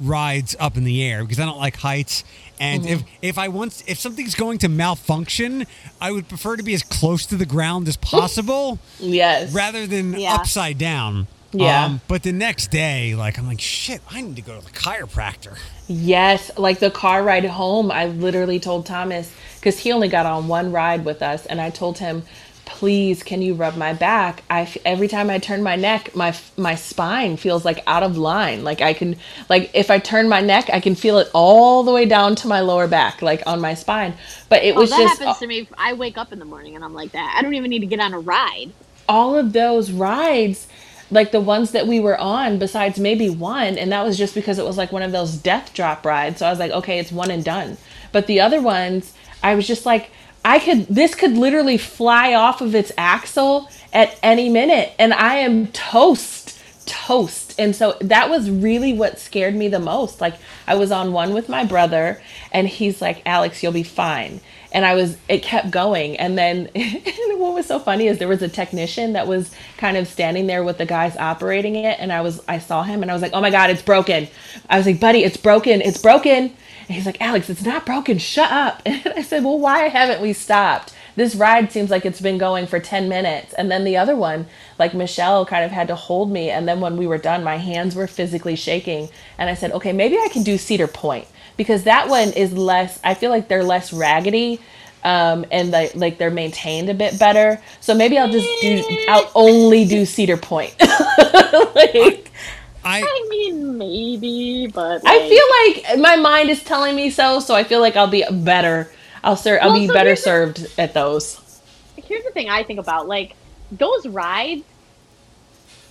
rides 0.00 0.56
up 0.58 0.76
in 0.76 0.84
the 0.84 1.02
air 1.02 1.22
because 1.22 1.38
I 1.38 1.44
don't 1.44 1.58
like 1.58 1.76
heights. 1.76 2.24
And 2.60 2.82
mm-hmm. 2.82 2.92
if 2.92 3.02
if 3.22 3.38
I 3.38 3.48
want 3.48 3.82
if 3.86 3.98
something's 3.98 4.34
going 4.34 4.58
to 4.58 4.68
malfunction, 4.68 5.66
I 6.00 6.12
would 6.12 6.28
prefer 6.28 6.56
to 6.56 6.62
be 6.62 6.74
as 6.74 6.82
close 6.82 7.26
to 7.26 7.36
the 7.36 7.46
ground 7.46 7.88
as 7.88 7.96
possible 7.96 8.78
Yes. 8.98 9.52
rather 9.52 9.86
than 9.86 10.14
Yeah. 10.14 10.34
upside 10.34 10.78
down. 10.78 11.26
Yeah. 11.52 11.86
Um, 11.86 12.00
but 12.08 12.22
the 12.22 12.32
next 12.32 12.70
day, 12.70 13.14
like 13.14 13.38
I'm 13.38 13.46
like, 13.46 13.60
shit, 13.60 14.02
I 14.10 14.20
need 14.20 14.36
to 14.36 14.42
go 14.42 14.58
to 14.58 14.64
the 14.64 14.70
chiropractor. 14.72 15.58
Yes, 15.86 16.50
like 16.58 16.78
the 16.80 16.90
car 16.90 17.22
ride 17.22 17.46
home, 17.46 17.90
I 17.90 18.06
literally 18.06 18.60
told 18.60 18.84
Thomas 18.84 19.32
because 19.56 19.78
he 19.78 19.90
only 19.90 20.08
got 20.08 20.26
on 20.26 20.46
one 20.46 20.70
ride 20.72 21.06
with 21.06 21.22
us, 21.22 21.46
and 21.46 21.60
I 21.60 21.70
told 21.70 21.98
him, 21.98 22.24
"Please, 22.68 23.24
can 23.24 23.42
you 23.42 23.54
rub 23.54 23.76
my 23.76 23.94
back? 23.94 24.44
I 24.50 24.62
f- 24.62 24.78
every 24.86 25.08
time 25.08 25.30
I 25.30 25.38
turn 25.40 25.64
my 25.64 25.76
neck, 25.76 26.14
my 26.16 26.30
f- 26.30 26.52
my 26.58 26.76
spine 26.76 27.36
feels 27.38 27.64
like 27.66 27.82
out 27.88 28.04
of 28.04 28.18
line. 28.18 28.64
Like 28.64 28.82
I 28.82 28.94
can, 28.94 29.16
like 29.50 29.72
if 29.74 29.90
I 29.90 29.98
turn 30.00 30.28
my 30.30 30.42
neck, 30.42 30.70
I 30.72 30.80
can 30.80 30.94
feel 30.96 31.18
it 31.18 31.28
all 31.34 31.84
the 31.84 31.92
way 31.92 32.06
down 32.06 32.36
to 32.36 32.48
my 32.48 32.60
lower 32.60 32.88
back, 32.88 33.22
like 33.22 33.42
on 33.46 33.60
my 33.60 33.74
spine. 33.74 34.14
But 34.50 34.64
it 34.64 34.76
Oh, 34.76 34.86
was 34.86 34.90
that 34.90 34.96
just 34.96 35.20
happens 35.20 35.24
uh 35.26 35.36
to 35.38 35.46
me. 35.48 35.68
I 35.78 35.94
wake 35.94 36.18
up 36.18 36.32
in 36.32 36.38
the 36.40 36.46
morning 36.46 36.76
and 36.76 36.84
I'm 36.84 36.94
like 36.94 37.12
that. 37.12 37.34
I 37.38 37.42
don't 37.42 37.54
even 37.54 37.70
need 37.70 37.80
to 37.80 37.86
get 37.86 38.00
on 38.00 38.14
a 38.14 38.20
ride. 38.20 38.74
all 39.08 39.36
of 39.36 39.52
those 39.54 39.90
rides 39.92 40.68
like 41.10 41.32
the 41.32 41.40
ones 41.40 41.72
that 41.72 41.86
we 41.86 42.00
were 42.00 42.18
on 42.18 42.58
besides 42.58 42.98
maybe 42.98 43.30
one 43.30 43.78
and 43.78 43.92
that 43.92 44.04
was 44.04 44.18
just 44.18 44.34
because 44.34 44.58
it 44.58 44.66
was 44.66 44.76
like 44.78 44.92
one 44.92 45.02
of 45.02 45.12
those 45.12 45.36
death 45.36 45.72
drop 45.74 46.04
rides 46.06 46.40
so 46.40 46.46
i 46.46 46.50
was 46.50 46.58
like 46.60 46.72
okay 46.72 46.98
it's 46.98 47.12
one 47.12 47.30
and 47.30 47.44
done 47.44 47.78
but 48.12 48.26
the 48.26 48.40
other 48.40 48.60
ones 48.62 49.14
i 49.42 49.54
was 49.54 49.66
just 49.66 49.86
like 49.86 50.10
i 50.44 50.58
could 50.58 50.86
this 50.86 51.14
could 51.14 51.36
literally 51.36 51.78
fly 51.78 52.34
off 52.34 52.60
of 52.60 52.74
its 52.74 52.92
axle 52.96 53.68
at 53.92 54.18
any 54.22 54.48
minute 54.48 54.92
and 54.98 55.12
i 55.14 55.36
am 55.36 55.66
toast 55.68 56.48
toast. 56.88 57.54
And 57.58 57.76
so 57.76 57.96
that 58.00 58.30
was 58.30 58.50
really 58.50 58.94
what 58.94 59.18
scared 59.18 59.54
me 59.54 59.68
the 59.68 59.78
most. 59.78 60.20
Like 60.20 60.34
i 60.66 60.74
was 60.74 60.90
on 60.90 61.12
one 61.12 61.34
with 61.34 61.48
my 61.48 61.64
brother 61.64 62.20
and 62.50 62.66
he's 62.66 63.00
like 63.00 63.22
alex 63.26 63.62
you'll 63.62 63.72
be 63.72 63.82
fine. 63.82 64.40
And 64.72 64.84
I 64.84 64.94
was 64.94 65.16
it 65.28 65.42
kept 65.42 65.70
going. 65.70 66.16
And 66.16 66.36
then 66.36 66.70
what 66.74 67.54
was 67.54 67.66
so 67.66 67.78
funny 67.78 68.06
is 68.06 68.18
there 68.18 68.28
was 68.28 68.42
a 68.42 68.48
technician 68.48 69.12
that 69.12 69.26
was 69.26 69.54
kind 69.76 69.96
of 69.96 70.08
standing 70.08 70.46
there 70.46 70.64
with 70.64 70.78
the 70.78 70.86
guys 70.86 71.16
operating 71.16 71.76
it 71.76 71.98
and 72.00 72.10
I 72.12 72.22
was 72.22 72.42
I 72.48 72.58
saw 72.58 72.82
him 72.82 73.02
and 73.02 73.10
I 73.10 73.14
was 73.14 73.22
like 73.22 73.32
oh 73.34 73.40
my 73.40 73.50
god 73.50 73.70
it's 73.70 73.82
broken. 73.82 74.26
I 74.68 74.78
was 74.78 74.86
like 74.86 74.98
buddy 74.98 75.22
it's 75.24 75.36
broken 75.36 75.82
it's 75.82 76.00
broken 76.00 76.56
and 76.88 76.96
he's 76.96 77.06
like 77.06 77.20
Alex 77.20 77.50
it's 77.50 77.64
not 77.64 77.86
broken. 77.86 78.18
Shut 78.18 78.50
up. 78.50 78.82
And 78.86 79.14
I 79.16 79.22
said 79.22 79.44
well 79.44 79.58
why 79.58 79.88
haven't 79.88 80.20
we 80.22 80.32
stopped? 80.32 80.94
This 81.16 81.34
ride 81.34 81.72
seems 81.72 81.90
like 81.90 82.06
it's 82.06 82.20
been 82.20 82.38
going 82.38 82.66
for 82.66 82.80
10 82.80 83.08
minutes. 83.08 83.52
And 83.54 83.70
then 83.70 83.84
the 83.84 83.96
other 83.96 84.16
one 84.16 84.46
like 84.78 84.94
Michelle 84.94 85.44
kind 85.46 85.64
of 85.64 85.70
had 85.70 85.88
to 85.88 85.94
hold 85.94 86.30
me. 86.30 86.50
And 86.50 86.68
then 86.68 86.80
when 86.80 86.96
we 86.96 87.06
were 87.06 87.18
done 87.18 87.44
my 87.44 87.56
hands 87.56 87.94
were 87.94 88.06
physically 88.06 88.56
shaking. 88.56 89.08
And 89.38 89.50
I 89.50 89.54
said 89.54 89.72
okay 89.72 89.92
maybe 89.92 90.16
I 90.16 90.28
can 90.32 90.42
do 90.42 90.58
Cedar 90.58 90.88
Point. 90.88 91.26
Because 91.56 91.84
that 91.84 92.08
one 92.08 92.32
is 92.34 92.52
less 92.52 93.00
i 93.02 93.14
feel 93.14 93.30
like 93.30 93.48
they're 93.48 93.64
less 93.64 93.92
raggedy 93.92 94.60
um, 95.04 95.44
and 95.50 95.70
like 95.70 95.94
like 95.94 96.18
they're 96.18 96.30
maintained 96.30 96.88
a 96.88 96.94
bit 96.94 97.18
better. 97.18 97.60
So 97.80 97.94
maybe 97.94 98.18
i'll 98.18 98.30
just 98.30 98.48
do 98.60 98.82
i'll 99.08 99.30
only 99.34 99.84
do 99.84 100.04
cedar 100.04 100.36
point. 100.36 100.74
Like 101.74 102.30
I 102.88 103.00
I 103.02 103.26
mean, 103.28 103.76
maybe, 103.78 104.66
but 104.72 105.02
i 105.04 105.28
feel 105.28 105.46
like 105.94 105.98
my 106.00 106.16
mind 106.16 106.48
is 106.50 106.62
telling 106.64 106.94
me 106.96 107.10
so 107.10 107.38
so 107.40 107.54
i 107.54 107.62
feel 107.64 107.80
like 107.80 107.96
i'll 107.96 108.06
be 108.20 108.24
better 108.30 108.90
i'll 109.22 109.36
ser- 109.36 109.58
i'll 109.62 109.70
Well, 109.70 109.80
be 109.80 109.86
so 109.88 109.92
better 109.92 110.10
here's 110.10 110.20
the- 110.20 110.24
served 110.24 110.66
at 110.78 110.94
those 110.94 111.40
here's 111.96 112.24
the 112.24 112.30
thing 112.30 112.48
I 112.48 112.62
think 112.62 112.78
about 112.80 113.06
like 113.06 113.34
those 113.70 114.06
rides. 114.06 114.64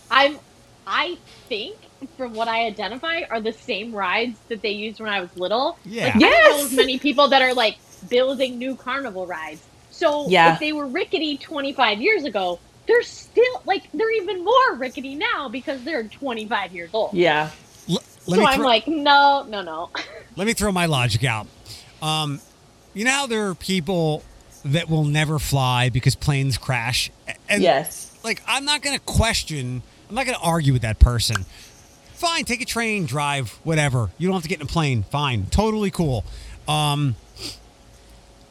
I'm, 0.09 0.39
I 0.87 1.17
think 1.49 1.75
from 2.15 2.33
what 2.33 2.47
I 2.47 2.65
identify 2.65 3.21
are 3.29 3.41
the 3.41 3.51
same 3.53 3.93
rides 3.93 4.39
that 4.47 4.61
they 4.61 4.71
used 4.71 4.99
when 4.99 5.09
I 5.09 5.19
was 5.21 5.29
little. 5.35 5.77
Yeah. 5.85 6.05
Like, 6.05 6.15
I 6.15 6.19
don't 6.19 6.31
know 6.31 6.37
Yes! 6.57 6.65
as 6.65 6.73
many 6.73 6.97
people 6.97 7.27
that 7.27 7.41
are 7.41 7.53
like 7.53 7.77
building 8.09 8.57
new 8.57 8.75
carnival 8.75 9.27
rides. 9.27 9.61
So 9.91 10.27
Yeah. 10.27 10.53
if 10.53 10.59
they 10.59 10.71
were 10.73 10.87
rickety 10.87 11.37
25 11.37 12.01
years 12.01 12.23
ago, 12.23 12.59
they're 12.87 13.03
still 13.03 13.61
like 13.65 13.89
they're 13.93 14.15
even 14.21 14.43
more 14.43 14.75
rickety 14.75 15.15
now 15.15 15.49
because 15.49 15.83
they're 15.83 16.03
25 16.03 16.71
years 16.73 16.89
old. 16.93 17.13
yeah 17.13 17.51
l- 17.89 17.95
let 18.25 18.35
so 18.35 18.41
me 18.41 18.45
I'm 18.45 18.55
throw, 18.59 18.65
like, 18.65 18.87
no, 18.87 19.45
no, 19.47 19.61
no. 19.61 19.89
let 20.35 20.47
me 20.47 20.53
throw 20.53 20.71
my 20.71 20.85
logic 20.85 21.23
out. 21.23 21.47
Um, 22.01 22.39
you 22.93 23.05
know 23.05 23.11
how 23.11 23.27
there 23.27 23.49
are 23.49 23.55
people 23.55 24.23
that 24.65 24.89
will 24.89 25.05
never 25.05 25.39
fly 25.39 25.89
because 25.89 26.15
planes 26.15 26.57
crash, 26.57 27.11
and 27.47 27.61
yes 27.61 28.07
like 28.27 28.41
I'm 28.47 28.65
not 28.65 28.81
going 28.81 28.95
to 28.97 29.03
question, 29.03 29.81
I'm 30.09 30.15
not 30.15 30.25
going 30.25 30.37
to 30.37 30.43
argue 30.43 30.73
with 30.73 30.81
that 30.83 30.99
person. 30.99 31.45
Fine, 32.13 32.45
take 32.45 32.61
a 32.61 32.65
train, 32.65 33.05
drive, 33.05 33.51
whatever. 33.63 34.09
You 34.17 34.27
don't 34.27 34.33
have 34.35 34.43
to 34.43 34.49
get 34.49 34.59
in 34.59 34.65
a 34.65 34.69
plane. 34.69 35.03
Fine, 35.03 35.47
totally 35.47 35.91
cool. 35.91 36.25
Um, 36.67 37.15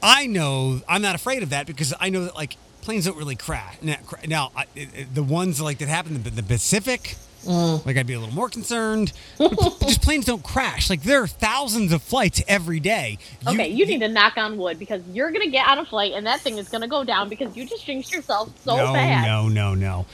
I 0.02 0.26
know 0.26 0.80
I'm 0.88 1.02
not 1.02 1.14
afraid 1.14 1.42
of 1.42 1.50
that 1.50 1.66
because 1.66 1.92
I 1.98 2.08
know 2.10 2.24
that 2.24 2.34
like 2.34 2.56
planes 2.86 3.04
don't 3.04 3.18
really 3.18 3.36
crash. 3.36 3.76
Now, 3.82 3.96
now 4.26 4.52
I, 4.56 4.66
the 5.12 5.22
ones 5.22 5.60
like 5.60 5.78
that 5.78 5.88
happen 5.88 6.14
in 6.14 6.22
the 6.22 6.42
Pacific, 6.42 7.16
mm. 7.44 7.84
like 7.84 7.96
I'd 7.96 8.06
be 8.06 8.14
a 8.14 8.20
little 8.20 8.34
more 8.34 8.48
concerned. 8.48 9.12
Just 9.38 10.02
planes 10.02 10.24
don't 10.24 10.42
crash. 10.42 10.88
Like 10.88 11.02
there 11.02 11.22
are 11.22 11.26
thousands 11.26 11.92
of 11.92 12.00
flights 12.00 12.42
every 12.46 12.80
day. 12.80 13.18
Okay, 13.46 13.68
you 13.68 13.84
need 13.86 13.98
to 14.00 14.08
knock 14.08 14.38
on 14.38 14.56
wood 14.56 14.78
because 14.78 15.02
you're 15.12 15.32
gonna 15.32 15.50
get 15.50 15.68
on 15.68 15.80
a 15.80 15.84
flight 15.84 16.12
and 16.14 16.26
that 16.26 16.40
thing 16.40 16.58
is 16.58 16.68
gonna 16.68 16.88
go 16.88 17.04
down 17.04 17.28
because 17.28 17.56
you 17.56 17.66
just 17.66 17.84
jinxed 17.84 18.12
yourself 18.12 18.50
so 18.62 18.76
no, 18.76 18.92
bad. 18.92 19.26
no, 19.26 19.48
no, 19.48 19.74
no. 19.74 20.06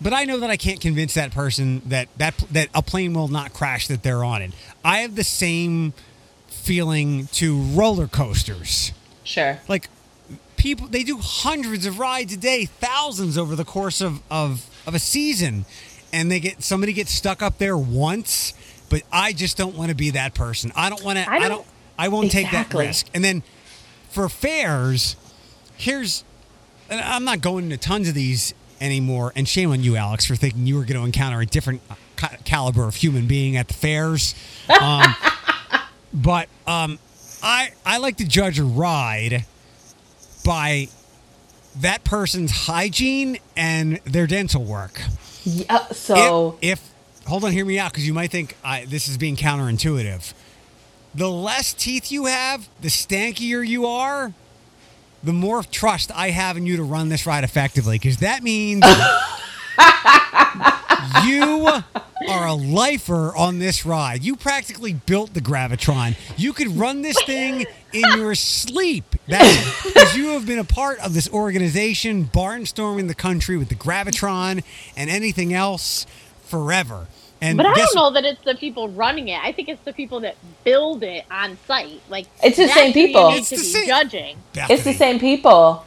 But 0.00 0.12
I 0.12 0.24
know 0.24 0.38
that 0.38 0.50
I 0.50 0.56
can't 0.56 0.80
convince 0.80 1.14
that 1.14 1.32
person 1.32 1.82
that 1.86 2.08
that 2.16 2.38
that 2.52 2.68
a 2.72 2.82
plane 2.82 3.12
will 3.12 3.28
not 3.28 3.52
crash 3.52 3.88
that 3.88 4.04
they're 4.04 4.24
on 4.24 4.40
it. 4.40 4.52
I 4.84 4.98
have 4.98 5.16
the 5.16 5.24
same 5.24 5.94
feeling 6.46 7.26
to 7.32 7.60
roller 7.60 8.06
coasters. 8.06 8.92
sure 9.24 9.60
Like 9.66 9.88
people, 10.62 10.86
they 10.86 11.02
do 11.02 11.18
hundreds 11.18 11.86
of 11.86 11.98
rides 11.98 12.32
a 12.32 12.36
day, 12.36 12.66
thousands 12.66 13.36
over 13.36 13.56
the 13.56 13.64
course 13.64 14.00
of 14.00 14.22
of 14.30 14.64
of 14.86 14.94
a 14.94 14.98
season, 14.98 15.66
and 16.12 16.30
they 16.30 16.38
get 16.38 16.62
somebody 16.62 16.92
gets 16.92 17.10
stuck 17.10 17.42
up 17.42 17.58
there 17.58 17.76
once. 17.76 18.54
But 18.88 19.02
I 19.12 19.32
just 19.32 19.56
don't 19.56 19.74
want 19.74 19.88
to 19.88 19.96
be 19.96 20.10
that 20.10 20.34
person. 20.34 20.70
I 20.76 20.88
don't 20.88 21.02
want 21.02 21.18
to. 21.18 21.28
I 21.28 21.36
I 21.36 21.48
don't-. 21.48 21.66
I 21.98 22.08
won't 22.08 22.30
take 22.30 22.50
that 22.52 22.72
risk. 22.72 23.06
And 23.12 23.24
then 23.24 23.42
for 24.10 24.28
fares, 24.28 25.16
here's 25.76 26.24
and 26.88 27.00
I'm 27.00 27.24
not 27.24 27.40
going 27.40 27.70
to 27.70 27.76
tons 27.76 28.08
of 28.08 28.14
these 28.14 28.54
anymore. 28.80 29.32
And 29.34 29.48
shame 29.48 29.72
on 29.72 29.82
you, 29.82 29.96
Alex, 29.96 30.26
for 30.26 30.36
thinking 30.36 30.66
you 30.66 30.76
were 30.76 30.84
going 30.84 30.98
to 31.00 31.04
encounter 31.04 31.40
a 31.40 31.46
different 31.46 31.82
ca- 32.16 32.36
caliber 32.44 32.84
of 32.84 32.94
human 32.96 33.26
being 33.26 33.56
at 33.56 33.68
the 33.68 33.74
fairs. 33.74 34.34
Um, 34.80 35.14
but 36.14 36.48
um, 36.66 36.98
I 37.42 37.72
I 37.84 37.98
like 37.98 38.16
to 38.18 38.24
judge 38.24 38.58
a 38.60 38.64
ride 38.64 39.44
by 40.44 40.88
that 41.80 42.04
person's 42.04 42.50
hygiene 42.50 43.38
and 43.56 43.98
their 44.04 44.26
dental 44.26 44.64
work. 44.64 45.00
yeah 45.44 45.86
so 45.88 46.58
if, 46.60 46.80
if 46.80 46.92
hold 47.26 47.44
on, 47.44 47.52
hear 47.52 47.64
me 47.64 47.78
out 47.78 47.92
because 47.92 48.06
you 48.06 48.14
might 48.14 48.30
think 48.30 48.56
I, 48.64 48.84
this 48.84 49.08
is 49.08 49.16
being 49.16 49.36
counterintuitive. 49.36 50.32
The 51.14 51.30
less 51.30 51.74
teeth 51.74 52.10
you 52.10 52.26
have, 52.26 52.68
the 52.80 52.88
stankier 52.88 53.66
you 53.66 53.86
are, 53.86 54.32
the 55.22 55.32
more 55.32 55.62
trust 55.62 56.10
I 56.14 56.30
have 56.30 56.56
in 56.56 56.66
you 56.66 56.76
to 56.78 56.82
run 56.82 57.08
this 57.08 57.26
ride 57.26 57.44
effectively. 57.44 57.98
Because 57.98 58.18
that 58.18 58.42
means 58.42 58.84
you 61.24 61.66
are 62.28 62.46
a 62.46 62.54
lifer 62.54 63.36
on 63.36 63.58
this 63.58 63.84
ride. 63.84 64.24
You 64.24 64.36
practically 64.36 64.94
built 64.94 65.34
the 65.34 65.40
Gravitron. 65.40 66.16
You 66.36 66.52
could 66.52 66.68
run 66.68 67.02
this 67.02 67.20
thing 67.24 67.66
in 67.92 68.04
your 68.16 68.34
sleep. 68.34 69.11
That's 69.28 69.84
because 69.84 70.16
you 70.16 70.30
have 70.30 70.46
been 70.46 70.58
a 70.58 70.64
part 70.64 70.98
of 71.00 71.14
this 71.14 71.28
organization, 71.30 72.24
barnstorming 72.24 73.08
the 73.08 73.14
country 73.14 73.56
with 73.56 73.68
the 73.68 73.74
Gravitron 73.74 74.64
and 74.96 75.10
anything 75.10 75.54
else 75.54 76.06
forever. 76.44 77.06
And 77.40 77.56
But 77.56 77.66
I 77.66 77.74
don't 77.74 77.94
know 77.94 78.10
that 78.12 78.24
it's 78.24 78.42
the 78.44 78.54
people 78.54 78.88
running 78.88 79.28
it. 79.28 79.40
I 79.42 79.52
think 79.52 79.68
it's 79.68 79.82
the 79.84 79.92
people 79.92 80.20
that 80.20 80.36
build 80.64 81.02
it 81.02 81.24
on 81.30 81.58
site. 81.66 82.00
Like 82.08 82.26
It's 82.42 82.56
the 82.56 82.68
same 82.68 82.92
people. 82.92 83.30
It's 83.32 83.50
the 83.50 83.56
same- 83.56 83.86
judging. 83.86 84.36
It's 84.54 84.84
the 84.84 84.92
same 84.92 85.18
people. 85.18 85.84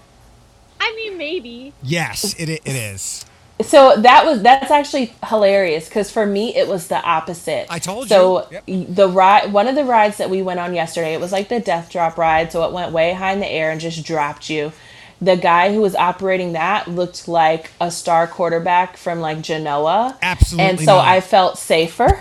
I 0.80 0.94
mean, 0.96 1.18
maybe. 1.18 1.74
Yes, 1.82 2.34
it, 2.38 2.50
it 2.50 2.62
is. 2.68 3.26
So 3.62 3.96
that 4.02 4.26
was 4.26 4.42
that's 4.42 4.70
actually 4.70 5.14
hilarious 5.28 5.88
because 5.88 6.12
for 6.12 6.26
me 6.26 6.54
it 6.56 6.68
was 6.68 6.88
the 6.90 7.02
opposite. 7.02 7.68
I 7.70 7.80
told 7.80 8.10
so 8.10 8.48
you. 8.52 8.60
y- 8.68 8.86
the 8.90 9.08
ride, 9.08 9.54
one 9.54 9.68
of 9.68 9.76
the 9.76 9.86
rides 9.86 10.18
that 10.18 10.30
we 10.30 10.42
went 10.42 10.60
on 10.60 10.74
yesterday, 10.74 11.14
it 11.14 11.22
was 11.22 11.32
like 11.32 11.48
the 11.48 11.62
death 11.62 11.90
drop 11.90 12.18
ride. 12.18 12.52
So 12.52 12.66
it 12.66 12.74
went 12.74 12.92
way 12.92 13.14
high 13.14 13.32
in 13.32 13.40
the 13.40 13.48
air 13.48 13.72
and 13.72 13.80
just 13.80 14.06
dropped 14.06 14.50
you. 14.50 14.74
The 15.22 15.38
guy 15.38 15.74
who 15.74 15.80
was 15.80 15.96
operating 15.96 16.54
that 16.54 16.90
looked 16.90 17.30
like 17.30 17.72
a 17.80 17.90
star 17.90 18.28
quarterback 18.28 18.98
from 18.98 19.22
like 19.22 19.42
Genoa. 19.42 20.18
Absolutely 20.22 20.70
And 20.70 20.80
so 20.80 20.98
not. 20.98 21.08
I 21.08 21.22
felt 21.22 21.58
safer. 21.58 22.20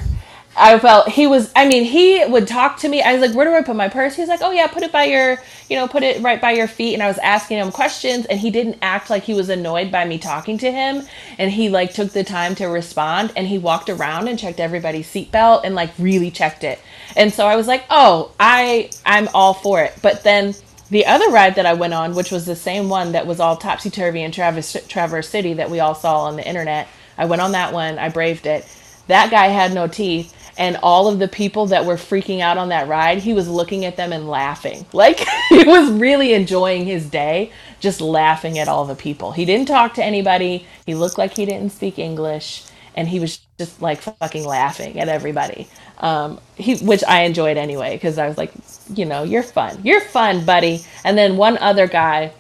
I 0.57 0.78
felt 0.78 1.09
he 1.09 1.26
was. 1.26 1.50
I 1.57 1.66
mean, 1.66 1.84
he 1.84 2.24
would 2.24 2.46
talk 2.46 2.78
to 2.78 2.88
me. 2.88 3.02
I 3.02 3.12
was 3.12 3.20
like, 3.20 3.36
"Where 3.36 3.44
do 3.44 3.55
I 3.55 3.62
put 3.62 3.74
my 3.76 3.88
purse?" 3.88 4.14
He's 4.14 4.28
like, 4.28 4.40
"Oh 4.42 4.52
yeah, 4.52 4.66
put 4.68 4.82
it 4.82 4.92
by 4.92 5.05
your, 5.05 5.40
you 5.68 5.76
know, 5.76 5.88
put 5.88 6.02
it 6.02 6.22
right 6.22 6.40
by 6.40 6.52
your 6.52 6.68
feet." 6.68 6.94
And 6.94 7.02
I 7.02 7.09
was 7.09 7.18
asking 7.18 7.59
him 7.59 7.72
questions, 7.72 8.26
and 8.26 8.38
he 8.38 8.50
didn't 8.50 8.78
act 8.80 9.11
like 9.11 9.24
he 9.24 9.34
was 9.34 9.48
annoyed 9.48 9.90
by 9.90 10.05
me 10.05 10.18
talking 10.18 10.57
to 10.59 10.70
him. 10.70 11.02
And 11.38 11.50
he 11.50 11.68
like 11.68 11.92
took 11.92 12.12
the 12.12 12.24
time 12.24 12.55
to 12.57 12.66
respond, 12.66 13.32
and 13.36 13.48
he 13.48 13.59
walked 13.59 13.88
around 13.88 14.28
and 14.28 14.38
checked 14.38 14.61
everybody's 14.61 15.09
seatbelt 15.12 15.62
and 15.64 15.74
like 15.74 15.90
really 15.98 16.30
checked 16.30 16.62
it. 16.62 16.78
And 17.16 17.32
so 17.32 17.46
I 17.46 17.57
was 17.57 17.66
like, 17.66 17.84
"Oh, 17.90 18.30
I, 18.38 18.90
I'm 19.05 19.28
all 19.34 19.55
for 19.55 19.82
it." 19.82 19.94
But 20.02 20.22
then 20.22 20.55
the 20.90 21.07
other 21.07 21.30
ride 21.30 21.57
that 21.57 21.66
I 21.66 21.74
went 21.74 21.94
on, 21.94 22.14
which 22.14 22.30
was 22.30 22.46
the 22.46 22.57
same 22.57 22.88
one 22.88 23.12
that 23.12 23.26
was 23.26 23.40
all 23.40 23.57
topsy 23.57 23.90
turvy 23.90 24.22
in 24.22 24.30
Traverse 24.30 24.76
Traverse 24.86 25.28
City 25.28 25.55
that 25.55 25.70
we 25.70 25.80
all 25.80 25.94
saw 25.94 26.20
on 26.20 26.36
the 26.36 26.46
internet, 26.46 26.86
I 27.18 27.24
went 27.24 27.42
on 27.42 27.52
that 27.52 27.72
one. 27.72 27.98
I 27.98 28.09
braved 28.09 28.46
it. 28.46 28.64
That 29.09 29.30
guy 29.30 29.48
had 29.48 29.74
no 29.74 29.86
teeth, 29.86 30.32
and 30.59 30.78
all 30.82 31.09
of 31.09 31.18
the 31.18 31.28
people 31.28 31.66
that 31.66 31.84
were 31.84 31.96
freaking 31.96 32.40
out 32.40 32.59
on 32.59 32.70
that 32.70 32.88
ride, 32.88 33.18
he 33.18 33.34
was 33.34 33.48
looking 33.48 33.84
at 33.84 33.96
them 33.96 34.12
and 34.12 34.28
laughing. 34.28 34.86
Like 34.94 35.20
he 35.50 35.64
was 35.64 35.90
really 35.92 36.34
enjoying 36.34 36.86
his 36.86 37.09
day, 37.11 37.52
just 37.80 38.00
laughing 38.00 38.59
at 38.59 38.68
all 38.68 38.84
the 38.86 38.94
people. 38.94 39.32
He 39.32 39.44
didn't 39.44 39.68
talk 39.68 39.94
to 39.94 40.05
anybody. 40.05 40.66
He 40.86 40.94
looked 40.94 41.18
like 41.18 41.34
he 41.36 41.46
didn't 41.46 41.70
speak 41.70 41.98
English, 41.98 42.64
and 42.94 43.09
he 43.09 43.20
was 43.20 43.40
just 43.59 43.82
like 43.82 44.00
fucking 44.02 44.44
laughing 44.46 44.98
at 45.00 45.09
everybody. 45.09 45.68
Um, 45.98 46.40
he, 46.57 46.76
which 46.78 47.05
I 47.05 47.22
enjoyed 47.24 47.57
anyway, 47.59 47.96
because 47.96 48.18
I 48.18 48.28
was 48.28 48.38
like, 48.38 48.52
you 48.94 49.05
know, 49.05 49.24
you're 49.24 49.42
fun, 49.42 49.80
you're 49.84 50.00
fun, 50.00 50.44
buddy. 50.44 50.84
And 51.05 51.18
then 51.18 51.36
one 51.36 51.59
other 51.59 51.86
guy 51.88 52.32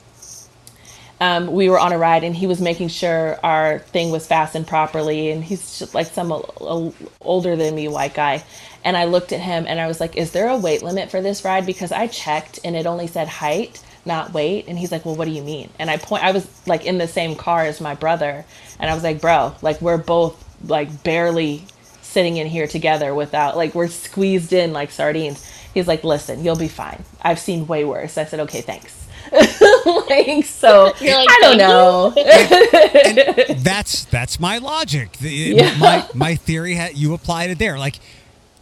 um, 1.24 1.46
we 1.52 1.70
were 1.70 1.78
on 1.78 1.92
a 1.94 1.98
ride 1.98 2.22
and 2.22 2.36
he 2.36 2.46
was 2.46 2.60
making 2.60 2.88
sure 2.88 3.40
our 3.42 3.78
thing 3.78 4.10
was 4.10 4.26
fastened 4.26 4.66
properly 4.66 5.30
and 5.30 5.42
he's 5.42 5.78
just 5.78 5.94
like 5.94 6.08
some 6.08 6.30
o- 6.30 6.44
o- 6.60 6.94
older 7.22 7.56
than 7.56 7.74
me 7.74 7.88
white 7.88 8.12
guy. 8.14 8.44
And 8.84 8.98
i 8.98 9.06
looked 9.06 9.32
at 9.32 9.40
him 9.40 9.64
and 9.66 9.80
i 9.80 9.86
was 9.86 10.00
like 10.00 10.16
is 10.16 10.32
there 10.32 10.48
a 10.48 10.58
weight 10.58 10.82
limit 10.82 11.10
for 11.10 11.22
this 11.22 11.44
ride? 11.44 11.64
Because 11.64 11.92
i 11.92 12.06
checked 12.08 12.60
and 12.64 12.76
it 12.76 12.86
only 12.86 13.06
said 13.06 13.28
height 13.28 13.82
not 14.04 14.34
weight. 14.34 14.66
And 14.68 14.78
he's 14.78 14.92
like 14.92 15.06
well 15.06 15.16
what 15.16 15.24
do 15.24 15.30
you 15.30 15.42
mean? 15.42 15.70
And 15.78 15.90
i 15.90 15.96
point 15.96 16.24
i 16.24 16.32
was 16.32 16.46
like 16.66 16.84
in 16.84 16.98
the 16.98 17.08
same 17.08 17.36
car 17.36 17.62
as 17.64 17.80
my 17.80 17.94
brother 17.94 18.44
and 18.78 18.90
i 18.90 18.94
was 18.94 19.02
like 19.02 19.22
bro 19.22 19.54
like 19.62 19.80
we're 19.80 19.96
both 19.96 20.36
like 20.68 21.02
barely 21.04 21.64
sitting 22.02 22.36
in 22.36 22.46
here 22.46 22.66
together 22.66 23.14
without 23.14 23.56
like 23.56 23.74
we're 23.74 23.88
squeezed 23.88 24.52
in 24.52 24.74
like 24.74 24.90
sardines. 24.90 25.42
He's 25.72 25.88
like 25.88 26.04
listen 26.04 26.44
you'll 26.44 26.56
be 26.56 26.68
fine. 26.68 27.02
I've 27.22 27.38
seen 27.40 27.66
way 27.66 27.86
worse. 27.86 28.18
I 28.18 28.26
said 28.26 28.40
okay 28.40 28.60
thanks 28.60 29.03
like 30.08 30.44
so 30.44 30.92
You're 31.00 31.16
like, 31.16 31.28
i 31.28 31.38
don't 31.42 31.58
"Thank 31.58 31.58
know 31.58 33.54
that's 33.62 34.04
that's 34.06 34.38
my 34.40 34.58
logic. 34.58 35.12
The- 35.18 35.30
Yeah. 35.30 35.76
My 35.78 36.06
my 36.14 36.34
theory. 36.36 36.76
Ha- 36.76 36.90
you 36.94 37.14
applied 37.14 37.50
it 37.50 37.58
there. 37.58 37.78
Like, 37.78 37.98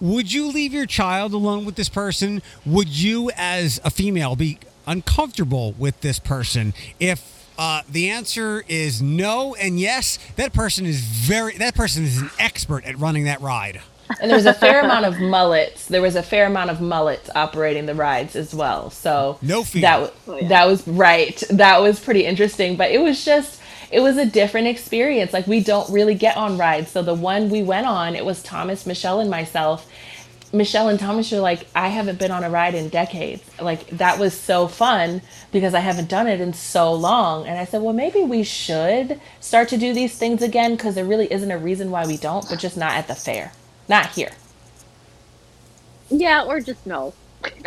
would 0.00 0.32
you 0.32 0.48
leave 0.50 0.72
your 0.72 0.86
child 0.86 1.32
alone 1.32 1.64
with 1.64 1.74
this 1.76 1.88
person? 1.88 2.42
Would 2.66 2.88
you, 2.88 3.30
as 3.36 3.80
a 3.84 3.90
female, 3.90 4.34
be 4.36 4.58
uncomfortable 4.86 5.72
with 5.78 6.00
this 6.00 6.18
person 6.18 6.74
if? 6.98 7.30
Uh, 7.58 7.82
the 7.88 8.08
answer 8.08 8.64
is 8.66 9.02
no 9.02 9.54
and 9.56 9.78
yes. 9.78 10.18
That 10.36 10.54
person 10.54 10.86
is 10.86 11.00
very. 11.00 11.56
That 11.58 11.74
person 11.74 12.02
is 12.04 12.18
an 12.20 12.30
expert 12.38 12.84
at 12.86 12.98
running 12.98 13.24
that 13.24 13.40
ride. 13.42 13.82
And 14.20 14.30
there 14.30 14.36
was 14.36 14.46
a 14.46 14.53
fair 14.55 14.80
amount 14.84 15.05
of 15.07 15.18
mullets. 15.20 15.86
There 15.86 16.03
was 16.03 16.16
a 16.16 16.22
fair 16.22 16.46
amount 16.46 16.70
of 16.70 16.80
mullets 16.80 17.30
operating 17.34 17.86
the 17.86 17.94
rides 17.94 18.36
as 18.36 18.55
well. 18.55 18.90
So 18.90 19.38
No 19.42 19.62
fear. 19.64 19.82
that 19.82 20.14
Oh, 20.28 20.36
yeah. 20.38 20.48
that 20.48 20.66
was 20.66 20.86
right. 20.86 21.42
That 21.50 21.80
was 21.80 22.00
pretty 22.00 22.24
interesting. 22.26 22.76
But 22.76 22.90
it 22.90 22.98
was 23.00 23.24
just 23.24 23.61
it 23.90 24.00
was 24.00 24.16
a 24.16 24.26
different 24.26 24.68
experience. 24.68 25.32
Like 25.32 25.46
we 25.46 25.61
don't 25.61 25.90
really 25.90 26.14
get 26.14 26.36
on 26.36 26.59
rides. 26.59 26.90
So 26.90 27.03
the 27.03 27.14
one 27.14 27.50
we 27.50 27.62
went 27.62 27.86
on 27.86 28.14
it 28.16 28.24
was 28.24 28.42
thomas 28.42 28.86
michelle 28.86 29.20
and 29.20 29.30
myself. 29.30 29.88
Michelle 30.55 30.90
and 30.90 31.00
thomas 31.00 31.32
are 31.32 31.40
like 31.40 31.66
i 31.74 31.88
haven't 31.88 32.18
been 32.18 32.30
on 32.30 32.44
a 32.44 32.50
ride 32.50 32.74
in 32.74 32.90
decades. 32.90 33.42
Like 33.61 33.86
that 33.88 34.18
was 34.18 34.34
so 34.34 34.68
fun 34.68 35.22
because 35.50 35.72
i 35.72 35.80
haven't 35.80 36.11
done 36.11 36.26
it 36.26 36.40
in 36.42 36.53
so 36.53 36.92
long. 36.92 37.46
And 37.46 37.59
i 37.59 37.64
said 37.64 37.80
well 37.80 37.94
maybe 37.94 38.22
we 38.22 38.42
should 38.42 39.18
start 39.40 39.68
to 39.70 39.78
do 39.78 39.94
these 39.94 40.14
things 40.18 40.42
again 40.42 40.76
because 40.76 40.94
there 40.94 41.07
really 41.07 41.32
isn't 41.32 41.50
a 41.50 41.57
reason 41.59 41.90
why 41.90 42.07
we 42.07 42.18
don't 42.18 42.46
but 42.50 42.59
just 42.59 42.76
not 42.76 42.92
at 42.92 43.09
the 43.09 43.14
fair 43.14 43.53
not 43.89 44.11
here 44.12 44.33
Yeah, 46.11 46.45
or 46.45 46.61
just 46.61 46.87
no. 46.87 47.14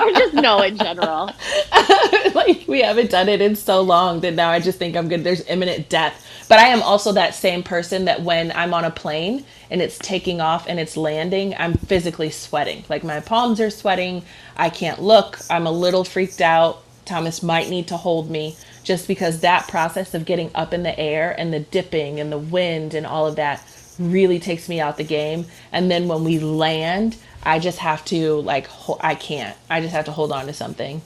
or 0.00 0.12
just 0.12 0.34
no 0.34 0.62
in 0.62 0.78
general. 0.78 1.30
like 2.34 2.64
we 2.68 2.82
haven't 2.82 3.10
done 3.10 3.28
it 3.28 3.40
in 3.42 3.56
so 3.56 3.82
long 3.82 4.20
that 4.20 4.34
now 4.34 4.50
I 4.50 4.60
just 4.60 4.78
think 4.78 4.96
I'm 4.96 5.08
good. 5.08 5.24
There's 5.24 5.46
imminent 5.48 5.88
death. 5.90 6.26
But 6.48 6.58
I 6.60 6.68
am 6.68 6.82
also 6.82 7.12
that 7.12 7.34
same 7.34 7.62
person 7.62 8.06
that 8.06 8.22
when 8.22 8.52
I'm 8.52 8.74
on 8.74 8.84
a 8.84 8.90
plane 8.90 9.46
and 9.70 9.82
it's 9.82 9.98
taking 9.98 10.40
off 10.40 10.66
and 10.68 10.80
it's 10.80 10.96
landing, 10.96 11.54
I'm 11.58 11.74
physically 11.74 12.30
sweating. 12.30 12.84
Like 12.88 13.04
my 13.04 13.20
palms 13.20 13.60
are 13.60 13.70
sweating. 13.70 14.24
I 14.56 14.70
can't 14.70 15.02
look. 15.02 15.40
I'm 15.50 15.66
a 15.66 15.72
little 15.72 16.04
freaked 16.04 16.40
out. 16.42 16.84
Thomas 17.06 17.42
might 17.42 17.70
need 17.70 17.88
to 17.88 17.98
hold 17.98 18.30
me 18.30 18.56
just 18.84 19.08
because 19.08 19.40
that 19.40 19.68
process 19.68 20.14
of 20.14 20.26
getting 20.26 20.50
up 20.54 20.74
in 20.74 20.84
the 20.84 20.98
air 20.98 21.34
and 21.38 21.52
the 21.52 21.60
dipping 21.60 22.20
and 22.20 22.32
the 22.32 22.38
wind 22.38 22.94
and 22.94 23.06
all 23.06 23.26
of 23.26 23.36
that 23.36 23.64
really 23.98 24.38
takes 24.38 24.68
me 24.68 24.80
out 24.80 24.96
the 24.96 25.04
game. 25.04 25.46
And 25.72 25.90
then 25.90 26.08
when 26.08 26.24
we 26.24 26.38
land, 26.38 27.16
I 27.42 27.58
just 27.58 27.78
have 27.78 28.04
to 28.06 28.40
like 28.42 28.66
ho- 28.66 28.98
I 29.00 29.14
can't. 29.14 29.56
I 29.70 29.80
just 29.80 29.92
have 29.92 30.04
to 30.06 30.12
hold 30.12 30.32
on 30.32 30.46
to 30.46 30.52
something. 30.52 31.02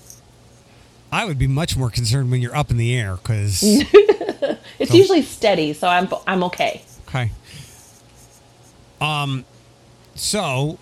I 1.12 1.24
would 1.24 1.38
be 1.38 1.46
much 1.46 1.76
more 1.76 1.88
concerned 1.90 2.30
when 2.30 2.42
you're 2.42 2.56
up 2.56 2.70
in 2.70 2.76
the 2.76 2.94
air 2.96 3.16
because. 3.16 3.62
It's 4.78 4.90
So- 4.90 4.96
usually 4.98 5.22
steady, 5.22 5.72
so 5.72 5.88
I'm 5.88 6.08
I'm 6.26 6.44
okay. 6.44 6.82
Okay. 7.08 7.30
Um. 9.00 9.44
So, 10.14 10.78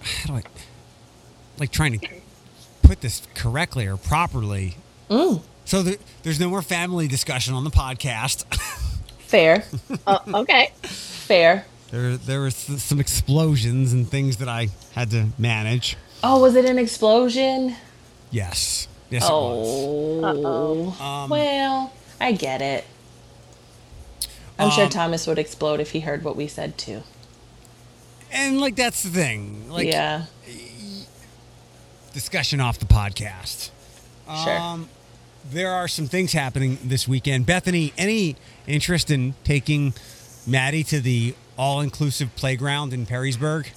how 0.00 0.26
do 0.28 0.34
I 0.38 0.42
like 1.58 1.70
trying 1.70 1.98
to 1.98 2.08
put 2.82 3.02
this 3.02 3.22
correctly 3.34 3.86
or 3.86 3.96
properly? 3.98 4.76
Mm. 5.10 5.42
So 5.66 5.82
there, 5.82 5.96
there's 6.22 6.40
no 6.40 6.48
more 6.48 6.62
family 6.62 7.06
discussion 7.06 7.52
on 7.54 7.64
the 7.64 7.70
podcast. 7.70 8.44
Fair, 9.34 9.64
Oh, 10.06 10.20
okay. 10.42 10.70
fair. 10.82 11.66
there, 11.90 12.16
there 12.16 12.40
was 12.40 12.54
some 12.54 13.00
explosions 13.00 13.92
and 13.92 14.08
things 14.08 14.36
that 14.36 14.48
I 14.48 14.68
had 14.94 15.10
to 15.10 15.26
manage. 15.38 15.96
Oh, 16.22 16.40
was 16.40 16.54
it 16.54 16.64
an 16.66 16.78
explosion? 16.78 17.74
Yes. 18.30 18.86
Yes, 19.10 19.24
it 19.24 19.32
was. 19.32 20.22
Oh, 20.22 21.04
Um, 21.04 21.30
well, 21.30 21.92
I 22.20 22.30
get 22.30 22.62
it. 22.62 22.84
I'm 24.56 24.70
sure 24.70 24.84
Um, 24.84 24.90
Thomas 24.90 25.26
would 25.26 25.40
explode 25.40 25.80
if 25.80 25.90
he 25.90 25.98
heard 26.00 26.22
what 26.22 26.36
we 26.36 26.46
said 26.46 26.78
too. 26.78 27.02
And 28.30 28.60
like 28.60 28.76
that's 28.76 29.02
the 29.02 29.10
thing. 29.10 29.68
Like 29.68 29.88
yeah, 29.88 30.26
discussion 32.12 32.60
off 32.60 32.78
the 32.78 32.86
podcast. 32.86 33.70
sure. 34.44 34.56
Um, 34.58 34.88
there 35.50 35.72
are 35.72 35.88
some 35.88 36.06
things 36.06 36.32
happening 36.34 36.78
this 36.84 37.08
weekend. 37.08 37.46
Bethany, 37.46 37.92
any 37.98 38.36
interest 38.66 39.10
in 39.10 39.34
taking 39.44 39.94
Maddie 40.46 40.84
to 40.84 41.00
the 41.00 41.34
all-inclusive 41.56 42.34
playground 42.36 42.92
in 42.92 43.06
Perrysburg? 43.06 43.68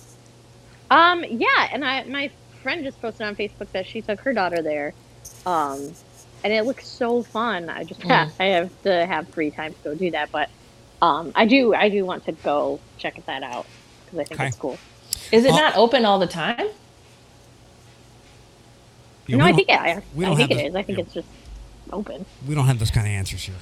Um, 0.89 1.23
yeah, 1.29 1.67
and 1.71 1.83
I 1.85 2.03
my 2.05 2.31
friend 2.63 2.83
just 2.83 3.01
posted 3.01 3.27
on 3.27 3.35
Facebook 3.35 3.71
that 3.71 3.85
she 3.85 4.01
took 4.01 4.19
her 4.21 4.33
daughter 4.33 4.61
there. 4.61 4.93
Um, 5.45 5.93
and 6.43 6.53
it 6.53 6.65
looks 6.65 6.87
so 6.87 7.23
fun. 7.23 7.69
I 7.69 7.83
just 7.83 7.99
Mm. 8.01 8.31
I 8.39 8.45
have 8.45 8.81
to 8.83 9.05
have 9.05 9.27
free 9.29 9.51
time 9.51 9.73
to 9.73 9.79
go 9.83 9.95
do 9.95 10.11
that, 10.11 10.31
but 10.31 10.49
um, 11.01 11.31
I 11.35 11.45
do 11.45 11.73
I 11.75 11.89
do 11.89 12.05
want 12.05 12.25
to 12.25 12.31
go 12.31 12.79
check 12.97 13.23
that 13.25 13.43
out 13.43 13.65
because 14.05 14.19
I 14.19 14.23
think 14.23 14.39
Okay. 14.39 14.47
it's 14.47 14.57
cool. 14.57 14.77
Is 15.31 15.43
it 15.45 15.51
uh, 15.51 15.57
not 15.57 15.75
open 15.77 16.05
all 16.05 16.19
the 16.19 16.27
time? 16.27 16.67
Yeah, 19.27 19.37
no, 19.37 19.45
I 19.45 19.51
think 19.51 19.67
it, 19.69 19.73
I, 19.79 20.01
we 20.15 20.23
I 20.23 20.27
don't 20.29 20.37
think 20.37 20.49
have 20.51 20.59
it 20.59 20.61
the- 20.63 20.67
is. 20.69 20.75
I 20.75 20.83
think 20.83 20.97
yeah. 20.99 21.03
it's 21.03 21.13
just 21.13 21.27
open. 21.91 22.25
we 22.47 22.55
don't 22.55 22.65
have 22.65 22.79
those 22.79 22.91
kind 22.91 23.05
of 23.07 23.11
answers 23.11 23.43
here. 23.43 23.55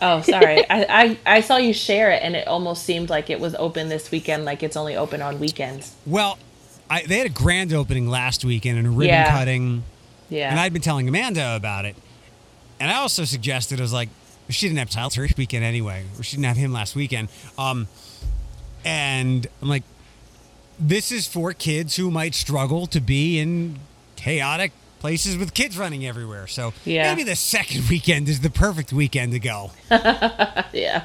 Oh, 0.00 0.20
sorry. 0.22 0.58
I, 0.70 1.18
I 1.26 1.36
I 1.36 1.40
saw 1.40 1.56
you 1.56 1.72
share 1.72 2.10
it, 2.12 2.22
and 2.22 2.36
it 2.36 2.46
almost 2.46 2.84
seemed 2.84 3.10
like 3.10 3.30
it 3.30 3.40
was 3.40 3.54
open 3.56 3.88
this 3.88 4.10
weekend, 4.10 4.44
like 4.44 4.62
it's 4.62 4.76
only 4.76 4.96
open 4.96 5.22
on 5.22 5.40
weekends. 5.40 5.94
Well, 6.06 6.38
I, 6.88 7.02
they 7.02 7.18
had 7.18 7.26
a 7.26 7.30
grand 7.30 7.72
opening 7.72 8.08
last 8.08 8.44
weekend 8.44 8.78
and 8.78 8.86
a 8.86 8.90
ribbon 8.90 9.06
Yeah. 9.08 9.30
cutting, 9.30 9.82
Yeah. 10.30 10.50
and 10.50 10.58
I'd 10.60 10.72
been 10.72 10.82
telling 10.82 11.08
Amanda 11.08 11.54
about 11.56 11.84
it. 11.84 11.96
And 12.80 12.90
I 12.90 12.94
also 12.96 13.24
suggested, 13.24 13.80
I 13.80 13.82
was 13.82 13.92
like, 13.92 14.08
she 14.48 14.68
didn't 14.68 14.78
have 14.78 14.88
Tyler 14.88 15.26
this 15.26 15.36
weekend 15.36 15.64
anyway, 15.64 16.04
or 16.18 16.22
she 16.22 16.36
didn't 16.36 16.46
have 16.46 16.56
him 16.56 16.72
last 16.72 16.94
weekend. 16.94 17.28
Um, 17.58 17.88
and 18.84 19.46
I'm 19.60 19.68
like, 19.68 19.82
this 20.78 21.10
is 21.10 21.26
for 21.26 21.52
kids 21.52 21.96
who 21.96 22.10
might 22.10 22.34
struggle 22.34 22.86
to 22.86 23.00
be 23.00 23.38
in 23.40 23.80
chaotic 24.16 24.72
places 25.00 25.36
with 25.36 25.54
kids 25.54 25.78
running 25.78 26.06
everywhere. 26.06 26.46
So 26.46 26.72
Yeah. 26.84 27.10
maybe 27.12 27.22
the 27.24 27.36
second 27.36 27.88
weekend 27.90 28.28
is 28.28 28.40
the 28.40 28.50
perfect 28.50 28.92
weekend 28.92 29.32
to 29.32 29.38
go. 29.38 29.70
yeah. 30.72 31.04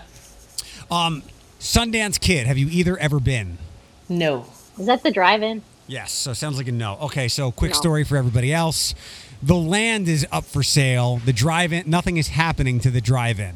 Um, 0.91 1.23
Sundance 1.59 2.19
Kid, 2.19 2.45
have 2.47 2.57
you 2.57 2.67
either 2.69 2.97
ever 2.97 3.19
been? 3.19 3.57
No. 4.09 4.45
Is 4.77 4.85
that 4.87 5.03
the 5.03 5.11
drive-in? 5.11 5.61
Yes, 5.87 6.11
so 6.11 6.31
it 6.31 6.35
sounds 6.35 6.57
like 6.57 6.67
a 6.67 6.71
no. 6.71 6.97
Okay, 7.01 7.27
so 7.27 7.51
quick 7.51 7.71
No. 7.71 7.77
story 7.77 8.03
for 8.03 8.17
everybody 8.17 8.53
else. 8.53 8.95
The 9.41 9.55
land 9.55 10.07
is 10.07 10.25
up 10.31 10.45
for 10.45 10.63
sale. 10.63 11.17
The 11.25 11.33
drive-in, 11.33 11.89
nothing 11.89 12.17
is 12.17 12.29
happening 12.29 12.79
to 12.81 12.89
the 12.89 13.01
drive-in. 13.01 13.55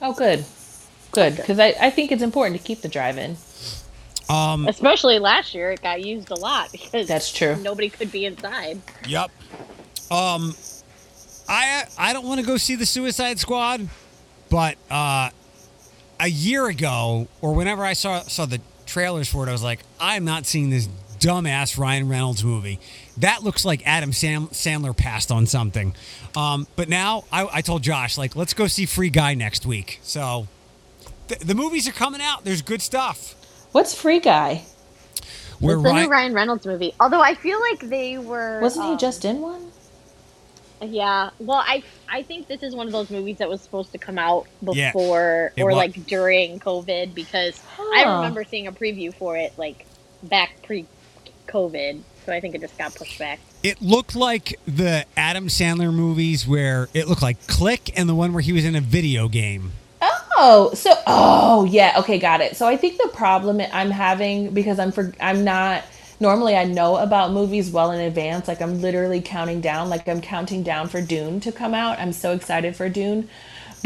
Oh, 0.00 0.12
good. 0.12 0.44
Good. 1.12 1.36
Because 1.36 1.58
I, 1.58 1.74
I 1.80 1.90
think 1.90 2.12
it's 2.12 2.22
important 2.22 2.60
to 2.60 2.62
keep 2.66 2.82
the 2.82 2.88
drive 2.88 3.18
in. 3.18 3.36
Um, 4.28 4.66
Especially 4.66 5.18
last 5.18 5.54
year, 5.54 5.70
it 5.72 5.82
got 5.82 6.02
used 6.02 6.30
a 6.30 6.34
lot 6.34 6.72
because 6.72 7.06
That's 7.06 7.32
true. 7.32 7.56
Nobody 7.56 7.88
could 7.88 8.10
be 8.10 8.24
inside. 8.24 8.80
Yep. 9.06 9.30
Um, 10.10 10.54
I 11.48 11.84
I 11.98 12.12
don't 12.12 12.26
want 12.26 12.40
to 12.40 12.46
go 12.46 12.56
see 12.56 12.74
the 12.74 12.86
Suicide 12.86 13.38
Squad, 13.38 13.88
but 14.50 14.76
uh, 14.90 15.30
a 16.18 16.28
year 16.28 16.66
ago 16.66 17.28
or 17.40 17.54
whenever 17.54 17.84
I 17.84 17.92
saw 17.92 18.20
saw 18.22 18.46
the 18.46 18.60
trailers 18.86 19.28
for 19.28 19.46
it, 19.46 19.48
I 19.48 19.52
was 19.52 19.62
like, 19.62 19.80
I'm 20.00 20.24
not 20.24 20.46
seeing 20.46 20.70
this 20.70 20.88
dumbass 21.18 21.78
Ryan 21.78 22.08
Reynolds 22.08 22.44
movie. 22.44 22.78
That 23.18 23.42
looks 23.42 23.64
like 23.64 23.86
Adam 23.86 24.12
Sam- 24.12 24.48
Sandler 24.48 24.96
passed 24.96 25.32
on 25.32 25.46
something. 25.46 25.94
Um, 26.36 26.66
but 26.76 26.88
now 26.88 27.24
I, 27.32 27.48
I 27.50 27.60
told 27.62 27.82
Josh 27.82 28.18
like, 28.18 28.36
let's 28.36 28.54
go 28.54 28.66
see 28.66 28.86
Free 28.86 29.10
Guy 29.10 29.34
next 29.34 29.64
week. 29.66 29.98
So 30.02 30.46
th- 31.28 31.40
the 31.40 31.54
movies 31.54 31.88
are 31.88 31.92
coming 31.92 32.20
out. 32.20 32.44
There's 32.44 32.62
good 32.62 32.82
stuff. 32.82 33.34
What's 33.76 33.94
Free 33.94 34.20
Guy? 34.20 34.64
Where 35.60 35.74
it's 35.74 35.82
the 35.82 35.90
Ryan- 35.90 36.04
new 36.04 36.10
Ryan 36.10 36.32
Reynolds 36.32 36.64
movie. 36.64 36.94
Although 36.98 37.20
I 37.20 37.34
feel 37.34 37.60
like 37.60 37.80
they 37.80 38.16
were. 38.16 38.58
Wasn't 38.62 38.86
he 38.86 38.92
um, 38.92 38.98
just 38.98 39.26
in 39.26 39.42
one? 39.42 39.70
Yeah. 40.80 41.28
Well, 41.38 41.62
I 41.62 41.82
I 42.08 42.22
think 42.22 42.46
this 42.48 42.62
is 42.62 42.74
one 42.74 42.86
of 42.86 42.94
those 42.94 43.10
movies 43.10 43.36
that 43.36 43.50
was 43.50 43.60
supposed 43.60 43.92
to 43.92 43.98
come 43.98 44.18
out 44.18 44.46
before 44.64 45.52
it 45.58 45.62
or 45.62 45.72
wa- 45.72 45.76
like 45.76 46.06
during 46.06 46.58
COVID 46.58 47.14
because 47.14 47.62
I 47.78 48.16
remember 48.16 48.44
seeing 48.44 48.66
a 48.66 48.72
preview 48.72 49.12
for 49.12 49.36
it 49.36 49.52
like 49.58 49.84
back 50.22 50.62
pre-COVID. 50.62 52.00
So 52.24 52.32
I 52.32 52.40
think 52.40 52.54
it 52.54 52.62
just 52.62 52.78
got 52.78 52.94
pushed 52.94 53.18
back. 53.18 53.40
It 53.62 53.82
looked 53.82 54.16
like 54.16 54.58
the 54.66 55.04
Adam 55.18 55.48
Sandler 55.48 55.92
movies 55.92 56.48
where 56.48 56.88
it 56.94 57.08
looked 57.08 57.20
like 57.20 57.46
Click 57.46 57.90
and 57.94 58.08
the 58.08 58.14
one 58.14 58.32
where 58.32 58.42
he 58.42 58.54
was 58.54 58.64
in 58.64 58.74
a 58.74 58.80
video 58.80 59.28
game. 59.28 59.72
Oh, 60.38 60.72
so 60.74 60.92
oh 61.06 61.64
yeah, 61.64 61.94
okay, 61.98 62.18
got 62.18 62.40
it. 62.40 62.56
So 62.56 62.66
I 62.66 62.76
think 62.76 62.98
the 62.98 63.08
problem 63.08 63.60
I'm 63.72 63.90
having 63.90 64.50
because 64.52 64.78
I'm 64.78 64.92
for 64.92 65.12
I'm 65.20 65.44
not 65.44 65.84
normally 66.20 66.56
I 66.56 66.64
know 66.64 66.96
about 66.96 67.32
movies 67.32 67.70
well 67.70 67.90
in 67.90 68.00
advance. 68.00 68.46
Like 68.46 68.60
I'm 68.60 68.80
literally 68.82 69.20
counting 69.22 69.60
down, 69.62 69.88
like 69.88 70.08
I'm 70.08 70.20
counting 70.20 70.62
down 70.62 70.88
for 70.88 71.00
Dune 71.00 71.40
to 71.40 71.52
come 71.52 71.74
out. 71.74 71.98
I'm 71.98 72.12
so 72.12 72.32
excited 72.32 72.76
for 72.76 72.88
Dune. 72.88 73.28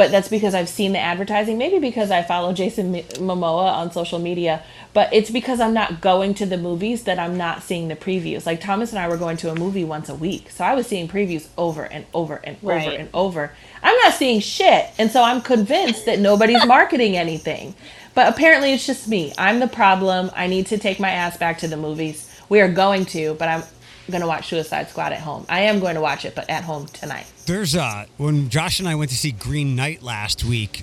But 0.00 0.10
that's 0.10 0.28
because 0.28 0.54
I've 0.54 0.70
seen 0.70 0.94
the 0.94 0.98
advertising, 0.98 1.58
maybe 1.58 1.78
because 1.78 2.10
I 2.10 2.22
follow 2.22 2.54
Jason 2.54 2.94
Momoa 2.94 3.70
on 3.70 3.92
social 3.92 4.18
media, 4.18 4.62
but 4.94 5.12
it's 5.12 5.30
because 5.30 5.60
I'm 5.60 5.74
not 5.74 6.00
going 6.00 6.32
to 6.36 6.46
the 6.46 6.56
movies 6.56 7.02
that 7.02 7.18
I'm 7.18 7.36
not 7.36 7.62
seeing 7.62 7.88
the 7.88 7.96
previews. 7.96 8.46
Like 8.46 8.62
Thomas 8.62 8.92
and 8.92 8.98
I 8.98 9.08
were 9.10 9.18
going 9.18 9.36
to 9.36 9.50
a 9.50 9.54
movie 9.54 9.84
once 9.84 10.08
a 10.08 10.14
week. 10.14 10.50
So 10.52 10.64
I 10.64 10.74
was 10.74 10.86
seeing 10.86 11.06
previews 11.06 11.48
over 11.58 11.84
and 11.84 12.06
over 12.14 12.36
and 12.42 12.56
over 12.62 12.66
Right. 12.74 12.98
and 12.98 13.10
over. 13.12 13.52
I'm 13.82 13.94
not 13.98 14.14
seeing 14.14 14.40
shit. 14.40 14.86
And 14.96 15.10
so 15.10 15.22
I'm 15.22 15.42
convinced 15.42 16.06
that 16.06 16.18
nobody's 16.18 16.64
marketing 16.76 17.18
anything. 17.18 17.74
But 18.14 18.32
apparently 18.32 18.72
it's 18.72 18.86
just 18.86 19.06
me. 19.06 19.34
I'm 19.36 19.60
the 19.60 19.68
problem. 19.68 20.30
I 20.34 20.46
need 20.46 20.68
to 20.68 20.78
take 20.78 20.98
my 20.98 21.10
ass 21.10 21.36
back 21.36 21.58
to 21.58 21.68
the 21.68 21.76
movies. 21.76 22.26
We 22.48 22.62
are 22.62 22.72
going 22.72 23.04
to, 23.04 23.34
but 23.34 23.48
I'm 23.50 23.64
going 24.08 24.20
to 24.22 24.26
watch 24.26 24.48
Suicide 24.48 24.88
Squad 24.88 25.12
at 25.12 25.20
home. 25.20 25.44
I 25.48 25.60
am 25.62 25.80
going 25.80 25.94
to 25.94 26.00
watch 26.00 26.24
it, 26.24 26.34
but 26.34 26.48
at 26.50 26.64
home 26.64 26.86
tonight. 26.86 27.26
There's 27.46 27.74
uh 27.76 28.06
when 28.16 28.48
Josh 28.48 28.78
and 28.80 28.88
I 28.88 28.94
went 28.94 29.10
to 29.10 29.16
see 29.16 29.32
Green 29.32 29.74
Knight 29.76 30.02
last 30.02 30.44
week, 30.44 30.82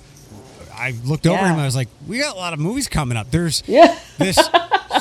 I 0.74 0.92
looked 1.04 1.26
over 1.26 1.36
Yeah. 1.40 1.52
him. 1.54 1.58
I 1.58 1.64
was 1.64 1.76
like, 1.76 1.88
"We 2.06 2.18
got 2.18 2.34
a 2.34 2.38
lot 2.38 2.52
of 2.52 2.58
movies 2.58 2.88
coming 2.88 3.16
up." 3.16 3.30
There's 3.30 3.62
Yeah. 3.68 3.98
this 4.18 4.38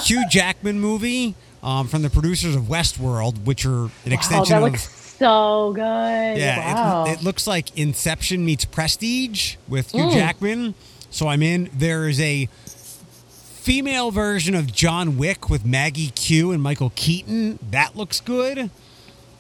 Hugh 0.04 0.24
Jackman 0.30 0.80
movie 0.80 1.36
um, 1.64 1.88
from 1.88 2.02
the 2.02 2.10
producers 2.10 2.56
of 2.56 2.64
Westworld, 2.64 3.44
which 3.46 3.66
are 3.66 3.86
an 3.86 3.92
Oh, 4.08 4.12
extension 4.14 4.52
that 4.60 4.64
of 4.66 4.72
looks 4.72 4.90
so 5.18 5.72
good. 5.74 6.38
yeah. 6.38 6.74
Wow. 6.74 7.06
It, 7.06 7.14
it 7.20 7.24
looks 7.24 7.48
like 7.48 7.78
Inception 7.78 8.46
meets 8.46 8.66
Prestige 8.66 9.56
with 9.68 9.92
Hugh 9.92 10.04
Mm. 10.04 10.14
Jackman. 10.14 10.74
So 11.10 11.28
I'm 11.28 11.42
in. 11.42 11.70
There 11.74 12.08
is 12.10 12.20
a 12.20 12.48
female 13.68 14.12
version 14.12 14.56
of 14.56 14.72
John 14.72 15.18
Wick 15.18 15.50
with 15.50 15.66
Maggie 15.66 16.12
Q 16.12 16.54
and 16.54 16.64
Michael 16.64 16.94
Keaton. 16.96 17.60
That 17.72 17.98
looks 17.98 18.22
good. 18.22 18.70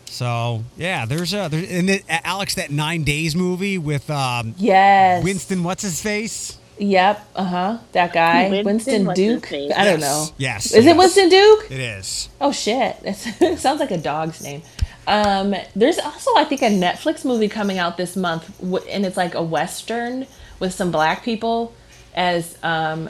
So 0.04 0.66
yeah, 0.76 1.06
there's 1.06 1.34
a 1.34 1.48
there's, 1.50 1.72
and 1.72 1.90
it, 1.90 2.04
Alex 2.10 2.56
that 2.56 2.70
Nine 2.70 3.06
Days 3.06 3.38
movie 3.38 3.78
with 3.78 4.10
um, 4.10 4.54
Yes. 4.58 5.24
Winston. 5.24 5.64
What's 5.64 5.82
his 5.82 6.02
face? 6.02 6.58
Yep. 6.78 7.26
Uh 7.38 7.44
huh. 7.46 7.78
That 7.94 8.12
guy, 8.12 8.50
Winston, 8.50 9.06
Winston, 9.06 9.14
Duke. 9.16 9.46
face? 9.46 9.72
I 9.74 9.86
don't 9.86 10.02
know. 10.02 10.26
Yes. 10.38 10.74
Is 10.74 10.84
yes. 10.84 10.94
it 10.94 10.98
Winston 10.98 11.30
Duke? 11.30 11.72
It 11.72 11.80
is. 11.80 12.28
Oh 12.42 12.52
shit! 12.52 12.98
it 13.06 13.60
sounds 13.60 13.80
like 13.80 13.92
a 13.92 13.98
dog's 13.98 14.44
name. 14.44 14.62
Um, 15.08 15.56
there's 15.74 16.00
also, 16.00 16.32
I 16.36 16.44
think, 16.44 16.62
a 16.64 16.70
Netflix 16.70 17.24
movie 17.24 17.48
coming 17.48 17.78
out 17.78 17.96
this 17.96 18.18
month, 18.18 18.62
and 18.90 19.06
it's 19.06 19.16
like 19.16 19.36
a 19.36 19.42
western 19.42 20.28
with 20.60 20.74
some 20.74 20.92
black 20.92 21.24
people. 21.24 21.74
As 22.14 22.58
um, 22.62 23.10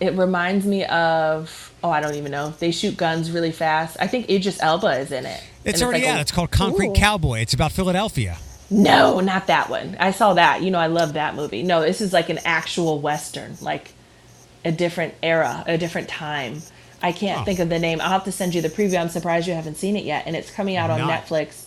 it 0.00 0.14
reminds 0.16 0.64
me 0.66 0.84
of, 0.86 1.72
oh, 1.84 1.90
I 1.90 2.00
don't 2.00 2.14
even 2.14 2.32
know. 2.32 2.50
They 2.58 2.70
shoot 2.70 2.96
guns 2.96 3.30
really 3.30 3.52
fast. 3.52 3.96
I 4.00 4.06
think 4.06 4.28
Idris 4.30 4.58
Elba 4.60 4.98
is 5.00 5.12
in 5.12 5.26
it. 5.26 5.42
It's 5.64 5.82
already 5.82 6.00
like 6.04 6.08
out. 6.12 6.18
a- 6.18 6.20
It's 6.22 6.32
called 6.32 6.50
Concrete 6.50 6.88
Ooh. 6.88 6.94
Cowboy. 6.94 7.40
It's 7.40 7.52
about 7.54 7.72
Philadelphia. 7.72 8.38
No, 8.70 9.20
not 9.20 9.48
that 9.48 9.68
one. 9.68 9.96
I 10.00 10.12
saw 10.12 10.34
that. 10.34 10.62
You 10.62 10.70
know, 10.70 10.78
I 10.78 10.86
love 10.86 11.14
that 11.14 11.34
movie. 11.34 11.62
No, 11.62 11.82
this 11.82 12.00
is 12.00 12.12
like 12.12 12.28
an 12.30 12.38
actual 12.44 13.00
western, 13.00 13.56
like 13.60 13.92
a 14.64 14.70
different 14.72 15.14
era, 15.22 15.64
a 15.66 15.76
different 15.76 16.08
time. 16.08 16.62
I 17.02 17.12
can't 17.12 17.40
Oh. 17.40 17.44
think 17.44 17.58
of 17.58 17.68
the 17.68 17.78
name. 17.78 18.00
I'll 18.00 18.10
have 18.10 18.24
to 18.24 18.32
send 18.32 18.54
you 18.54 18.62
the 18.62 18.68
preview. 18.68 19.00
I'm 19.00 19.08
surprised 19.08 19.48
you 19.48 19.54
haven't 19.54 19.76
seen 19.76 19.96
it 19.96 20.04
yet, 20.04 20.24
and 20.26 20.36
it's 20.36 20.50
coming 20.50 20.76
out 20.76 20.90
on 20.90 21.00
Not. 21.00 21.26
Netflix 21.26 21.64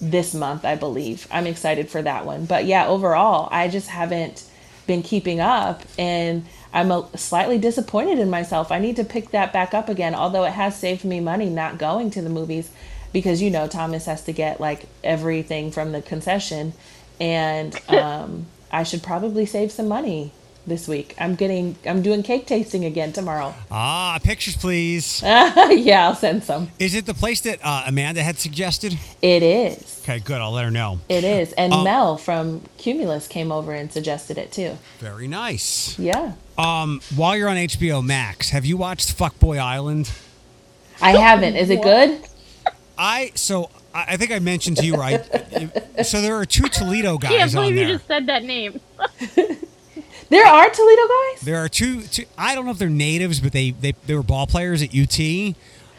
this 0.00 0.32
month, 0.34 0.64
I 0.64 0.76
believe. 0.76 1.26
I'm 1.30 1.46
excited 1.46 1.88
for 1.90 2.02
that 2.02 2.24
one. 2.24 2.46
But 2.46 2.64
yeah, 2.66 2.86
overall, 2.86 3.48
I 3.50 3.68
just 3.68 3.88
haven't 3.88 4.44
been 4.86 5.02
keeping 5.02 5.40
up, 5.40 5.82
and 5.98 6.46
I'm 6.76 6.90
a, 6.90 7.08
slightly 7.16 7.56
disappointed 7.56 8.18
in 8.18 8.28
myself. 8.28 8.70
I 8.70 8.78
need 8.78 8.96
to 8.96 9.04
pick 9.04 9.30
that 9.30 9.50
back 9.50 9.72
up 9.72 9.88
again. 9.88 10.14
Although 10.14 10.44
it 10.44 10.52
has 10.52 10.78
saved 10.78 11.06
me 11.06 11.20
money 11.20 11.48
not 11.48 11.78
going 11.78 12.10
to 12.10 12.20
the 12.20 12.28
movies, 12.28 12.70
because 13.14 13.40
you 13.40 13.50
know 13.50 13.66
Thomas 13.66 14.04
has 14.04 14.22
to 14.24 14.32
get 14.32 14.60
like 14.60 14.84
everything 15.02 15.70
from 15.70 15.92
the 15.92 16.02
concession, 16.02 16.74
and 17.18 17.74
um, 17.88 18.44
I 18.70 18.82
should 18.82 19.02
probably 19.02 19.46
save 19.46 19.72
some 19.72 19.88
money 19.88 20.32
this 20.66 20.88
week. 20.88 21.14
I'm 21.18 21.34
getting, 21.34 21.76
I'm 21.86 22.02
doing 22.02 22.22
cake 22.22 22.46
tasting 22.46 22.84
again 22.84 23.12
tomorrow. 23.12 23.54
Ah, 23.70 24.18
pictures, 24.22 24.56
please. 24.56 25.22
yeah, 25.24 26.06
I'll 26.08 26.14
send 26.14 26.44
some. 26.44 26.70
Is 26.78 26.94
it 26.94 27.06
the 27.06 27.14
place 27.14 27.40
that 27.42 27.60
uh, 27.62 27.84
Amanda 27.86 28.22
had 28.22 28.38
suggested? 28.38 28.98
It 29.22 29.42
is. 29.42 30.00
Okay, 30.02 30.18
good. 30.20 30.40
I'll 30.40 30.52
let 30.52 30.64
her 30.64 30.70
know. 30.70 31.00
It 31.08 31.24
is. 31.24 31.52
And 31.52 31.72
Um, 31.72 31.84
Mel 31.84 32.16
from 32.16 32.62
Cumulus 32.78 33.28
came 33.28 33.50
over 33.52 33.72
and 33.72 33.92
suggested 33.92 34.38
it 34.38 34.52
too. 34.52 34.76
Very 34.98 35.28
nice. 35.28 35.98
Yeah. 35.98 36.32
Um, 36.58 37.00
while 37.14 37.36
you're 37.36 37.48
on 37.48 37.56
HBO 37.56 38.04
Max, 38.04 38.50
have 38.50 38.64
you 38.64 38.76
watched 38.76 39.16
Fuckboy 39.16 39.58
Island? 39.58 40.10
I 41.00 41.12
haven't. 41.12 41.56
Is 41.56 41.70
it 41.70 41.82
good? 41.82 42.20
I 42.98 43.30
so 43.34 43.68
I 43.94 44.04
I 44.12 44.16
think 44.16 44.30
I 44.32 44.38
mentioned 44.38 44.78
to 44.78 44.86
you 44.86 44.94
right. 44.96 45.22
so 46.06 46.22
there 46.22 46.36
are 46.36 46.46
two 46.46 46.68
Toledo 46.68 47.18
guys. 47.18 47.30
Can't 47.30 47.40
guys 47.42 47.54
on 47.56 47.62
believe 47.64 47.76
you 47.88 47.94
just 47.94 48.06
said 48.06 48.26
that 48.26 48.42
name. 48.44 48.80
There 50.28 50.46
are 50.46 50.68
Toledo 50.70 51.02
guys? 51.06 51.40
There 51.42 51.58
are 51.64 51.68
two, 51.68 52.02
two. 52.02 52.24
I 52.36 52.54
don't 52.54 52.64
know 52.64 52.72
if 52.72 52.78
they're 52.78 52.88
natives, 52.88 53.40
but 53.40 53.52
they 53.52 53.70
they, 53.70 53.92
they 54.06 54.14
were 54.14 54.22
ball 54.22 54.46
players 54.46 54.82
at 54.82 54.94
UT. 54.94 55.20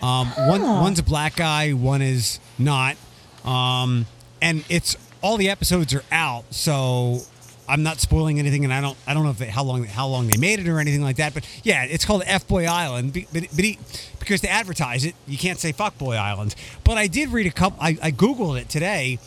Um, 0.02 0.28
one 0.48 0.62
one's 0.62 1.00
a 1.00 1.04
black 1.04 1.36
guy, 1.36 1.72
one 1.72 2.02
is 2.02 2.40
not. 2.60 2.98
Um, 3.44 4.06
and 4.42 4.64
it's 4.70 4.98
all 5.22 5.38
the 5.38 5.50
episodes 5.50 5.94
are 5.94 6.04
out, 6.12 6.44
so 6.54 7.22
I'm 7.68 7.84
not 7.84 8.00
spoiling 8.00 8.40
anything, 8.40 8.64
and 8.64 8.74
I 8.74 8.82
don't 8.82 8.98
I 9.08 9.14
don't 9.14 9.24
know 9.24 9.32
if 9.32 9.40
they, 9.40 9.48
how 9.48 9.64
long 9.64 9.86
how 9.86 10.08
long 10.08 10.28
they 10.28 10.38
made 10.38 10.60
it 10.60 10.68
or 10.68 10.80
anything 10.80 11.02
like 11.02 11.18
that. 11.18 11.34
But 11.34 11.48
yeah, 11.64 11.84
it's 11.86 12.06
called 12.06 12.24
F 12.26 12.48
Boy 12.48 12.66
Island, 12.66 13.14
but, 13.14 13.26
but 13.32 13.66
he, 13.66 13.80
because 14.20 14.42
to 14.42 14.50
advertise 14.50 15.06
it, 15.06 15.16
you 15.26 15.38
can't 15.38 15.60
say 15.60 15.72
Fuck 15.72 15.98
Boy 15.98 16.16
Island. 16.16 16.56
But 16.84 16.98
I 16.98 17.08
did 17.08 17.30
read 17.30 17.48
a 17.48 17.52
couple. 17.52 17.80
I, 17.82 17.98
I 18.02 18.12
googled 18.12 18.60
it 18.60 18.70
today 18.70 19.20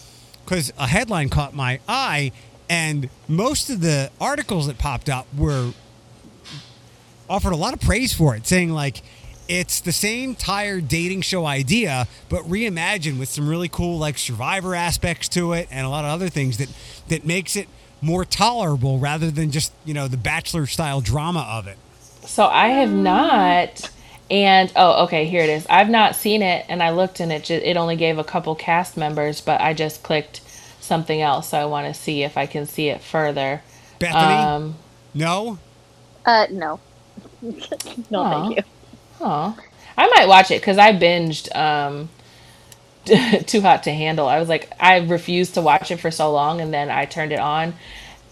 because 0.44 0.72
a 0.78 0.86
headline 0.86 1.28
caught 1.28 1.54
my 1.54 1.80
eye, 1.88 2.32
And 2.70 3.10
most 3.26 3.68
of 3.68 3.80
the 3.80 4.12
articles 4.20 4.68
that 4.68 4.78
popped 4.78 5.08
up 5.08 5.26
were 5.36 5.72
offered 7.28 7.52
a 7.52 7.56
lot 7.56 7.74
of 7.74 7.80
praise 7.80 8.12
for 8.12 8.36
it, 8.36 8.46
saying 8.46 8.70
like 8.70 9.02
it's 9.48 9.80
the 9.80 9.90
same 9.90 10.36
tired 10.36 10.86
dating 10.86 11.22
show 11.22 11.46
idea, 11.46 12.06
but 12.28 12.42
reimagined 12.44 13.18
with 13.18 13.28
some 13.28 13.48
really 13.48 13.68
cool 13.68 13.98
like 13.98 14.16
survivor 14.18 14.76
aspects 14.76 15.28
to 15.30 15.52
it 15.52 15.66
and 15.72 15.84
a 15.84 15.90
lot 15.90 16.04
of 16.04 16.12
other 16.12 16.28
things 16.28 16.58
that 16.58 16.68
that 17.08 17.26
makes 17.26 17.56
it 17.56 17.66
more 18.00 18.24
tolerable 18.24 19.00
rather 19.00 19.32
than 19.32 19.50
just 19.50 19.72
you 19.84 19.92
know 19.92 20.06
the 20.06 20.16
bachelor 20.16 20.66
style 20.66 21.00
drama 21.00 21.40
of 21.50 21.66
it. 21.66 21.76
So 22.24 22.46
I 22.46 22.68
have 22.68 22.92
not. 22.92 23.90
And 24.30 24.72
oh, 24.76 25.06
okay, 25.06 25.26
here 25.26 25.42
it 25.42 25.50
is. 25.50 25.66
I've 25.68 25.90
not 25.90 26.14
seen 26.14 26.40
it, 26.40 26.64
and 26.68 26.84
I 26.84 26.90
looked, 26.90 27.18
and 27.18 27.32
it 27.32 27.42
ju- 27.42 27.60
it 27.64 27.76
only 27.76 27.96
gave 27.96 28.16
a 28.16 28.22
couple 28.22 28.54
cast 28.54 28.96
members, 28.96 29.40
but 29.40 29.60
I 29.60 29.74
just 29.74 30.04
clicked 30.04 30.40
something 30.90 31.22
else, 31.22 31.50
so 31.50 31.58
I 31.58 31.66
want 31.66 31.88
to 31.88 31.94
see 31.94 32.24
if 32.24 32.36
I 32.38 32.46
can 32.46 32.66
see 32.66 32.90
it 32.90 33.02
further. 33.02 33.64
Bethany, 34.00 34.52
Um, 34.56 34.80
no, 35.14 35.60
Uh, 36.26 36.46
no. 36.50 36.80
no, 38.10 38.24
Aw. 38.24 38.30
thank 38.30 38.50
you. 38.56 38.62
oh, 39.20 39.56
I 39.98 40.08
might 40.16 40.28
watch 40.28 40.50
it 40.52 40.60
because 40.62 40.78
I 40.78 40.92
binged 40.92 41.54
um, 41.56 42.10
Too 43.46 43.62
Hot 43.62 43.82
to 43.84 43.92
Handle. 43.92 44.28
I 44.28 44.38
was 44.40 44.48
like, 44.48 44.72
I 44.80 44.98
refused 44.98 45.54
to 45.54 45.62
watch 45.62 45.90
it 45.90 45.98
for 46.00 46.10
so 46.10 46.32
long, 46.32 46.60
and 46.60 46.72
then 46.74 46.90
I 46.90 47.06
turned 47.06 47.32
it 47.32 47.40
on. 47.40 47.74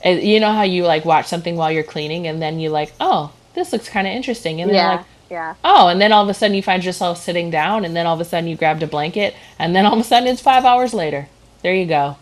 And 0.04 0.22
you 0.22 0.40
know 0.40 0.52
how 0.52 0.62
you 0.64 0.84
like 0.86 1.04
watch 1.04 1.26
something 1.28 1.56
while 1.56 1.72
you're 1.72 1.84
cleaning, 1.84 2.26
and 2.28 2.40
then 2.42 2.60
you 2.60 2.70
like, 2.70 2.94
oh, 3.00 3.32
this 3.54 3.72
looks 3.72 3.88
kind 3.88 4.06
of 4.06 4.12
interesting, 4.14 4.60
and 4.60 4.70
then 4.70 4.76
Yeah, 4.76 4.88
like, 4.88 5.06
yeah. 5.30 5.54
oh, 5.64 5.88
and 5.88 6.00
then 6.00 6.12
all 6.12 6.22
of 6.24 6.28
a 6.30 6.34
sudden 6.34 6.54
you 6.56 6.62
find 6.62 6.84
yourself 6.84 7.18
sitting 7.18 7.50
down, 7.50 7.84
and 7.84 7.96
then 7.96 8.06
all 8.06 8.14
of 8.14 8.20
a 8.20 8.24
sudden 8.24 8.48
you 8.48 8.56
grabbed 8.56 8.82
a 8.82 8.88
blanket, 8.88 9.34
and 9.58 9.74
then 9.76 9.86
all 9.86 9.94
of 9.94 10.00
a 10.00 10.04
sudden 10.04 10.28
it's 10.28 10.40
five 10.42 10.64
hours 10.64 10.94
later. 10.94 11.28
There 11.62 11.74
you 11.74 11.86
go. 11.86 12.16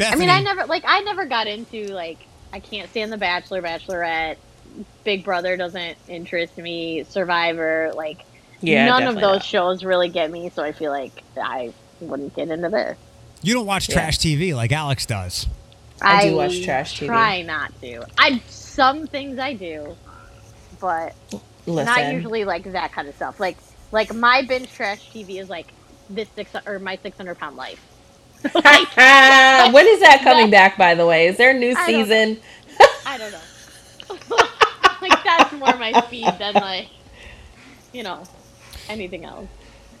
I 0.00 0.16
mean, 0.16 0.30
I 0.30 0.40
never 0.40 0.66
like 0.66 0.84
I 0.86 1.00
never 1.02 1.24
got 1.26 1.46
into 1.46 1.86
like 1.92 2.18
I 2.52 2.60
can't 2.60 2.90
stand 2.90 3.12
The 3.12 3.16
Bachelor, 3.18 3.62
Bachelorette, 3.62 4.36
Big 5.04 5.24
Brother 5.24 5.56
doesn't 5.56 5.98
interest 6.08 6.56
me, 6.58 7.04
Survivor, 7.04 7.92
like 7.94 8.24
Yeah, 8.60 8.86
none 8.86 9.04
of 9.04 9.14
those 9.16 9.22
not. 9.38 9.44
shows 9.44 9.84
really 9.84 10.08
get 10.08 10.30
me, 10.30 10.50
so 10.50 10.62
I 10.62 10.72
feel 10.72 10.90
like 10.90 11.22
I 11.36 11.72
wouldn't 12.00 12.34
get 12.34 12.48
into 12.48 12.68
this. 12.68 12.98
you 13.42 13.54
don't 13.54 13.66
watch 13.66 13.88
Yeah. 13.88 13.94
trash 13.96 14.18
TV 14.18 14.54
like 14.54 14.72
Alex 14.72 15.06
does. 15.06 15.46
I 16.02 16.28
do 16.28 16.36
watch 16.36 16.62
trash 16.62 16.98
TV. 17.00 17.06
Try 17.06 17.42
not 17.42 17.72
to. 17.80 18.04
I 18.18 18.42
some 18.48 19.06
things 19.06 19.38
I 19.38 19.54
do, 19.54 19.96
but 20.80 21.14
Listen, 21.66 21.84
not 21.86 22.12
usually 22.12 22.44
like 22.44 22.64
that 22.72 22.92
kind 22.92 23.08
of 23.08 23.14
stuff. 23.14 23.38
Like 23.40 23.56
like 23.92 24.12
my 24.14 24.42
binge 24.42 24.70
trash 24.72 25.10
TV 25.12 25.40
is 25.40 25.48
like 25.48 25.72
this 26.10 26.28
six 26.34 26.50
or 26.66 26.78
my 26.78 26.96
six 27.02 27.16
hundred 27.16 27.38
pound 27.38 27.56
life. 27.56 27.80
Ah, 28.96 29.70
when 29.72 29.86
is 29.86 30.00
that 30.00 30.20
coming 30.22 30.50
back? 30.50 30.76
By 30.76 30.94
the 30.94 31.06
way, 31.06 31.26
is 31.26 31.36
there 31.36 31.50
a 31.50 31.54
new 31.58 31.74
I 31.76 31.90
don't 31.92 32.04
season? 32.04 32.40
I 33.06 33.18
don't 33.18 33.32
know. 33.32 34.36
like 35.02 35.24
that's 35.24 35.52
more 35.52 35.76
my 35.76 35.92
speed 36.06 36.32
than 36.38 36.54
like 36.54 36.88
you 37.92 38.02
know 38.02 38.22
anything 38.88 39.24
else. 39.24 39.48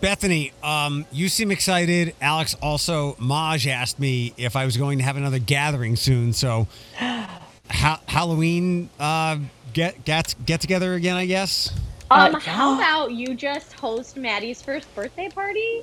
Bethany, 0.00 0.52
um, 0.62 1.06
you 1.12 1.28
seem 1.28 1.50
excited. 1.50 2.14
Alex 2.20 2.54
also, 2.60 3.16
Maj 3.18 3.66
asked 3.66 3.98
me 3.98 4.34
if 4.36 4.56
I 4.56 4.66
was 4.66 4.76
going 4.76 4.98
to 4.98 5.04
have 5.04 5.16
another 5.16 5.38
gathering 5.38 5.96
soon. 5.96 6.32
So, 6.34 6.66
ha- 6.96 8.00
Halloween 8.06 8.90
uh, 9.00 9.38
get 9.72 10.04
get 10.04 10.34
get 10.44 10.60
together 10.60 10.94
again, 10.94 11.16
I 11.16 11.24
guess. 11.26 11.70
Um, 12.10 12.34
Uh, 12.34 12.40
how 12.40 12.74
about 12.76 13.12
you 13.12 13.34
just 13.34 13.72
host 13.74 14.16
Maddie's 14.18 14.60
first 14.60 14.94
birthday 14.94 15.28
party, 15.30 15.82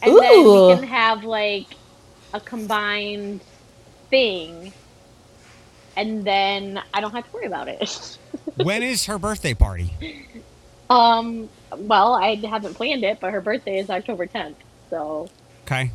and 0.00 0.16
then 0.18 0.44
we 0.44 0.74
can 0.76 0.82
have 0.84 1.24
like 1.24 1.66
a 2.32 2.40
combined 2.40 3.40
thing, 4.10 4.72
and 5.96 6.24
then 6.24 6.80
I 6.94 7.00
don't 7.00 7.12
have 7.12 7.24
to 7.26 7.32
worry 7.32 7.46
about 7.46 7.68
it. 7.68 8.18
when 8.56 8.82
is 8.82 9.06
her 9.06 9.18
birthday 9.18 9.54
party? 9.54 9.92
um, 10.90 11.48
well, 11.76 12.14
I 12.14 12.34
haven't 12.36 12.74
planned 12.74 13.04
it, 13.04 13.18
but 13.20 13.32
her 13.32 13.40
birthday 13.40 13.78
is 13.78 13.90
October 13.90 14.26
tenth, 14.26 14.56
so 14.90 15.28
Okay, 15.66 15.90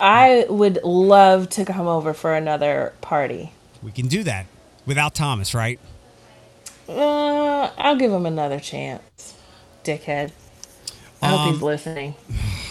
I 0.00 0.46
would 0.48 0.80
love 0.82 1.48
to 1.50 1.64
come 1.64 1.86
over 1.86 2.12
for 2.14 2.34
another 2.34 2.92
party. 3.00 3.52
we 3.82 3.92
can 3.92 4.08
do 4.08 4.22
that 4.24 4.46
without 4.86 5.14
Thomas, 5.14 5.54
right? 5.54 5.78
Uh, 6.88 7.70
I'll 7.78 7.96
give 7.96 8.12
him 8.12 8.26
another 8.26 8.60
chance, 8.60 9.34
dickhead. 9.84 10.30
I 11.22 11.28
hope 11.28 11.52
he's 11.52 11.62
Um, 11.62 11.66
listening. 11.66 12.14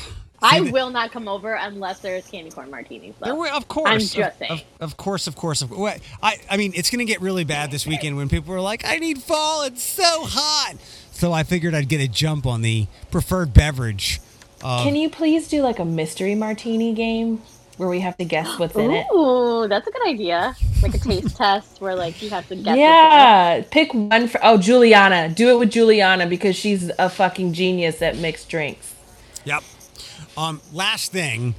I 0.53 0.61
the- 0.61 0.71
will 0.71 0.89
not 0.89 1.11
come 1.11 1.27
over 1.27 1.53
unless 1.53 1.99
there's 1.99 2.25
candy 2.27 2.51
corn 2.51 2.69
martinis. 2.71 3.15
There 3.21 3.35
were- 3.35 3.49
of 3.49 3.67
course. 3.67 3.89
I'm 3.89 3.95
of- 3.97 4.01
just 4.01 4.17
of, 4.41 4.47
saying. 4.47 4.61
Of, 4.79 4.97
course, 4.97 5.27
of 5.27 5.35
course. 5.35 5.61
Of, 5.61 5.71
what- 5.71 5.99
I, 6.21 6.37
I 6.49 6.57
mean, 6.57 6.71
it's 6.75 6.89
going 6.89 7.05
to 7.05 7.11
get 7.11 7.21
really 7.21 7.43
bad 7.43 7.71
this 7.71 7.85
weekend 7.87 8.17
when 8.17 8.29
people 8.29 8.53
are 8.53 8.61
like, 8.61 8.85
I 8.85 8.97
need 8.97 9.19
fall. 9.21 9.63
It's 9.63 9.83
so 9.83 10.03
hot. 10.25 10.75
So 11.11 11.31
I 11.31 11.43
figured 11.43 11.73
I'd 11.73 11.87
get 11.89 12.01
a 12.01 12.07
jump 12.07 12.45
on 12.45 12.61
the 12.61 12.87
preferred 13.11 13.53
beverage. 13.53 14.19
Uh, 14.63 14.83
Can 14.83 14.95
you 14.95 15.09
please 15.09 15.47
do 15.47 15.61
like 15.61 15.79
a 15.79 15.85
mystery 15.85 16.35
martini 16.35 16.93
game 16.93 17.41
where 17.77 17.87
we 17.89 17.99
have 17.99 18.17
to 18.17 18.25
guess 18.25 18.57
what's 18.57 18.75
in 18.75 18.89
it? 18.91 19.05
Ooh, 19.13 19.67
that's 19.67 19.85
a 19.87 19.91
good 19.91 20.07
idea. 20.07 20.55
Like 20.81 20.95
a 20.95 20.97
taste 20.97 21.35
test 21.37 21.79
where 21.81 21.93
like 21.95 22.21
you 22.21 22.29
have 22.31 22.47
to 22.47 22.55
guess. 22.55 22.65
what's 22.65 22.75
in. 22.75 22.79
Yeah, 22.79 23.63
pick 23.71 23.93
one 23.93 24.27
for. 24.27 24.39
Oh, 24.43 24.57
Juliana, 24.57 25.29
do 25.29 25.49
it 25.49 25.59
with 25.59 25.71
Juliana 25.71 26.25
because 26.25 26.55
she's 26.55 26.89
a 26.97 27.09
fucking 27.09 27.53
genius 27.53 28.01
at 28.01 28.17
mixed 28.17 28.49
drinks. 28.49 28.93
Yep. 29.43 29.63
Um, 30.37 30.61
last 30.71 31.11
thing, 31.11 31.55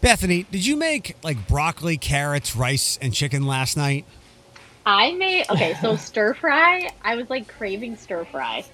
Bethany, 0.00 0.44
did 0.50 0.66
you 0.66 0.76
make 0.76 1.16
like 1.22 1.48
broccoli, 1.48 1.96
carrots, 1.96 2.54
rice, 2.54 2.98
and 3.00 3.12
chicken 3.12 3.46
last 3.46 3.76
night? 3.76 4.04
I 4.86 5.12
made 5.12 5.48
okay, 5.50 5.74
so 5.80 5.96
stir 5.96 6.34
fry. 6.34 6.90
I 7.02 7.16
was 7.16 7.28
like 7.28 7.48
craving 7.48 7.96
stir 7.96 8.24
fry, 8.24 8.64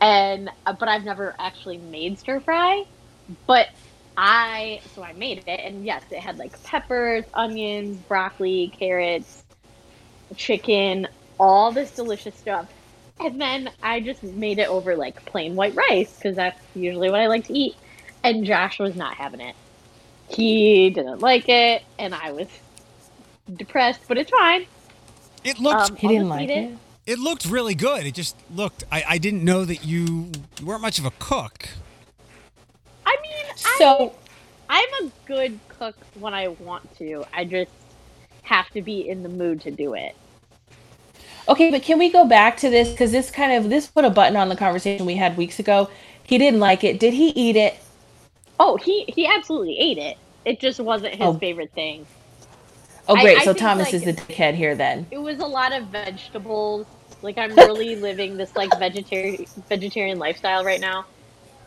and 0.00 0.50
uh, 0.66 0.72
but 0.72 0.88
I've 0.88 1.04
never 1.04 1.34
actually 1.38 1.78
made 1.78 2.18
stir 2.18 2.40
fry. 2.40 2.84
But 3.46 3.68
I 4.16 4.80
so 4.94 5.02
I 5.02 5.12
made 5.14 5.38
it, 5.46 5.60
and 5.60 5.84
yes, 5.84 6.02
it 6.10 6.20
had 6.20 6.38
like 6.38 6.62
peppers, 6.64 7.24
onions, 7.34 7.96
broccoli, 8.08 8.72
carrots, 8.78 9.44
chicken, 10.36 11.08
all 11.38 11.72
this 11.72 11.90
delicious 11.92 12.34
stuff. 12.34 12.72
And 13.20 13.40
then 13.40 13.70
I 13.82 14.00
just 14.00 14.22
made 14.22 14.58
it 14.58 14.68
over 14.68 14.96
like 14.96 15.24
plain 15.24 15.56
white 15.56 15.74
rice 15.74 16.14
because 16.14 16.36
that's 16.36 16.60
usually 16.74 17.10
what 17.10 17.20
I 17.20 17.26
like 17.26 17.46
to 17.46 17.52
eat. 17.52 17.74
And 18.28 18.44
Josh 18.44 18.78
was 18.78 18.94
not 18.94 19.14
having 19.14 19.40
it. 19.40 19.54
He 20.28 20.90
didn't 20.90 21.20
like 21.20 21.48
it, 21.48 21.82
and 21.98 22.14
I 22.14 22.32
was 22.32 22.46
depressed, 23.56 24.00
but 24.06 24.18
it's 24.18 24.30
fine. 24.30 24.66
It 25.44 25.58
looked 25.58 25.90
Um, 25.92 25.96
He 25.96 26.06
I'll 26.08 26.12
didn't 26.12 26.28
like 26.28 26.48
it. 26.50 26.58
it. 26.58 26.78
it 27.06 27.18
looked 27.18 27.46
really 27.46 27.74
good. 27.74 28.04
It 28.04 28.12
just 28.14 28.36
looked. 28.54 28.84
I, 28.92 29.02
I 29.08 29.18
didn't 29.18 29.42
know 29.44 29.64
that 29.64 29.82
you 29.84 30.30
weren't 30.62 30.82
much 30.82 30.98
of 30.98 31.06
a 31.06 31.10
cook. 31.18 31.70
I 33.06 33.16
mean, 33.22 33.56
So 33.78 34.12
I, 34.68 34.86
I'm 35.00 35.06
a 35.06 35.10
good 35.26 35.58
cook 35.68 35.96
when 36.20 36.34
I 36.34 36.48
want 36.48 36.94
to. 36.98 37.24
I 37.32 37.46
just 37.46 37.70
have 38.42 38.68
to 38.70 38.82
be 38.82 39.08
in 39.08 39.22
the 39.22 39.30
mood 39.30 39.62
to 39.62 39.70
do 39.70 39.94
it. 39.94 40.14
Okay, 41.48 41.70
but 41.70 41.82
can 41.82 41.98
we 41.98 42.10
go 42.10 42.26
back 42.26 42.58
to 42.58 42.68
this 42.68 42.90
because 42.90 43.10
this 43.10 43.30
kind 43.30 43.52
of 43.54 43.70
this 43.70 43.86
put 43.86 44.04
a 44.04 44.10
button 44.10 44.36
on 44.36 44.50
the 44.50 44.56
conversation 44.56 45.06
we 45.06 45.14
had 45.16 45.38
weeks 45.38 45.58
ago. 45.58 45.88
He 46.22 46.36
didn't 46.36 46.60
like 46.60 46.84
it. 46.84 47.00
Did 47.00 47.14
he 47.14 47.28
eat 47.30 47.56
it? 47.56 47.78
Oh, 48.60 48.76
he 48.76 49.04
he 49.08 49.26
absolutely 49.26 49.78
ate 49.78 49.98
it. 49.98 50.16
It 50.44 50.60
just 50.60 50.80
wasn't 50.80 51.14
his 51.14 51.26
Oh. 51.26 51.34
favorite 51.34 51.72
thing. 51.72 52.06
Oh, 53.08 53.14
great. 53.14 53.38
I 53.38 53.44
so 53.44 53.52
Thomas 53.54 53.86
like- 53.86 53.94
is 53.94 54.04
the 54.04 54.12
dickhead 54.12 54.54
here 54.54 54.74
then. 54.74 55.06
It 55.10 55.18
was 55.18 55.38
a 55.38 55.46
lot 55.46 55.72
of 55.72 55.84
vegetables. 55.84 56.86
Like 57.22 57.38
I'm 57.38 57.54
really 57.56 57.96
living 57.96 58.36
this 58.36 58.54
like 58.56 58.76
vegetarian 58.78 59.46
vegetarian 59.68 60.18
lifestyle 60.18 60.64
right 60.64 60.80
now. 60.80 61.04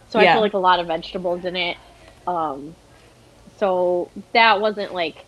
So 0.10 0.20
I 0.20 0.32
feel 0.34 0.42
like 0.42 0.54
a 0.54 0.58
lot 0.60 0.80
of 0.80 0.88
vegetables 0.88 1.46
in 1.46 1.56
it. 1.56 1.78
Um 2.28 2.76
so 3.58 4.10
that 4.34 4.60
wasn't 4.62 4.94
like 4.94 5.26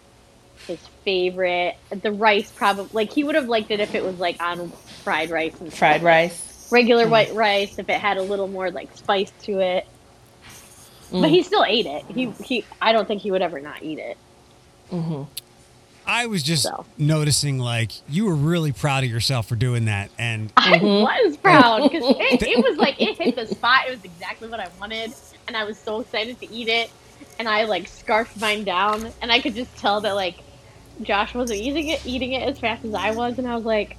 his 0.68 0.80
favorite. 1.03 1.76
The 1.89 2.11
rice 2.11 2.51
probably 2.51 2.89
like 2.93 3.11
he 3.11 3.24
would 3.24 3.36
have 3.36 3.47
liked 3.47 3.72
it 3.72 3.80
if 3.80 3.95
it 3.95 4.03
was 4.03 4.20
like 4.20 4.41
on 4.41 4.70
fried 5.03 5.30
rice 5.30 5.59
and 5.59 5.74
Fried 5.74 6.03
rice. 6.03 6.68
regular 6.72 7.07
white 7.07 7.34
rice 7.34 7.78
if 7.80 7.89
it 7.89 7.99
had 7.99 8.18
a 8.18 8.22
little 8.24 8.47
more 8.47 8.72
like 8.72 8.95
spice 8.95 9.32
to 9.43 9.59
it. 9.59 9.86
Mm. 11.14 11.22
But 11.22 11.30
he 11.30 11.43
still 11.43 11.64
ate 11.64 11.86
it. 11.86 12.03
He 12.07 12.32
he. 12.43 12.66
I 12.82 12.91
don't 12.91 13.07
think 13.07 13.22
he 13.22 13.30
would 13.32 13.41
ever 13.43 13.59
not 13.61 13.84
eat 13.84 13.99
it. 13.99 14.18
hmm 14.89 15.24
I 16.05 16.26
was 16.26 16.43
just 16.43 16.64
So. 16.64 16.86
noticing 16.97 17.59
like 17.59 17.91
you 18.09 18.26
were 18.26 18.36
really 18.36 18.74
proud 18.74 19.05
of 19.05 19.09
yourself 19.09 19.47
for 19.47 19.55
doing 19.55 19.86
that, 19.86 20.09
and 20.20 20.51
I 20.57 20.78
Mhm. 20.80 21.01
was 21.03 21.38
proud 21.38 21.84
because 21.89 22.03
it, 22.20 22.41
it 22.43 22.57
was 22.57 22.78
like 22.78 22.99
it 23.01 23.18
hit 23.18 23.36
the 23.36 23.45
spot. 23.47 23.88
It 23.88 23.91
was 23.91 24.03
exactly 24.03 24.49
what 24.49 24.59
I 24.59 24.68
wanted, 24.80 25.14
and 25.47 25.55
I 25.55 25.64
was 25.64 25.78
so 25.78 26.01
excited 26.01 26.39
to 26.41 26.51
eat 26.51 26.68
it. 26.68 26.89
And 27.39 27.47
I 27.47 27.64
like 27.66 27.88
scarfed 27.88 28.36
mine 28.38 28.64
down, 28.66 29.14
and 29.22 29.32
I 29.32 29.39
could 29.39 29.55
just 29.55 29.78
tell 29.78 30.01
that 30.01 30.14
like 30.14 30.36
Josh 31.03 31.34
wasn't 31.34 31.59
eating 31.61 31.88
it, 31.89 32.01
eating 32.05 32.34
it 32.34 32.43
as 32.49 32.59
fast 32.59 32.84
as 32.84 32.93
I 32.93 33.11
was, 33.11 33.38
and 33.38 33.47
I 33.47 33.55
was 33.55 33.64
like, 33.64 33.95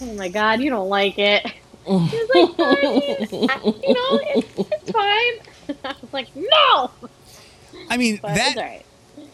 "Oh 0.00 0.14
my 0.14 0.28
god, 0.28 0.60
you 0.60 0.70
don't 0.70 0.88
like 0.88 1.18
it." 1.18 1.44
He 1.84 1.90
was 1.92 2.30
like, 2.34 2.56
"Fine, 2.56 3.50
I- 3.50 3.64
"You 3.64 3.94
know, 3.94 4.20
it's, 4.36 4.70
it's 4.70 4.90
fine." 4.92 5.51
I 5.84 5.94
was 6.00 6.12
like, 6.12 6.28
"No," 6.34 6.90
I 7.88 7.96
mean 7.96 8.18
but 8.20 8.34
that 8.34 8.48
it's 8.48 8.56
alright. 8.56 8.86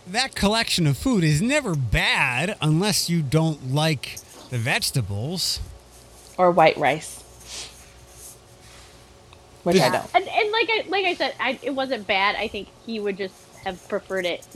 that 0.06 0.34
collection 0.34 0.86
of 0.86 0.96
food 0.96 1.24
is 1.24 1.42
never 1.42 1.74
bad 1.74 2.56
unless 2.60 3.08
you 3.10 3.22
don't 3.22 3.72
like 3.72 4.16
the 4.50 4.58
vegetables. 4.58 5.60
Or 6.36 6.50
white 6.50 6.76
rice. 6.76 7.22
Which 9.64 9.80
I 9.80 9.90
don't. 9.90 10.10
And, 10.14 10.26
and 10.26 10.52
like 10.52 10.68
I 10.70 10.84
like 10.88 11.04
I 11.04 11.14
said, 11.14 11.34
I, 11.40 11.58
it 11.62 11.74
wasn't 11.74 12.06
bad. 12.06 12.36
I 12.36 12.48
think 12.48 12.68
he 12.86 13.00
would 13.00 13.18
just 13.18 13.34
have 13.64 13.86
preferred 13.88 14.24
it 14.24 14.46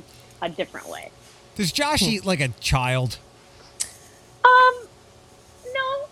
a 0.41 0.49
different 0.49 0.89
way. 0.89 1.11
Does 1.55 1.71
Josh 1.71 2.03
eat 2.03 2.25
like 2.25 2.41
a 2.41 2.49
child? 2.61 3.19
Um, 4.45 4.75
no, 5.67 6.07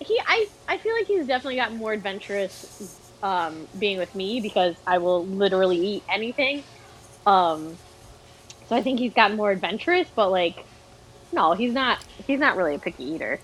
he. 0.00 0.20
I. 0.26 0.46
I 0.68 0.78
feel 0.78 0.94
like 0.94 1.06
he's 1.06 1.26
definitely 1.26 1.56
got 1.56 1.74
more 1.74 1.92
adventurous, 1.92 2.98
um, 3.24 3.66
being 3.78 3.98
with 3.98 4.14
me 4.14 4.40
because 4.40 4.76
I 4.86 4.98
will 4.98 5.26
literally 5.26 5.78
eat 5.78 6.04
anything. 6.08 6.62
Um, 7.26 7.76
so 8.68 8.76
I 8.76 8.82
think 8.82 9.00
he's 9.00 9.14
gotten 9.14 9.36
more 9.36 9.50
adventurous, 9.50 10.06
but 10.14 10.30
like, 10.30 10.64
no, 11.32 11.54
he's 11.54 11.72
not. 11.72 12.04
He's 12.26 12.38
not 12.38 12.56
really 12.56 12.76
a 12.76 12.78
picky 12.78 13.04
eater. 13.04 13.40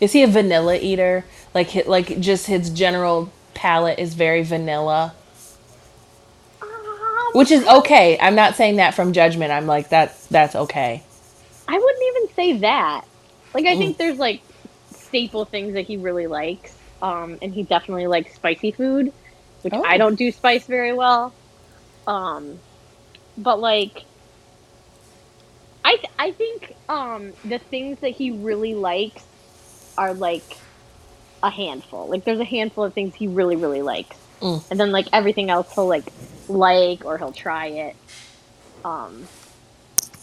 Is 0.00 0.12
he 0.12 0.22
a 0.22 0.28
vanilla 0.28 0.76
eater? 0.76 1.24
Like, 1.54 1.86
like 1.86 2.20
just 2.20 2.46
his 2.46 2.70
general 2.70 3.32
palate 3.54 3.98
is 3.98 4.14
very 4.14 4.42
vanilla, 4.42 5.14
Um, 6.62 7.32
which 7.32 7.50
is 7.50 7.66
okay. 7.66 8.18
I'm 8.20 8.34
not 8.34 8.56
saying 8.56 8.76
that 8.76 8.94
from 8.94 9.12
judgment. 9.12 9.50
I'm 9.52 9.66
like 9.66 9.88
that. 9.90 10.20
That's 10.30 10.54
okay. 10.54 11.02
I 11.68 11.78
wouldn't 11.78 12.04
even 12.16 12.34
say 12.34 12.58
that. 12.60 13.04
Like, 13.54 13.66
I 13.66 13.76
think 13.76 13.96
there's 13.98 14.18
like 14.18 14.42
staple 14.92 15.44
things 15.46 15.74
that 15.74 15.86
he 15.86 15.96
really 15.96 16.26
likes. 16.26 16.76
Um, 17.02 17.38
and 17.42 17.52
he 17.52 17.64
definitely 17.64 18.06
likes 18.06 18.34
spicy 18.34 18.70
food, 18.70 19.12
which 19.62 19.72
Oh. 19.74 19.82
I 19.84 19.96
don't 19.98 20.16
do 20.16 20.30
spice 20.30 20.66
very 20.66 20.92
well. 20.92 21.32
Um, 22.06 22.58
but 23.38 23.60
like, 23.60 24.04
I 25.84 25.96
th- 25.96 26.12
I 26.18 26.30
think 26.32 26.74
um 26.88 27.32
the 27.44 27.58
things 27.58 27.98
that 28.00 28.10
he 28.10 28.30
really 28.30 28.74
likes 28.74 29.22
are 29.98 30.14
like 30.14 30.56
a 31.42 31.50
handful. 31.50 32.06
Like, 32.08 32.24
there's 32.24 32.38
a 32.38 32.44
handful 32.44 32.84
of 32.84 32.94
things 32.94 33.14
he 33.14 33.26
really 33.26 33.56
really 33.56 33.82
likes, 33.82 34.16
Mm. 34.40 34.62
and 34.70 34.78
then 34.80 34.92
like 34.92 35.06
everything 35.12 35.50
else 35.50 35.72
he'll 35.74 35.86
like 35.88 36.04
like 36.48 37.04
or 37.04 37.18
he'll 37.18 37.32
try 37.32 37.66
it. 37.66 37.96
Um, 38.84 39.26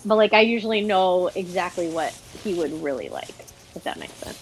but 0.06 0.16
like 0.16 0.34
I 0.34 0.42
usually 0.42 0.82
know 0.82 1.28
exactly 1.28 1.90
what 1.90 2.14
he 2.44 2.54
would 2.54 2.72
really 2.84 3.10
like, 3.10 3.30
if 3.76 3.84
that 3.84 3.98
makes 4.00 4.14
sense. 4.14 4.38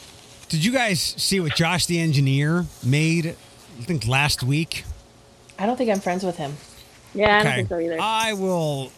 Did 0.49 0.63
you 0.63 0.71
guys 0.71 1.01
see 1.01 1.39
what 1.39 1.55
Josh 1.55 1.87
the 1.87 1.99
engineer 1.99 2.65
made? 2.83 3.35
I 3.79 3.83
think 3.83 4.07
last 4.07 4.43
week. 4.43 4.83
I 5.59 5.65
don't 5.65 5.77
think 5.77 5.89
I'm 5.89 5.99
friends 5.99 6.23
with 6.23 6.37
him. 6.37 6.57
Yeah, 7.13 7.39
I 7.39 7.43
don't 7.43 7.53
think 7.53 7.69
so 7.69 7.79
either. 7.79 7.97
I 7.99 8.33
will 8.33 8.91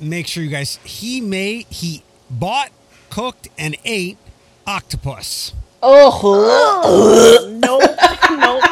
make 0.00 0.26
sure 0.26 0.42
you 0.42 0.50
guys. 0.50 0.78
He 0.84 1.20
made. 1.20 1.66
He 1.70 2.02
bought, 2.30 2.70
cooked, 3.10 3.48
and 3.58 3.76
ate 3.84 4.18
octopus. 4.66 5.54
Oh, 5.82 7.58
nope, 7.62 7.82
nope. 8.30 8.62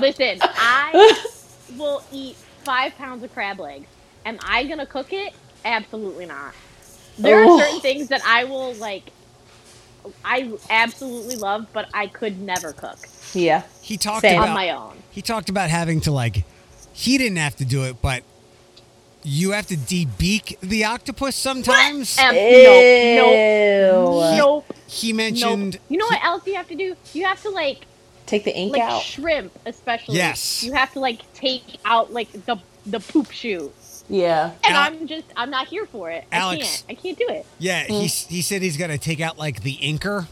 Listen, 0.00 0.38
I 0.42 1.14
will 1.76 2.02
eat 2.10 2.36
five 2.64 2.96
pounds 2.96 3.22
of 3.22 3.32
crab 3.34 3.60
legs. 3.60 3.86
Am 4.24 4.38
I 4.44 4.64
gonna 4.64 4.86
cook 4.86 5.12
it? 5.12 5.34
Absolutely 5.64 6.26
not. 6.26 6.54
There 7.18 7.42
Ugh. 7.44 7.50
are 7.50 7.60
certain 7.60 7.80
things 7.80 8.08
that 8.08 8.22
I 8.26 8.44
will 8.44 8.74
like. 8.74 9.10
I 10.24 10.52
absolutely 10.70 11.36
love, 11.36 11.66
but 11.72 11.88
I 11.94 12.06
could 12.08 12.40
never 12.40 12.72
cook 12.72 12.98
yeah. 13.34 13.62
He 13.80 13.96
talked 13.96 14.22
Same. 14.22 14.38
about. 14.38 14.48
on 14.50 14.54
my 14.54 14.70
own. 14.70 14.96
He 15.10 15.22
talked 15.22 15.48
about 15.48 15.70
having 15.70 16.00
to 16.02 16.10
like. 16.12 16.44
He 16.92 17.18
didn't 17.18 17.38
have 17.38 17.56
to 17.56 17.64
do 17.64 17.84
it, 17.84 18.00
but 18.02 18.22
you 19.24 19.52
have 19.52 19.66
to 19.68 19.76
debeak 19.76 20.58
the 20.60 20.84
octopus 20.84 21.36
sometimes. 21.36 22.18
Ab- 22.18 22.34
nope, 22.34 23.32
Ew. 23.32 24.36
nope, 24.38 24.64
He 24.86 25.12
nope, 25.12 25.16
mentioned. 25.16 25.74
nope. 25.74 25.82
You 25.88 25.98
know 25.98 26.06
what 26.06 26.24
else 26.24 26.46
you 26.46 26.54
have 26.54 26.68
to 26.68 26.74
do? 26.74 26.96
You 27.12 27.24
have 27.24 27.40
to 27.42 27.50
like 27.50 27.86
Take 28.26 28.44
the 28.44 28.56
ink 28.56 28.72
like 28.72 28.82
out. 28.82 29.02
shrimp, 29.02 29.52
especially. 29.66 30.16
Yes. 30.16 30.62
You 30.62 30.72
have 30.72 30.92
to 30.94 31.00
like 31.00 31.30
take 31.34 31.62
out 31.84 32.12
like 32.12 32.30
the 32.46 32.58
the 32.86 32.98
poop 33.00 33.30
chute, 33.30 33.72
Yeah. 34.08 34.52
and 34.64 34.74
Al- 34.76 34.82
I'm 34.92 35.06
just 35.06 35.26
I'm 35.36 35.50
not 35.50 35.68
here 35.68 35.86
for 35.86 36.10
it. 36.10 36.24
Alex. 36.32 36.84
I 36.88 36.92
can't. 36.92 36.98
I 36.98 37.02
can't 37.02 37.18
do 37.18 37.26
it. 37.28 37.46
Yeah, 37.58 37.84
he 37.84 38.06
mm. 38.06 38.26
he 38.28 38.42
said 38.42 38.62
he's 38.62 38.76
got 38.76 38.88
to 38.88 38.98
take 38.98 39.20
out 39.20 39.38
like 39.38 39.62
the 39.62 39.76
inker. 39.76 40.26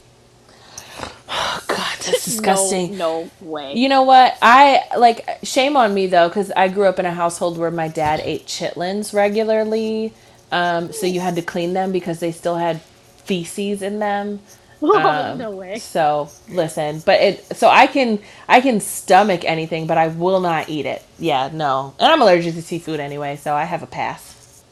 God, 1.28 1.98
that's 2.04 2.24
disgusting. 2.24 2.96
No, 2.96 3.24
no 3.24 3.30
way. 3.40 3.74
You 3.74 3.88
know 3.88 4.02
what? 4.02 4.36
I 4.42 4.82
like 4.96 5.38
shame 5.42 5.76
on 5.76 5.94
me 5.94 6.06
though, 6.06 6.28
because 6.28 6.50
I 6.52 6.68
grew 6.68 6.86
up 6.86 6.98
in 6.98 7.06
a 7.06 7.12
household 7.12 7.58
where 7.58 7.70
my 7.70 7.88
dad 7.88 8.20
ate 8.22 8.46
chitlins 8.46 9.14
regularly. 9.14 10.12
Um, 10.52 10.92
so 10.92 11.06
you 11.06 11.20
had 11.20 11.36
to 11.36 11.42
clean 11.42 11.72
them 11.72 11.92
because 11.92 12.18
they 12.20 12.32
still 12.32 12.56
had 12.56 12.80
feces 13.24 13.82
in 13.82 13.98
them. 13.98 14.40
Um, 14.82 15.36
no 15.36 15.50
way. 15.50 15.78
So 15.78 16.30
listen, 16.48 17.02
but 17.04 17.20
it 17.20 17.56
so 17.56 17.68
I 17.68 17.86
can 17.86 18.18
I 18.48 18.62
can 18.62 18.80
stomach 18.80 19.44
anything, 19.44 19.86
but 19.86 19.98
I 19.98 20.08
will 20.08 20.40
not 20.40 20.70
eat 20.70 20.86
it. 20.86 21.02
Yeah, 21.18 21.50
no, 21.52 21.94
and 21.98 22.10
I'm 22.10 22.22
allergic 22.22 22.54
to 22.54 22.62
seafood 22.62 22.98
anyway, 22.98 23.36
so 23.36 23.54
I 23.54 23.64
have 23.64 23.82
a 23.82 23.86
pass. 23.86 24.62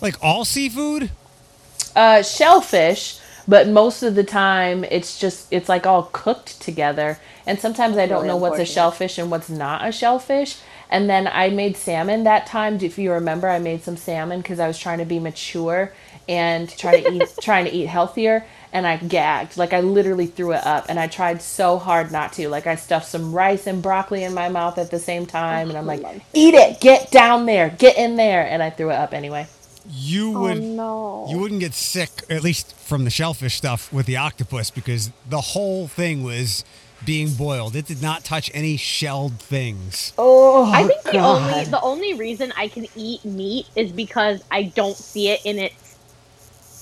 Like 0.00 0.22
all 0.22 0.44
seafood. 0.44 1.10
Uh, 1.96 2.22
shellfish, 2.22 3.18
but 3.48 3.68
most 3.68 4.02
of 4.02 4.14
the 4.14 4.24
time 4.24 4.84
it's 4.84 5.18
just 5.18 5.48
it's 5.52 5.68
like 5.68 5.86
all 5.86 6.10
cooked 6.12 6.60
together, 6.60 7.18
and 7.46 7.58
sometimes 7.60 7.98
I 7.98 8.06
don't 8.06 8.24
really 8.24 8.28
know 8.28 8.36
what's 8.36 8.58
a 8.58 8.66
shellfish 8.66 9.18
and 9.18 9.30
what's 9.30 9.50
not 9.50 9.86
a 9.86 9.92
shellfish. 9.92 10.58
And 10.90 11.10
then 11.10 11.28
I 11.28 11.50
made 11.50 11.76
salmon 11.76 12.24
that 12.24 12.46
time. 12.46 12.78
If 12.82 12.98
you 12.98 13.12
remember, 13.12 13.48
I 13.48 13.58
made 13.58 13.82
some 13.84 13.96
salmon 13.96 14.40
because 14.42 14.60
I 14.60 14.68
was 14.68 14.78
trying 14.78 14.98
to 14.98 15.06
be 15.06 15.18
mature 15.20 15.92
and 16.28 16.68
trying 16.78 17.04
to 17.04 17.10
eat 17.10 17.28
trying 17.42 17.66
to 17.66 17.72
eat 17.72 17.86
healthier. 17.86 18.46
And 18.72 18.86
I 18.86 18.98
gagged, 18.98 19.56
like 19.58 19.72
I 19.72 19.80
literally 19.80 20.26
threw 20.26 20.52
it 20.52 20.66
up, 20.66 20.86
and 20.88 21.00
I 21.00 21.08
tried 21.08 21.42
so 21.42 21.78
hard 21.78 22.12
not 22.12 22.32
to. 22.34 22.48
Like 22.48 22.66
I 22.66 22.76
stuffed 22.76 23.08
some 23.08 23.32
rice 23.34 23.66
and 23.68 23.82
broccoli 23.82 24.24
in 24.24 24.34
my 24.34 24.48
mouth 24.48 24.78
at 24.78 24.90
the 24.90 24.98
same 25.00 25.26
time, 25.26 25.70
and 25.70 25.78
I'm 25.78 25.86
like, 25.86 26.02
"Eat 26.34 26.54
it, 26.54 26.80
get 26.80 27.10
down 27.12 27.46
there, 27.46 27.70
get 27.70 27.96
in 27.98 28.16
there," 28.16 28.46
and 28.46 28.62
I 28.62 28.70
threw 28.70 28.90
it 28.90 28.96
up 28.96 29.14
anyway. 29.14 29.48
You 29.90 30.36
Oh 30.36 30.40
would. 30.42 30.62
no. 30.62 31.26
You 31.28 31.38
wouldn't 31.38 31.60
get 31.60 31.74
sick, 31.74 32.10
at 32.30 32.42
least 32.42 32.74
from 32.76 33.04
the 33.04 33.10
shellfish 33.10 33.56
stuff, 33.56 33.92
with 33.92 34.06
the 34.06 34.16
octopus 34.16 34.70
because 34.70 35.10
the 35.28 35.40
whole 35.40 35.88
thing 35.88 36.22
was 36.22 36.64
being 37.04 37.32
boiled. 37.34 37.74
It 37.74 37.86
did 37.86 38.00
not 38.00 38.24
touch 38.24 38.50
any 38.54 38.76
shelled 38.76 39.40
things. 39.40 40.12
Oh, 40.18 40.70
I 40.72 40.84
think 40.86 41.02
the 41.02 41.18
only 41.18 41.64
the 41.64 41.80
only 41.80 42.14
reason 42.14 42.52
I 42.56 42.68
can 42.68 42.86
eat 42.94 43.24
meat 43.24 43.66
is 43.74 43.90
because 43.90 44.42
I 44.50 44.62
don't 44.64 44.96
see 44.96 45.28
it 45.28 45.40
in 45.44 45.58
its 45.58 45.74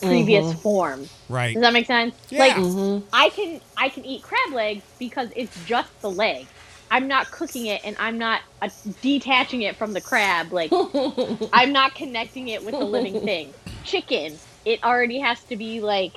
previous 0.03 0.45
Mhm. 0.47 0.61
form. 0.61 1.09
Right. 1.29 1.55
Does 1.55 1.63
that 1.63 1.73
make 1.73 1.87
sense? 1.87 2.15
Yeah. 2.29 2.39
Like 2.41 2.57
Mhm. 2.57 3.03
I 3.13 3.31
can 3.31 3.61
I 3.79 3.89
can 3.89 4.05
eat 4.05 4.23
crab 4.23 4.53
legs 4.53 4.83
because 4.99 5.29
it's 5.37 5.57
just 5.67 5.89
the 6.03 6.11
leg. 6.11 6.47
I'm 6.91 7.07
not 7.07 7.31
cooking 7.31 7.67
it 7.67 7.83
and 7.85 7.97
I'm 7.99 8.19
not 8.19 8.41
uh, 8.61 8.69
detaching 9.01 9.63
it 9.63 9.77
from 9.77 9.93
the 9.93 10.01
crab. 10.01 10.53
Like 10.53 10.73
I'm 11.53 11.73
not 11.73 11.95
connecting 11.95 12.49
it 12.49 12.65
with 12.65 12.75
the 12.79 12.85
living 12.85 13.21
thing. 13.21 13.55
Chicken, 13.85 14.39
it 14.65 14.83
already 14.83 15.19
has 15.21 15.43
to 15.45 15.57
be 15.57 15.81
like 15.81 16.15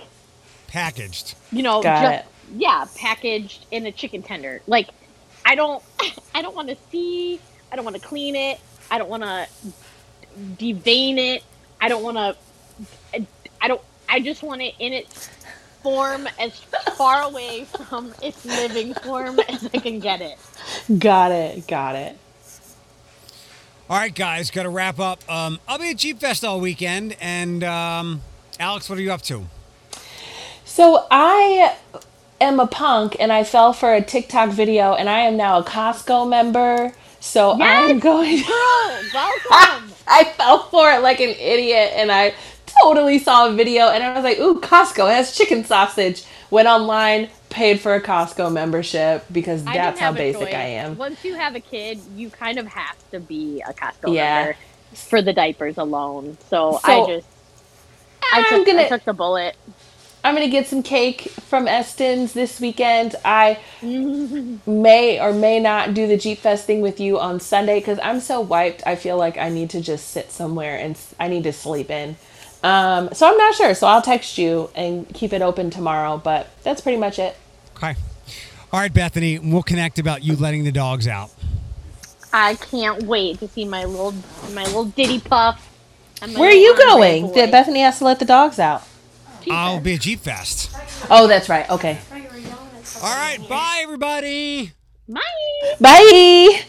Packaged. 0.67 1.35
you 1.51 1.61
know 1.61 1.83
Got 1.83 2.01
just 2.01 2.25
it. 2.25 2.25
yeah 2.57 2.85
packaged 2.95 3.65
in 3.71 3.85
a 3.85 3.91
chicken 3.91 4.23
tender. 4.23 4.61
Like 4.67 4.89
I 5.45 5.55
don't 5.55 5.83
I 6.35 6.41
don't 6.41 6.55
want 6.55 6.69
to 6.69 6.77
see. 6.91 7.39
I 7.71 7.75
don't 7.75 7.85
want 7.85 7.95
to 7.95 8.01
clean 8.01 8.35
it. 8.35 8.59
I 8.89 8.97
don't 8.97 9.09
want 9.09 9.23
to 9.23 9.47
devein 10.57 11.17
it. 11.17 11.43
I 11.79 11.89
don't 11.89 12.03
want 12.03 12.17
to. 12.17 12.35
I 13.61 13.67
don't. 13.67 13.81
I 14.09 14.19
just 14.19 14.43
want 14.43 14.61
it 14.61 14.75
in 14.79 14.93
its 14.93 15.29
form 15.83 16.27
as 16.39 16.57
far 16.95 17.21
away 17.23 17.65
from 17.65 18.13
its 18.21 18.43
living 18.45 18.93
form 18.95 19.39
as 19.49 19.69
I 19.73 19.77
can 19.77 19.99
get 19.99 20.21
it. 20.21 20.39
Got 20.97 21.31
it. 21.31 21.67
Got 21.67 21.95
it. 21.95 22.17
All 23.89 23.97
right, 23.97 24.15
guys, 24.15 24.49
got 24.49 24.63
to 24.63 24.69
wrap 24.69 24.97
up. 24.97 25.29
Um, 25.29 25.59
I'll 25.67 25.77
be 25.77 25.91
at 25.91 25.97
Jeep 25.97 26.19
Fest 26.19 26.43
all 26.43 26.59
weekend. 26.61 27.17
And 27.19 27.63
um, 27.63 28.21
Alex, 28.59 28.89
what 28.89 28.97
are 28.97 29.01
you 29.01 29.11
up 29.11 29.21
to? 29.23 29.45
So 30.63 31.05
I 31.11 31.75
am 32.39 32.59
a 32.59 32.65
punk 32.67 33.17
and 33.19 33.31
I 33.31 33.43
fell 33.43 33.73
for 33.73 33.93
a 33.93 34.01
TikTok 34.01 34.49
video 34.49 34.93
and 34.93 35.09
I 35.09 35.19
am 35.19 35.37
now 35.37 35.59
a 35.59 35.63
Costco 35.63 36.27
member. 36.29 36.93
So 37.19 37.57
I'm 37.61 37.99
going 37.99 38.37
Girl, 38.37 38.47
welcome. 39.13 39.91
I 40.07 40.33
fell 40.37 40.63
for 40.69 40.91
it 40.91 41.01
like 41.01 41.19
an 41.19 41.29
idiot 41.29 41.91
and 41.95 42.11
I 42.11 42.33
totally 42.81 43.19
saw 43.19 43.47
a 43.49 43.53
video 43.53 43.89
and 43.89 44.03
I 44.03 44.13
was 44.13 44.23
like, 44.23 44.39
ooh, 44.39 44.59
Costco 44.61 45.09
has 45.11 45.35
chicken 45.35 45.63
sausage. 45.63 46.25
Went 46.49 46.67
online, 46.67 47.29
paid 47.49 47.79
for 47.81 47.95
a 47.95 48.01
Costco 48.01 48.51
membership 48.51 49.25
because 49.31 49.71
that's 49.71 49.99
how 49.99 50.11
basic 50.13 50.53
choice. 50.53 50.53
I 50.53 50.65
am. 50.65 50.97
Once 50.97 51.19
you 51.23 51.35
have 51.35 51.55
a 51.55 51.61
kid, 51.61 52.03
you 52.07 52.29
kind 52.31 52.59
of 52.59 52.67
have 52.67 52.97
to 53.13 53.19
be 53.19 53.63
a 53.67 53.73
Costco 53.73 54.15
Yeah. 54.15 54.15
member 54.15 54.57
for 55.09 55.21
the 55.21 55.33
diapers 55.33 55.77
alone. 55.77 56.37
So, 56.49 56.79
So, 56.79 56.83
I 56.83 57.01
just 57.01 57.27
I 58.33 58.43
I'm 58.43 58.43
took, 58.43 58.65
gonna 58.65 58.83
I 58.83 58.83
took 58.85 59.03
the 59.05 59.13
bullet. 59.13 59.55
I'm 60.23 60.35
gonna 60.35 60.49
get 60.49 60.67
some 60.67 60.83
cake 60.83 61.35
from 61.41 61.67
Eston's 61.67 62.33
this 62.33 62.59
weekend. 62.59 63.15
I 63.25 63.59
may 64.65 65.19
or 65.19 65.33
may 65.33 65.59
not 65.59 65.93
do 65.93 66.07
the 66.07 66.17
Jeep 66.17 66.39
Fest 66.39 66.65
thing 66.65 66.81
with 66.81 66.99
you 66.99 67.19
on 67.19 67.39
Sunday 67.39 67.79
because 67.79 67.99
I'm 68.01 68.19
so 68.19 68.39
wiped. 68.41 68.83
I 68.85 68.95
feel 68.95 69.17
like 69.17 69.37
I 69.37 69.49
need 69.49 69.69
to 69.71 69.81
just 69.81 70.09
sit 70.09 70.31
somewhere 70.31 70.77
and 70.77 70.99
I 71.19 71.27
need 71.27 71.43
to 71.43 71.53
sleep 71.53 71.91
in. 71.91 72.17
Um, 72.63 73.13
so 73.13 73.29
I'm 73.29 73.37
not 73.37 73.53
sure. 73.55 73.75
So 73.75 73.87
I'll 73.87 74.01
text 74.01 74.37
you 74.37 74.69
and 74.75 75.07
keep 75.13 75.33
it 75.33 75.41
open 75.41 75.69
tomorrow. 75.69 76.17
But 76.17 76.47
that's 76.63 76.81
pretty 76.81 76.97
much 76.97 77.19
it. 77.19 77.35
Okay. 77.77 77.95
All 78.71 78.79
right, 78.79 78.91
Bethany, 78.91 79.37
we'll 79.37 79.61
connect 79.61 79.99
about 79.99 80.23
you 80.23 80.35
letting 80.35 80.63
the 80.63 80.71
dogs 80.71 81.07
out. 81.07 81.29
I 82.33 82.55
can't 82.55 83.03
wait 83.03 83.37
to 83.39 83.47
see 83.47 83.65
my 83.65 83.85
little 83.85 84.13
my 84.53 84.63
little 84.65 84.85
ditty 84.85 85.19
puff. 85.19 85.69
Where 86.35 86.49
are 86.49 86.51
you 86.51 86.75
going? 86.75 87.27
boy. 87.27 87.33
Did 87.33 87.51
Bethany 87.51 87.81
has 87.81 87.99
to 87.99 88.05
let 88.05 88.17
the 88.17 88.25
dogs 88.25 88.57
out? 88.57 88.83
I'll 89.51 89.79
be 89.79 89.93
at 89.93 90.01
Jeep 90.01 90.21
Fest. 90.21 90.71
Oh, 91.11 91.27
that's 91.27 91.49
right. 91.49 91.69
Okay. 91.69 91.99
All 93.01 93.15
right, 93.15 93.37
bye, 93.49 93.81
everybody. 93.83 94.71
Bye. 95.07 95.21
Bye. 95.79 96.63